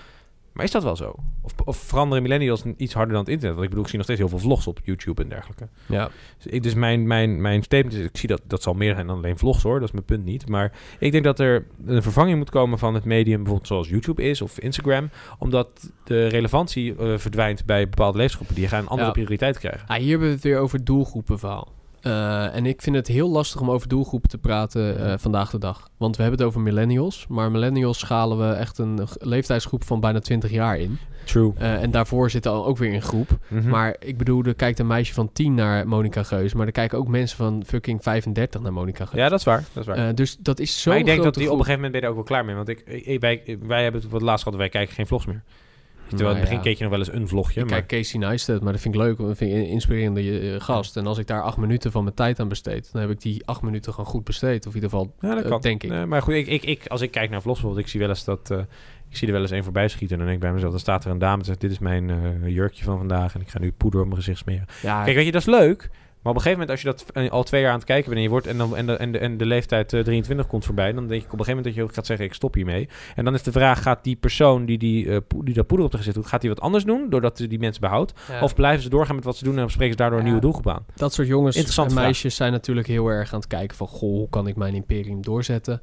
[0.61, 1.15] Maar is dat wel zo?
[1.43, 3.53] Of, of veranderen millennials iets harder dan het internet?
[3.57, 5.69] Want ik bedoel, ik zie nog steeds heel veel vlogs op YouTube en dergelijke.
[5.87, 6.11] Ja.
[6.37, 9.07] Dus, ik, dus mijn, mijn, mijn statement is, ik zie dat, dat zal meer zijn
[9.07, 10.49] dan alleen vlogs hoor, dat is mijn punt niet.
[10.49, 14.23] Maar ik denk dat er een vervanging moet komen van het medium bijvoorbeeld zoals YouTube
[14.23, 15.11] is of Instagram.
[15.39, 18.55] Omdat de relevantie eh, verdwijnt bij bepaalde leeftijdsgroepen.
[18.55, 19.13] Die gaan een andere Ja.
[19.13, 19.87] prioriteit krijgen.
[19.89, 21.73] Ah, hier hebben we het weer over doelgroepenverhaal.
[22.03, 25.59] Eh, en ik vind het heel lastig om over doelgroepen te praten eh, vandaag de
[25.59, 25.89] dag.
[25.97, 27.27] Want we hebben het over millennials.
[27.29, 30.99] Maar millennials schalen we echt een leeftijdsgroep van bijna 20 jaar in.
[31.25, 31.53] True.
[31.59, 33.29] Eh, en daarvoor zit al ook weer een groep.
[33.49, 33.69] Mhm.
[33.69, 36.55] Maar ik bedoel, er kijkt een meisje van 10 naar Monica Geus.
[36.55, 39.19] Maar er kijken ook mensen van fucking 35 naar Monica Geus.
[39.21, 39.65] ja, dat is waar.
[39.73, 40.15] Dat is waar.
[40.15, 42.07] Dus dat is zo maar ik denk dat die op een gegeven moment ben je
[42.07, 42.55] er ook wel klaar mee.
[42.55, 45.43] Want ik, ik- wij, wij hebben het wat laatst gehad, wij kijken geen vlogs meer.
[46.17, 46.63] Terwijl in het Nou begin ja.
[46.63, 47.61] keek je nog wel eens een vlogje.
[47.61, 47.83] Ik maar...
[47.83, 49.19] kijk Casey Neistat, maar dat vind ik leuk.
[49.19, 50.97] Dat vind ik een inspirerende eh, gast.
[50.97, 52.89] En als ik daar acht minuten van mijn tijd aan besteed...
[52.93, 54.67] dan heb ik die acht minuten gewoon goed besteed.
[54.67, 55.61] Of in ieder geval, Ja, dat eh, kan.
[55.61, 55.91] denk ik.
[55.91, 58.09] Nee, maar goed, ik, ik, ik, als ik kijk naar vlogs bijvoorbeeld, ik zie wel
[58.09, 58.51] eens dat...
[58.51, 58.59] eh,
[59.09, 60.71] ik zie er wel eens een voorbij schieten en dan denk ik bij mezelf...
[60.71, 63.35] dan staat er een dame en zegt, dit is mijn jurkje van vandaag...
[63.35, 64.67] en ik ga nu poeder op mijn gezicht smeren.
[64.83, 65.91] Ja, Kijk, weet je, dat is leuk...
[66.23, 68.05] Maar op een gegeven moment, als je dat eh, al twee jaar aan het kijken
[68.05, 70.47] bent en je wordt en, dan, en, de, en, de, en de leeftijd eh, 23
[70.47, 72.35] komt voorbij, dan denk ik op een gegeven moment dat je ook gaat zeggen: ik
[72.35, 72.89] stop hiermee.
[73.15, 75.93] En dan is de vraag: gaat die persoon die, die, eh, die dat poeder op
[75.93, 78.13] de gezicht doet, gaat die wat anders doen doordat ze die mensen behoudt?
[78.29, 78.41] ja.
[78.41, 80.69] Of blijven ze doorgaan met wat ze doen en spreken ze daardoor een nieuwe doelgroep
[80.69, 80.87] aan?
[80.95, 81.95] dat soort jongens en vraag.
[81.95, 83.87] meisjes zijn natuurlijk heel erg aan het kijken van...
[83.87, 85.81] goh, hoe kan ik mijn imperium doorzetten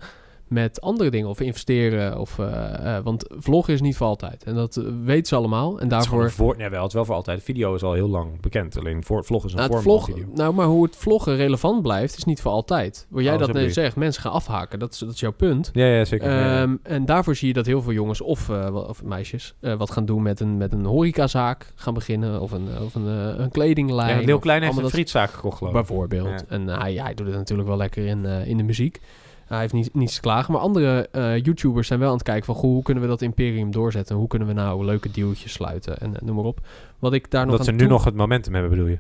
[0.47, 2.19] met andere dingen of investeren?
[2.19, 4.43] Of, eh, eh, want vloggen is niet voor altijd.
[4.43, 5.67] En dat eh, weten ze allemaal.
[5.67, 6.23] En Het is daarvoor...
[6.23, 7.43] een voor, ja, wel, het is wel voor altijd.
[7.43, 8.77] Video is al heel lang bekend.
[8.77, 10.27] Alleen voor, vlog is een Nou, het vorm van video.
[10.33, 13.07] nou, maar hoe het vloggen relevant blijft, is niet voor altijd.
[13.09, 14.79] Wat jij Oh, dat net zegt, mensen gaan afhaken.
[14.79, 15.69] Dat is, dat is jouw punt.
[15.73, 16.29] Ja, ja zeker.
[16.29, 16.61] Ja, ja.
[16.61, 20.21] Ehm, en daarvoor zie je dat heel veel jongens of, of meisjes wat gaan doen
[20.21, 22.41] met een, met een horecazaak gaan beginnen.
[22.41, 23.05] Of een, of een,
[23.41, 24.19] een kledinglijn.
[24.19, 25.79] ja, Leeuw of Klein heeft een frietzaak gekocht, geloof ik.
[25.79, 26.45] Bijvoorbeeld.
[26.47, 28.99] En hij, hij doet het natuurlijk wel lekker in, in de muziek.
[29.47, 30.53] Hij heeft niet, niets te klagen.
[30.53, 32.55] Maar andere eh, YouTubers zijn wel aan het kijken van...
[32.55, 34.15] Goh, hoe kunnen we dat imperium doorzetten?
[34.15, 35.97] Hoe kunnen we nou leuke dealtjes sluiten?
[35.99, 36.59] En eh, noem maar op.
[36.99, 38.99] Wat ik daar nog Omdat ze aan nu toe- nog het momentum hebben, bedoel je?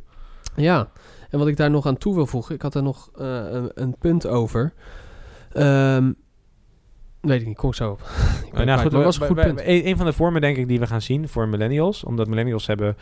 [0.55, 0.89] Ja,
[1.29, 3.71] en wat ik daar nog aan toe wil voegen, ik had er nog eh, een,
[3.73, 4.73] een punt over.
[5.53, 6.11] Ehm,
[7.21, 7.99] weet ik niet, kom ik zo op.
[8.45, 9.59] ik ben nou, goed, maar was een goed we- punt.
[9.61, 12.03] we- Een, van de vormen, denk ik, die we gaan zien voor millennials.
[12.03, 12.97] Omdat millennials hebben...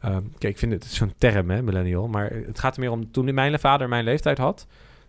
[0.00, 2.08] ehm, kijk, ik vind het, het zo'n term, hè, millennial.
[2.08, 3.10] Maar het gaat er meer om...
[3.10, 4.66] Toen mijn vader mijn leeftijd had...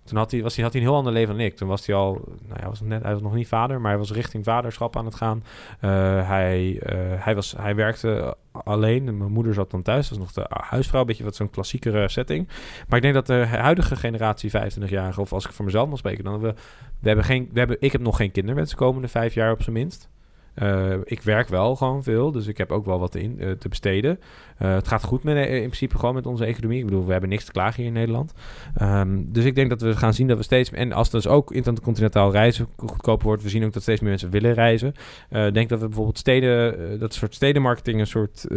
[0.09, 1.55] Toen had hij, was hij, had hij een heel ander leven dan ik.
[1.55, 2.21] Toen was hij al...
[2.47, 5.05] Nou ja, was net, hij was nog niet vader, maar hij was richting vaderschap aan
[5.05, 5.43] het gaan.
[5.79, 5.89] Eh,
[6.27, 6.95] hij, eh,
[7.25, 9.07] hij, was, hij werkte alleen.
[9.07, 10.09] En mijn moeder zat dan thuis.
[10.09, 11.01] Dat was nog de huisvrouw.
[11.01, 12.47] Een beetje wat zo'n klassiekere setting.
[12.87, 15.21] Maar ik denk dat de huidige generatie 25-jarigen...
[15.21, 16.23] Of als ik voor mezelf mag spreken...
[16.23, 16.53] Dan we,
[16.99, 19.61] we hebben geen, we hebben, ik heb nog geen kinderwens de komende vijf jaar op
[19.61, 20.09] zijn minst.
[20.53, 24.19] Eh, ik werk wel gewoon veel, dus ik heb ook wel wat in, te besteden.
[24.59, 26.79] Eh, het gaat goed met, eh, in principe gewoon met onze economie.
[26.79, 28.33] Ik bedoel, we hebben niks te klagen hier in Nederland.
[28.75, 30.71] Ehm, dus ik denk dat we gaan zien dat we steeds...
[30.71, 33.43] En als dus ook intercontinentaal reizen goedkoper wordt...
[33.43, 34.93] we zien ook dat steeds meer mensen willen reizen.
[35.29, 36.99] Eh, Ik denk dat we bijvoorbeeld steden...
[36.99, 38.47] dat soort stedenmarketing een soort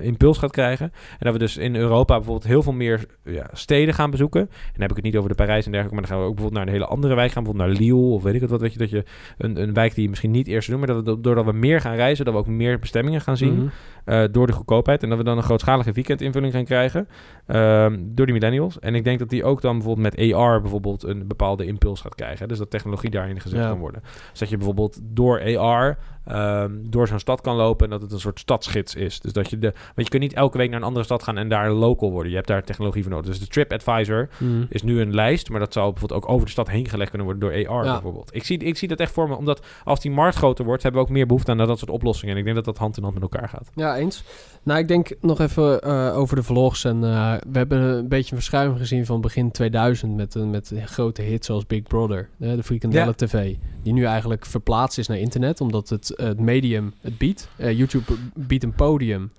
[0.00, 0.86] impuls gaat krijgen.
[1.10, 4.40] En dat we dus in Europa bijvoorbeeld heel veel meer ja, steden gaan bezoeken.
[4.40, 6.00] En dan heb ik het niet over de Parijs en dergelijke...
[6.00, 7.42] maar dan gaan we ook bijvoorbeeld naar een hele andere wijk gaan.
[7.42, 8.60] Bijvoorbeeld naar Lille of weet ik het wat.
[8.60, 9.04] Weet je, dat je
[9.38, 10.78] een, een wijk die je misschien niet eerst doen...
[10.78, 12.24] maar dat we, doordat we meer gaan reizen...
[12.24, 13.70] dat we ook meer bestemmingen gaan zien...
[14.04, 14.32] Mhm.
[14.32, 15.02] door de goedkoopheid.
[15.02, 17.08] En dat we dan een grootschalige weekendinvulling gaan krijgen.
[17.46, 18.78] ehm, door die millennials.
[18.78, 22.14] En ik denk dat die ook dan bijvoorbeeld met AR bijvoorbeeld een bepaalde impuls gaat
[22.14, 22.48] krijgen.
[22.48, 23.68] Dus dat technologie daarin gezet Ja.
[23.68, 24.02] kan worden.
[24.30, 25.98] Dus dat je bijvoorbeeld door AR
[26.30, 29.20] ehm, door zo'n stad kan lopen en dat het een soort stadsgids is.
[29.20, 31.38] Dus dat je de, want je kunt niet elke week naar een andere stad gaan
[31.38, 32.28] en daar local worden.
[32.30, 33.26] Je hebt daar technologie voor nodig.
[33.26, 34.64] Dus de TripAdvisor Mhm.
[34.68, 37.28] is nu een lijst, maar dat zou bijvoorbeeld ook over de stad heen gelegd kunnen
[37.28, 37.92] worden door AR Ja.
[37.92, 38.34] bijvoorbeeld.
[38.34, 41.00] Ik zie, ik zie dat echt voor me, omdat als die markt groter wordt, hebben
[41.00, 42.32] we ook meer behoefte aan dat soort oplossingen.
[42.34, 43.70] En ik denk dat dat hand in hand met elkaar gaat.
[43.74, 44.24] Ja, eens.
[44.62, 46.84] Nou, ik denk nog even eh, over de vlogs.
[46.84, 50.72] En eh, we hebben een beetje een verschuiving gezien van begin 2000 met, een met
[50.84, 53.12] grote hits zoals Big Brother, de Frikandelle Ja.
[53.26, 53.54] TV.
[53.82, 57.48] Die nu eigenlijk verplaatst is naar internet, omdat het, het medium het biedt.
[57.56, 59.30] Eh, YouTube biedt een podium.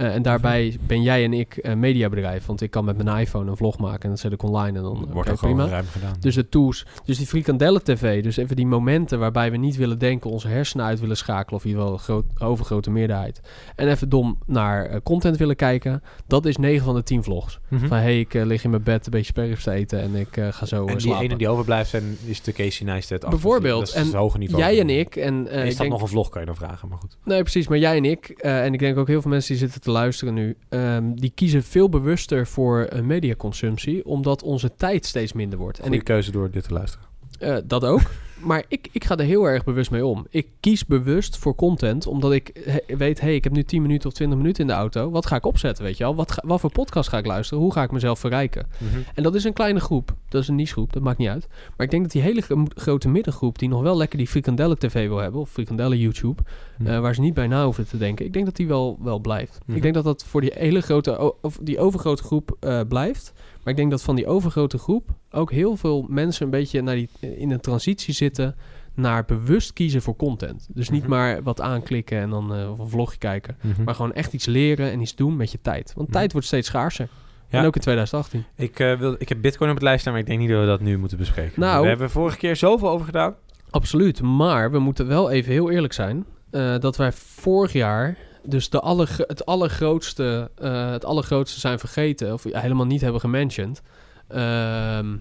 [0.00, 2.46] Eh, en daarbij ben jij en ik een mediabedrijf.
[2.46, 4.82] Want ik kan met mijn iPhone een vlog maken en dat zet ik online en
[4.82, 5.70] dan wordt ook gewoon prima.
[5.70, 6.14] ruim gedaan.
[6.20, 9.98] Dus de tools, dus die frikandellen tv, dus even die momenten waarbij we niet willen
[9.98, 13.40] denken, onze hersenen uit willen schakelen, of in ieder geval een groot, overgrote meerderheid.
[13.76, 17.58] En even dom naar eh, content willen kijken, dat is 9 van de 10 vlogs.
[17.68, 17.86] Mhm.
[17.86, 20.36] Van hey, ik eh, lig in mijn bed een beetje sperrips te eten en ik
[20.36, 23.28] eh, ga zo eh, en die ene die overblijft zijn, is de Casey Neistat.
[23.28, 23.94] Bijvoorbeeld.
[23.94, 24.62] Dat is En niveau.
[24.62, 26.88] Jij en ik, en eh, is dat denk, nog een vlog, kan je dan vragen,
[26.88, 27.16] maar goed.
[27.24, 29.62] nee precies, maar jij en ik, eh, en ik denk ook heel veel mensen die
[29.62, 35.06] zitten te luisteren nu, ehm, die kiezen veel bewuster voor uh, mediaconsumptie, omdat onze tijd
[35.06, 35.76] steeds minder wordt.
[35.78, 37.06] Goeie en ik, keuze door dit te luisteren.
[37.38, 38.00] Eh, dat ook.
[38.40, 40.26] Maar ik, ik ga er heel erg bewust mee om.
[40.30, 43.20] Ik kies bewust voor content, omdat ik he- weet...
[43.20, 45.10] hey, ik heb nu 10 minuten of 20 minuten in de auto.
[45.10, 46.14] Wat ga ik opzetten, weet je wel?
[46.14, 47.62] Wat, ga- wat voor podcast ga ik luisteren?
[47.62, 48.66] Hoe ga ik mezelf verrijken?
[49.14, 50.14] En dat is een kleine groep.
[50.28, 51.46] Dat is een niche groep, dat maakt niet uit.
[51.76, 53.58] Maar ik denk dat die hele gro- grote middengroep...
[53.58, 55.40] die nog wel lekker die frikandellen tv wil hebben...
[55.40, 56.42] of frikandellen YouTube...
[56.76, 56.86] Hm.
[56.86, 58.24] eh, waar ze niet bij na hoeven te denken...
[58.26, 59.58] ik denk dat die wel, wel blijft.
[59.66, 59.76] Mhm.
[59.76, 61.34] Ik denk dat dat voor die hele grote...
[61.42, 63.32] of die overgrote groep eh, blijft...
[63.64, 66.94] Maar ik denk dat van die overgrote groep ook heel veel mensen een beetje naar
[66.94, 68.56] die, in een transitie zitten
[68.94, 70.68] naar bewust kiezen voor content.
[70.74, 71.10] Dus niet Mhm.
[71.10, 73.56] maar wat aanklikken en dan eh, of een vlogje kijken.
[73.60, 73.82] Mhm.
[73.84, 75.92] Maar gewoon echt iets leren en iets doen met je tijd.
[75.94, 76.16] Want Mhm.
[76.16, 77.08] tijd wordt steeds schaarser.
[77.48, 77.58] Ja.
[77.58, 78.44] En ook in 2018.
[78.56, 80.60] Ik, eh, wil, ik heb Bitcoin op het lijst staan, maar ik denk niet dat
[80.60, 81.60] we dat nu moeten bespreken.
[81.60, 83.34] Nou- we hebben vorige keer zoveel over gedaan.
[83.70, 84.22] Absoluut.
[84.22, 86.24] Maar we moeten wel even heel eerlijk zijn.
[86.50, 92.32] eh, dat wij vorig jaar dus de aller, het, allergrootste, eh, het allergrootste zijn vergeten.
[92.32, 93.82] Of helemaal niet hebben gementiond.
[94.28, 95.16] ehm,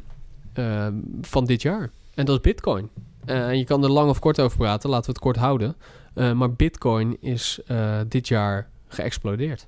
[0.53, 1.89] ehm, van dit jaar.
[2.15, 2.89] En dat is bitcoin.
[3.25, 4.89] Eh, En je kan er lang of kort over praten.
[4.89, 5.75] Laten we het kort houden.
[6.13, 9.67] Eh, maar bitcoin is eh, dit jaar geëxplodeerd.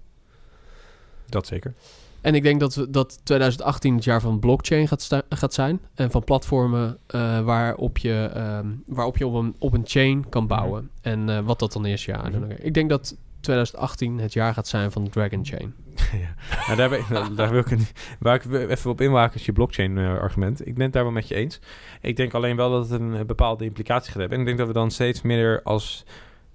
[1.30, 1.74] Dat zeker.
[2.22, 5.80] En ik denk dat, we, dat 2018 het jaar van blockchain gaat, gaat zijn.
[5.94, 10.48] En van platformen eh, waarop je, ehm, waarop je op, een, op een chain kan
[10.48, 10.90] bouwen.
[11.02, 12.18] En eh, wat dat dan is, ja.
[12.22, 12.52] Know.
[12.58, 15.74] Ik denk dat 2018 het jaar gaat zijn van de Dragon Chain.
[16.22, 16.34] ja.
[16.66, 17.88] nou, daar, ik- nou, daar wil ik, een-
[18.20, 20.68] waar ik even op inwaken is je blockchain-argument.
[20.68, 21.60] ik ben het daar wel met je eens.
[22.02, 24.34] Ik denk alleen wel dat het een eh, bepaalde implicatie gaat hebben.
[24.34, 26.06] En ik denk dat we dan steeds meer als...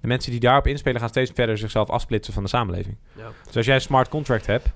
[0.01, 2.97] De mensen die daarop inspelen gaan steeds verder zichzelf afsplitsen van de samenleving.
[3.17, 3.29] Ja.
[3.47, 4.69] Dus als jij een smart contract hebt...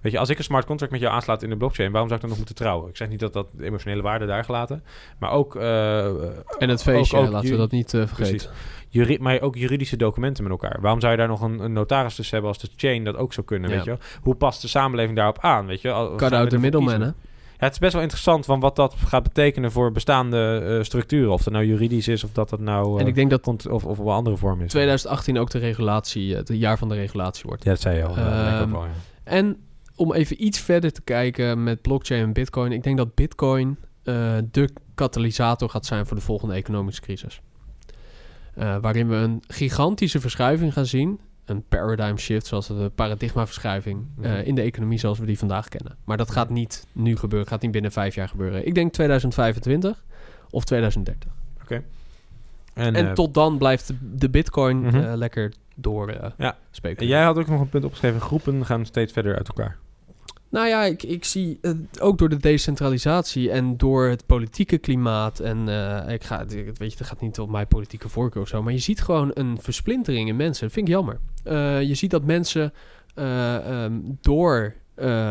[0.00, 1.90] Weet je, als ik een smart contract met jou aansluit in de blockchain...
[1.90, 2.88] waarom zou ik dan nog moeten trouwen?
[2.88, 4.84] Ik zeg niet dat dat de emotionele waarde daar gelaten.
[5.18, 5.56] Maar ook...
[5.56, 6.04] eh,
[6.58, 8.30] En het feestje, ook- ook laten we dat niet eh, vergeten.
[8.36, 8.48] Precies.
[8.90, 10.78] Juri- maar ook juridische documenten met elkaar.
[10.80, 13.32] Waarom zou je daar nog een, een notaris tussen hebben als de chain dat ook
[13.32, 13.76] zou kunnen, Ja.
[13.76, 13.96] weet je?
[14.22, 15.90] Hoe past de samenleving daarop aan, weet je?
[15.90, 17.06] Al- gaan Cut out de middleman, hè?
[17.58, 21.32] Ja, het is best wel interessant van wat dat gaat betekenen voor bestaande eh, structuren.
[21.32, 22.94] Of dat nou juridisch is of dat dat nou...
[22.96, 24.70] En eh, ik denk dat cont- of, of op een andere vorm is.
[24.70, 27.64] 2018 ook de regulatie, eh, het jaar van de regulatie wordt.
[27.64, 28.10] Ja, dat zei je al.
[28.10, 28.90] Ook Ehm, wel, ja.
[29.24, 29.56] En
[29.96, 32.72] om even iets verder te kijken met blockchain en bitcoin.
[32.72, 33.76] Ik denk dat bitcoin
[34.50, 37.40] de katalysator gaat zijn voor de volgende economische crisis.
[38.54, 41.20] Eh, waarin we een gigantische verschuiving gaan zien.
[41.44, 44.26] Een paradigm shift, zoals de paradigmaverschuiving Mhm.
[44.34, 45.96] in de economie zoals we die vandaag kennen.
[46.04, 48.66] Maar dat gaat niet nu gebeuren, gaat niet binnen vijf jaar gebeuren.
[48.66, 50.04] Ik denk 2025
[50.50, 51.30] of 2030.
[52.74, 55.14] En, En eh, tot dan blijft de, bitcoin Mhm.
[55.14, 56.06] lekker door
[56.38, 56.56] Ja.
[57.08, 58.20] jij had ook nog een punt opgeschreven.
[58.20, 59.76] Groepen gaan steeds verder uit elkaar.
[60.50, 65.40] Nou ja, ik, ik zie eh, ook door de decentralisatie en door het politieke klimaat.
[65.40, 68.62] En eh, ik ga, weet je, het gaat niet om mijn politieke voorkeur of zo.
[68.62, 70.64] Maar je ziet gewoon een versplintering in mensen.
[70.64, 71.20] Dat vind ik jammer.
[71.44, 72.72] Eh, je ziet dat mensen
[73.14, 74.74] eh, ehm, door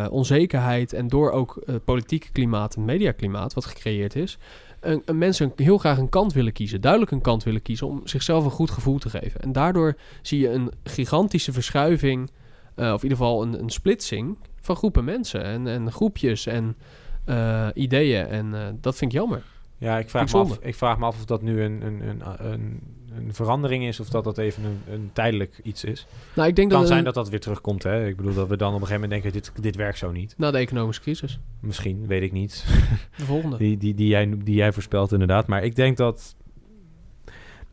[0.10, 4.38] onzekerheid en door ook het politieke klimaat en mediaklimaat wat gecreëerd is.
[4.80, 8.02] Een, een mensen heel graag een kant willen kiezen, duidelijk een kant willen kiezen om
[8.04, 9.42] zichzelf een goed gevoel te geven.
[9.42, 12.30] En daardoor zie je een gigantische verschuiving,
[12.76, 16.76] of in ieder geval een, een splitsing van groepen mensen en, en groepjes en
[17.26, 18.28] eh, ideeën.
[18.28, 19.44] En eh, dat vind ik jammer.
[19.78, 22.22] Ja, ik vraag, me af, ik vraag me af of dat nu een, een, een,
[22.52, 22.82] een,
[23.16, 24.00] een verandering is...
[24.00, 26.08] of dat dat even een, een tijdelijk iets is.
[26.36, 28.08] Nou, ik denk Het kan dat zijn dat dat weer terugkomt, hè.
[28.08, 29.42] Ik bedoel dat we dan op een gegeven moment denken...
[29.42, 30.34] dit, dit werkt zo niet.
[30.38, 32.66] na de economische crisis, Misschien, weet ik niet.
[33.18, 33.58] de volgende.
[33.64, 35.48] Die, die, die, jij, die jij voorspelt inderdaad.
[35.48, 36.36] Maar ik denk dat...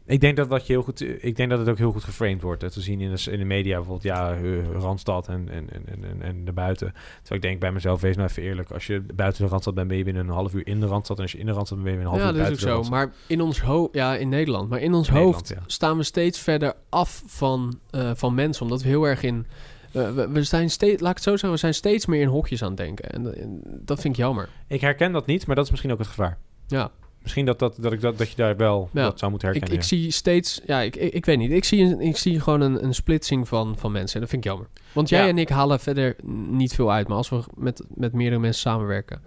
[0.06, 2.42] Ik denk dat wat je heel goed, ik denk dat het ook heel goed geframed
[2.42, 2.60] wordt.
[2.60, 5.82] Dat we zien in de, in de media bijvoorbeeld, ja, eh, Randstad en, en, en,
[5.86, 6.92] en, en, en daarbuiten.
[6.92, 8.70] Terwijl ik denk bij mezelf, wees nou even eerlijk.
[8.70, 11.16] Als je buiten de Randstad bent, ben je binnen een half uur in de Randstad.
[11.16, 12.64] En als je in de Randstad bent, ben je een half Ja, uur dat is
[12.64, 12.90] ook buiten zo.
[12.90, 15.58] Maar in ons hoofd, ja, in Nederland, maar in ons hoofd ja.
[15.66, 19.46] staan we steeds verder af van, eh, van mensen, omdat we heel erg in.
[19.92, 22.28] eh, we, we zijn steeds, laat ik het zo zeggen, we zijn steeds meer in
[22.28, 23.10] hokjes aan het denken.
[23.10, 24.48] En, en dat vind ik jammer.
[24.68, 26.38] Ik herken dat niet, maar dat is misschien ook het gevaar.
[26.66, 26.90] Ja,
[27.26, 29.02] Misschien dat, dat, dat, ik dat, dat je daar wel Ja.
[29.02, 29.84] dat zou moeten ik, herkennen.
[29.84, 29.96] ik ja.
[29.96, 31.50] zie steeds, ja, ik, ik, ik weet niet.
[31.50, 34.14] Ik zie, ik zie gewoon een, een splitsing van, van mensen.
[34.14, 34.68] En dat vind ik jammer.
[34.92, 35.28] Want jij Ja.
[35.28, 36.16] en ik halen verder
[36.48, 37.08] niet veel uit.
[37.08, 39.22] Maar als we met, met meerdere mensen samenwerken,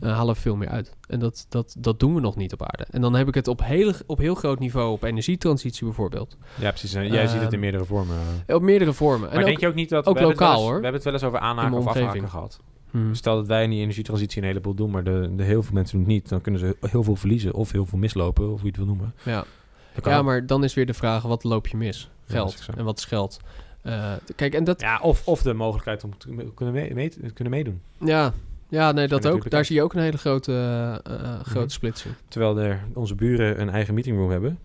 [0.00, 0.92] eh, halen we veel meer uit.
[1.08, 2.86] En dat, dat, dat doen we nog niet op aarde.
[2.90, 6.36] En dan heb ik het op heel, op heel groot niveau, op energietransitie bijvoorbeeld.
[6.60, 6.94] Ja, precies.
[6.94, 8.16] En jij ziet het in Ehm, meerdere vormen.
[8.46, 9.20] Op meerdere vormen.
[9.28, 10.06] Maar En denk ook, je ook niet dat...
[10.06, 10.68] ook lokaal, eens- hoor.
[10.68, 12.58] We hebben het wel eens over aanhaken of afhaken gehad.
[12.94, 13.14] Hmm.
[13.14, 15.96] Stel dat wij in die energietransitie een heleboel doen, maar de, de heel veel mensen
[15.96, 16.28] doen het niet.
[16.28, 18.86] Dan kunnen ze heel veel verliezen of heel veel mislopen, of hoe je het wil
[18.86, 19.14] noemen.
[19.22, 19.44] Ja.
[19.94, 20.24] Dat ja, ook.
[20.24, 22.10] maar dan is weer de vraag, wat loop je mis?
[22.26, 22.66] Geld.
[22.66, 23.40] dat en wat is geld?
[23.82, 24.80] Eh, kijk, en dat...
[24.80, 27.80] Ja, of, of de mogelijkheid om te kunnen, mee, mee- te kunnen meedoen.
[27.98, 28.32] Ja,
[28.68, 29.50] ja nee, dat ook.
[29.50, 31.68] Daar zie je ook een hele grote, eh, eh, grote Mhm.
[31.68, 32.14] splitsing.
[32.28, 34.58] Terwijl er, onze buren een eigen meetingroom hebben.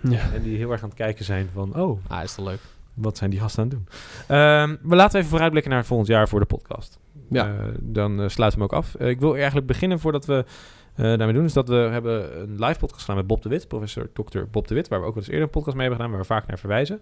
[0.00, 0.32] Ja.
[0.34, 1.76] En die heel erg aan het kijken zijn van...
[1.80, 2.60] Oh, Ah, is toch leuk.
[2.94, 3.88] wat zijn die gasten aan het doen?
[4.36, 6.98] Ehm, we laten even vooruitblikken naar het volgend jaar voor de podcast.
[7.30, 7.46] Ja.
[7.46, 8.94] Eh, dan eh, sluiten we hem ook af.
[8.94, 10.44] Eh, ik wil eigenlijk beginnen voordat we
[11.02, 11.44] daarmee doen.
[11.44, 14.38] Is dat we hebben een live podcast gedaan met Bob de Wit, professor Dr.
[14.50, 16.26] Bob de Wit, waar we ook wel eens eerder een podcast mee hebben gedaan, waar
[16.28, 17.00] we vaak naar verwijzen.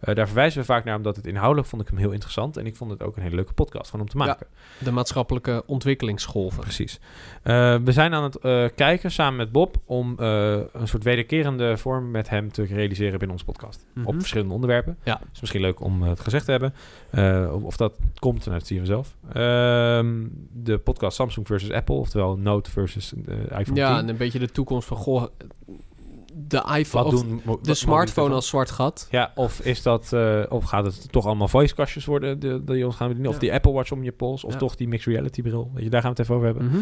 [0.00, 2.56] Eh, daar verwijzen we vaak naar omdat het inhoudelijk vond ik hem heel interessant.
[2.56, 4.24] En ik vond het ook een hele leuke podcast van om te Ja.
[4.24, 4.46] maken.
[4.78, 6.60] De maatschappelijke ontwikkelingsgolven.
[6.62, 7.00] Precies.
[7.42, 11.76] Eh, we zijn aan het eh, kijken samen met Bob om eh, een soort wederkerende
[11.76, 13.86] vorm met hem te realiseren binnen onze podcast.
[13.94, 14.06] Mhm.
[14.06, 14.96] Op verschillende onderwerpen.
[15.04, 15.20] Ja.
[15.32, 16.74] is misschien leuk om eh, het gezegd te hebben.
[17.10, 19.16] Eh, of, of dat komt, nou, dat zien we zelf.
[19.32, 23.12] Ehm, de podcast Samsung versus Apple, oftewel Note versus
[23.58, 23.98] iPhone Ja, 10.
[24.02, 25.24] en een beetje de toekomst van, goh,
[26.34, 29.08] de iPhone, Wat of doen, de smartphone als zwart gat.
[29.10, 32.96] Ja, of is dat, eh, of gaat het toch allemaal voicekastjes worden die, die ons
[32.96, 33.30] gaan bedienen?
[33.30, 33.42] Of Ja.
[33.42, 34.58] die Apple Watch om je pols, of Ja.
[34.58, 35.70] toch die mixed reality bril?
[35.74, 36.66] Weet je, daar gaan we het even over hebben.
[36.66, 36.76] Mhm.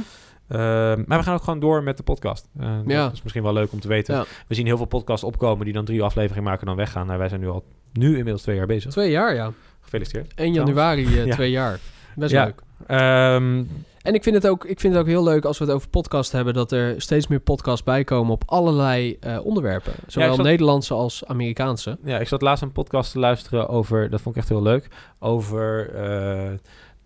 [0.49, 2.49] Ehm, maar we gaan ook gewoon door met de podcast.
[2.59, 3.03] Eh, Ja.
[3.05, 4.15] Dat is misschien wel leuk om te weten.
[4.15, 4.25] Ja.
[4.49, 7.07] We zien heel veel podcasts opkomen die dan drie afleveringen maken en dan weggaan.
[7.07, 8.91] Nou, wij zijn nu al nu inmiddels twee jaar bezig.
[8.91, 9.53] Twee jaar, ja.
[9.81, 10.33] Gefeliciteerd.
[10.37, 11.35] 1 januari, eh, Ja.
[11.35, 11.79] twee jaar.
[12.17, 12.63] Best leuk.
[12.87, 13.65] Ehm,
[14.05, 15.89] En ik vind, het ook, ik vind het ook heel leuk als we het over
[15.89, 16.55] podcast hebben...
[16.55, 19.93] dat er steeds meer podcasts bijkomen op allerlei eh, onderwerpen.
[20.07, 21.99] Zowel zat- Nederlandse als Amerikaanse.
[22.05, 24.89] ja, ik zat laatst een podcast te luisteren over, dat vond ik echt heel leuk,
[25.19, 26.53] over eh,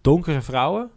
[0.00, 0.90] donkere vrouwen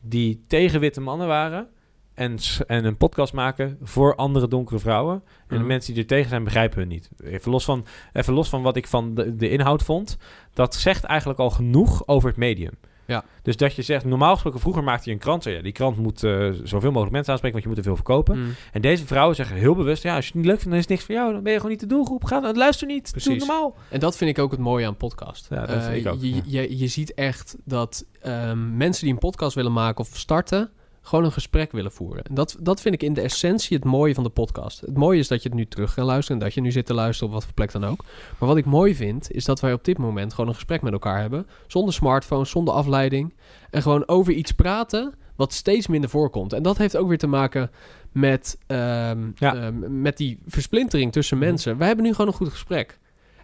[0.00, 1.68] die tegen witte mannen waren.
[2.14, 2.36] En,
[2.66, 5.14] en een podcast maken voor andere donkere vrouwen.
[5.14, 5.66] En de Mhm.
[5.66, 7.10] mensen die er tegen zijn, begrijpen hun niet.
[7.24, 10.16] Even los van, even los van wat ik van de, de inhoud vond.
[10.54, 12.72] Dat zegt eigenlijk al genoeg over het medium.
[13.08, 13.24] Ja.
[13.42, 15.44] Dus dat je zegt, normaal gesproken, vroeger maakte je een krant.
[15.44, 18.38] Ja, die krant moet eh, zoveel mogelijk mensen aanspreken, want je moet er veel verkopen.
[18.38, 18.54] Mm.
[18.72, 20.80] En deze vrouwen zeggen heel bewust, ja, als je het niet leuk vindt, dan is
[20.84, 21.32] het niks voor jou.
[21.32, 22.24] Dan ben je gewoon niet de doelgroep.
[22.24, 23.24] Ga, luister niet.
[23.24, 23.76] Doe normaal.
[23.90, 25.46] En dat vind ik ook het mooie aan podcast.
[25.50, 26.40] Ja, dat Eh, vind ik ook, Je, ja.
[26.44, 30.70] je, je ziet echt dat ehm, mensen die een podcast willen maken of starten...
[31.08, 32.24] gewoon een gesprek willen voeren.
[32.24, 34.80] En dat, dat vind ik in de essentie het mooie van de podcast.
[34.80, 36.40] Het mooie is dat je het nu terug kan luisteren...
[36.40, 38.04] en dat je nu zit te luisteren op wat voor plek dan ook.
[38.38, 40.34] Maar wat ik mooi vind, is dat wij op dit moment...
[40.34, 41.46] gewoon een gesprek met elkaar hebben.
[41.66, 43.34] Zonder smartphone, zonder afleiding.
[43.70, 46.52] En gewoon over iets praten wat steeds minder voorkomt.
[46.52, 47.70] En dat heeft ook weer te maken
[48.12, 49.54] met, ehm, Ja.
[49.54, 51.46] ehm, met die versplintering tussen Mhm.
[51.46, 51.78] mensen.
[51.78, 52.98] Wij hebben nu gewoon een goed gesprek.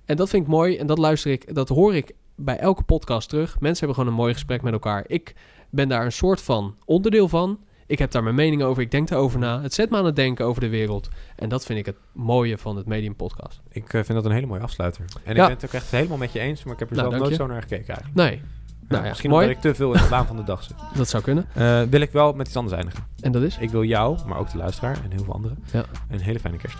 [0.04, 3.28] En dat vind ik mooi en dat luister ik, dat hoor ik bij elke podcast
[3.28, 3.60] terug.
[3.60, 5.04] Mensen hebben gewoon een mooi gesprek met elkaar.
[5.06, 5.34] Ik
[5.74, 7.58] ben daar een soort van onderdeel van.
[7.86, 9.60] Ik heb daar mijn mening over, ik denk daarover na.
[9.62, 11.08] Het zet me aan het denken over de wereld.
[11.36, 13.60] En dat vind ik het mooie van het Medium Podcast.
[13.70, 15.04] Ik eh, vind dat een hele mooie afsluiter.
[15.24, 15.42] En Ja.
[15.42, 17.20] ik ben het ook echt helemaal met je eens, maar ik heb er Nou, zelf
[17.22, 17.42] nooit je.
[17.42, 18.14] zo naar gekeken eigenlijk.
[18.16, 19.46] Nee, Ja, nou ja, misschien mooi.
[19.46, 20.76] omdat ik te veel in de waan van de dag zit.
[20.96, 21.46] Dat zou kunnen.
[21.54, 23.04] Eh, wil ik wel met iets anders eindigen.
[23.20, 23.56] En dat is?
[23.58, 25.84] Ik wil jou, maar ook de luisteraar en heel veel anderen, Ja.
[26.08, 26.76] een hele fijne kerst.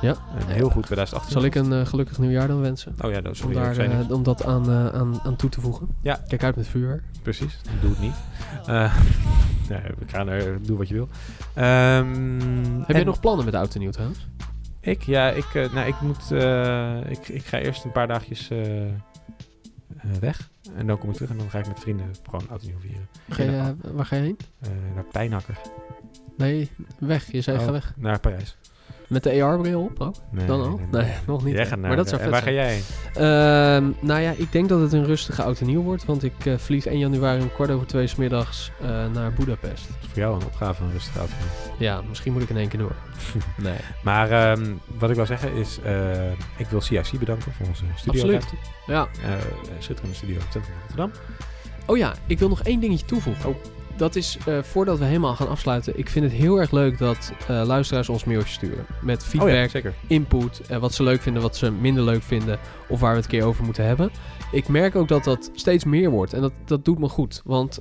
[0.00, 0.16] Ja.
[0.38, 1.30] Een heel goed 2018.
[1.32, 2.94] Zal ik een eh, gelukkig nieuwjaar dan wensen?
[3.04, 5.60] Oh ja, dat is Om, daar, eh, om dat aan, eh, aan, aan toe te
[5.60, 5.88] voegen.
[6.02, 6.20] Ja.
[6.28, 7.02] Kijk uit met vuur.
[7.22, 8.14] Precies, doe het niet.
[9.68, 11.08] Nee, we gaan er, doe wat je wil.
[11.54, 14.26] Ehm, Heb je en nog plannen met oud en nieuw trouwens?
[14.80, 15.02] Ik?
[15.02, 16.30] Ja, ik, nou, ik moet,
[17.10, 18.48] ik, ik ga eerst een paar dagjes
[20.20, 20.50] weg.
[20.74, 22.78] En dan kom ik terug en dan ga ik met vrienden gewoon oud en nieuw
[22.80, 23.08] vieren.
[23.28, 23.74] Ga je, Ja.
[23.92, 24.38] waar ga je heen?
[24.94, 25.58] Naar Pijnakker.
[26.36, 27.32] Nee, weg.
[27.32, 27.92] Je zei Oh, ga weg.
[27.96, 28.56] Naar Parijs.
[29.10, 30.14] Met de AR-bril op ook?
[30.30, 30.80] Nee, Dan al?
[30.90, 31.54] Nee, nog niet.
[31.54, 31.68] Jij hè?
[31.68, 32.82] gaat naar, maar dat zou en waar ga jij?
[33.14, 36.04] Ehm, nou ja, ik denk dat het een rustige oud en nieuw wordt.
[36.04, 39.88] Want ik eh, vlieg 1 januari om kwart over twee 's middags eh, naar Budapest.
[39.88, 41.30] Dat is voor jou een opgave, een rustig oud.
[41.78, 42.94] Ja, misschien moet ik in één keer door.
[43.56, 43.78] nee.
[44.02, 44.66] Maar ehm,
[44.98, 48.20] wat ik wil zeggen is, eh, ik wil CIC bedanken voor onze studio.
[48.20, 48.46] Absoluut.
[48.86, 49.08] Ja.
[49.20, 49.32] Uh,
[49.78, 51.10] schitterende studio in Rotterdam.
[51.86, 53.50] Oh ja, ik wil nog één dingetje toevoegen.
[53.50, 53.56] Oh.
[54.00, 55.98] Dat is eh, voordat we helemaal gaan afsluiten.
[55.98, 58.86] Ik vind het heel erg leuk dat eh, luisteraars ons mailtjes sturen.
[59.02, 59.94] Met feedback, Oh ja, zeker.
[60.06, 62.58] input, eh, wat ze leuk vinden, wat ze minder leuk vinden.
[62.88, 64.10] Of waar we het een keer over moeten hebben.
[64.52, 66.32] Ik merk ook dat dat steeds meer wordt.
[66.32, 67.42] En dat, dat doet me goed.
[67.44, 67.80] Want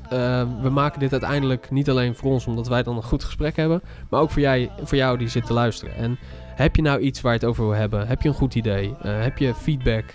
[0.62, 3.82] we maken dit uiteindelijk niet alleen voor ons, omdat wij dan een goed gesprek hebben.
[4.10, 5.96] Maar ook voor, jij, voor jou die zit te luisteren.
[5.96, 6.18] En
[6.56, 8.08] heb je nou iets waar je het over wil hebben?
[8.08, 8.94] Heb je een goed idee?
[9.02, 10.06] Heb je feedback?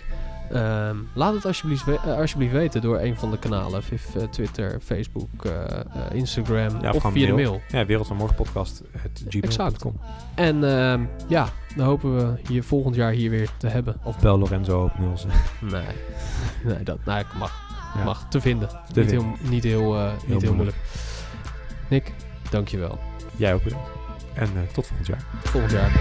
[0.51, 3.83] Ehm, laat het alsjeblieft, we- eh, alsjeblieft weten door een van de kanalen.
[3.83, 5.51] Viv, eh, Twitter, Facebook, eh,
[6.13, 7.35] Instagram Ja, of via de mail.
[7.35, 7.61] mail.
[7.67, 8.81] Ja, Wereld van Morgen podcast.
[9.41, 9.83] Exact.
[10.35, 13.95] En ehm, ja, dan hopen we je volgend jaar hier weer te hebben.
[14.03, 15.31] Of bel Lorenzo op 06.
[15.71, 15.85] Nee,
[16.63, 17.61] nee dat nee, mag,
[17.97, 18.03] Ja.
[18.03, 18.67] mag te vinden.
[18.69, 19.27] Te niet, vinden.
[19.41, 20.55] Heel, niet, heel, eh, niet heel moeilijk.
[20.55, 20.77] moeilijk.
[21.87, 22.13] Nick,
[22.49, 22.99] dankjewel.
[23.35, 23.89] Jij ook bedankt.
[24.33, 25.23] En tot volgend jaar.
[25.43, 25.91] Volgend jaar.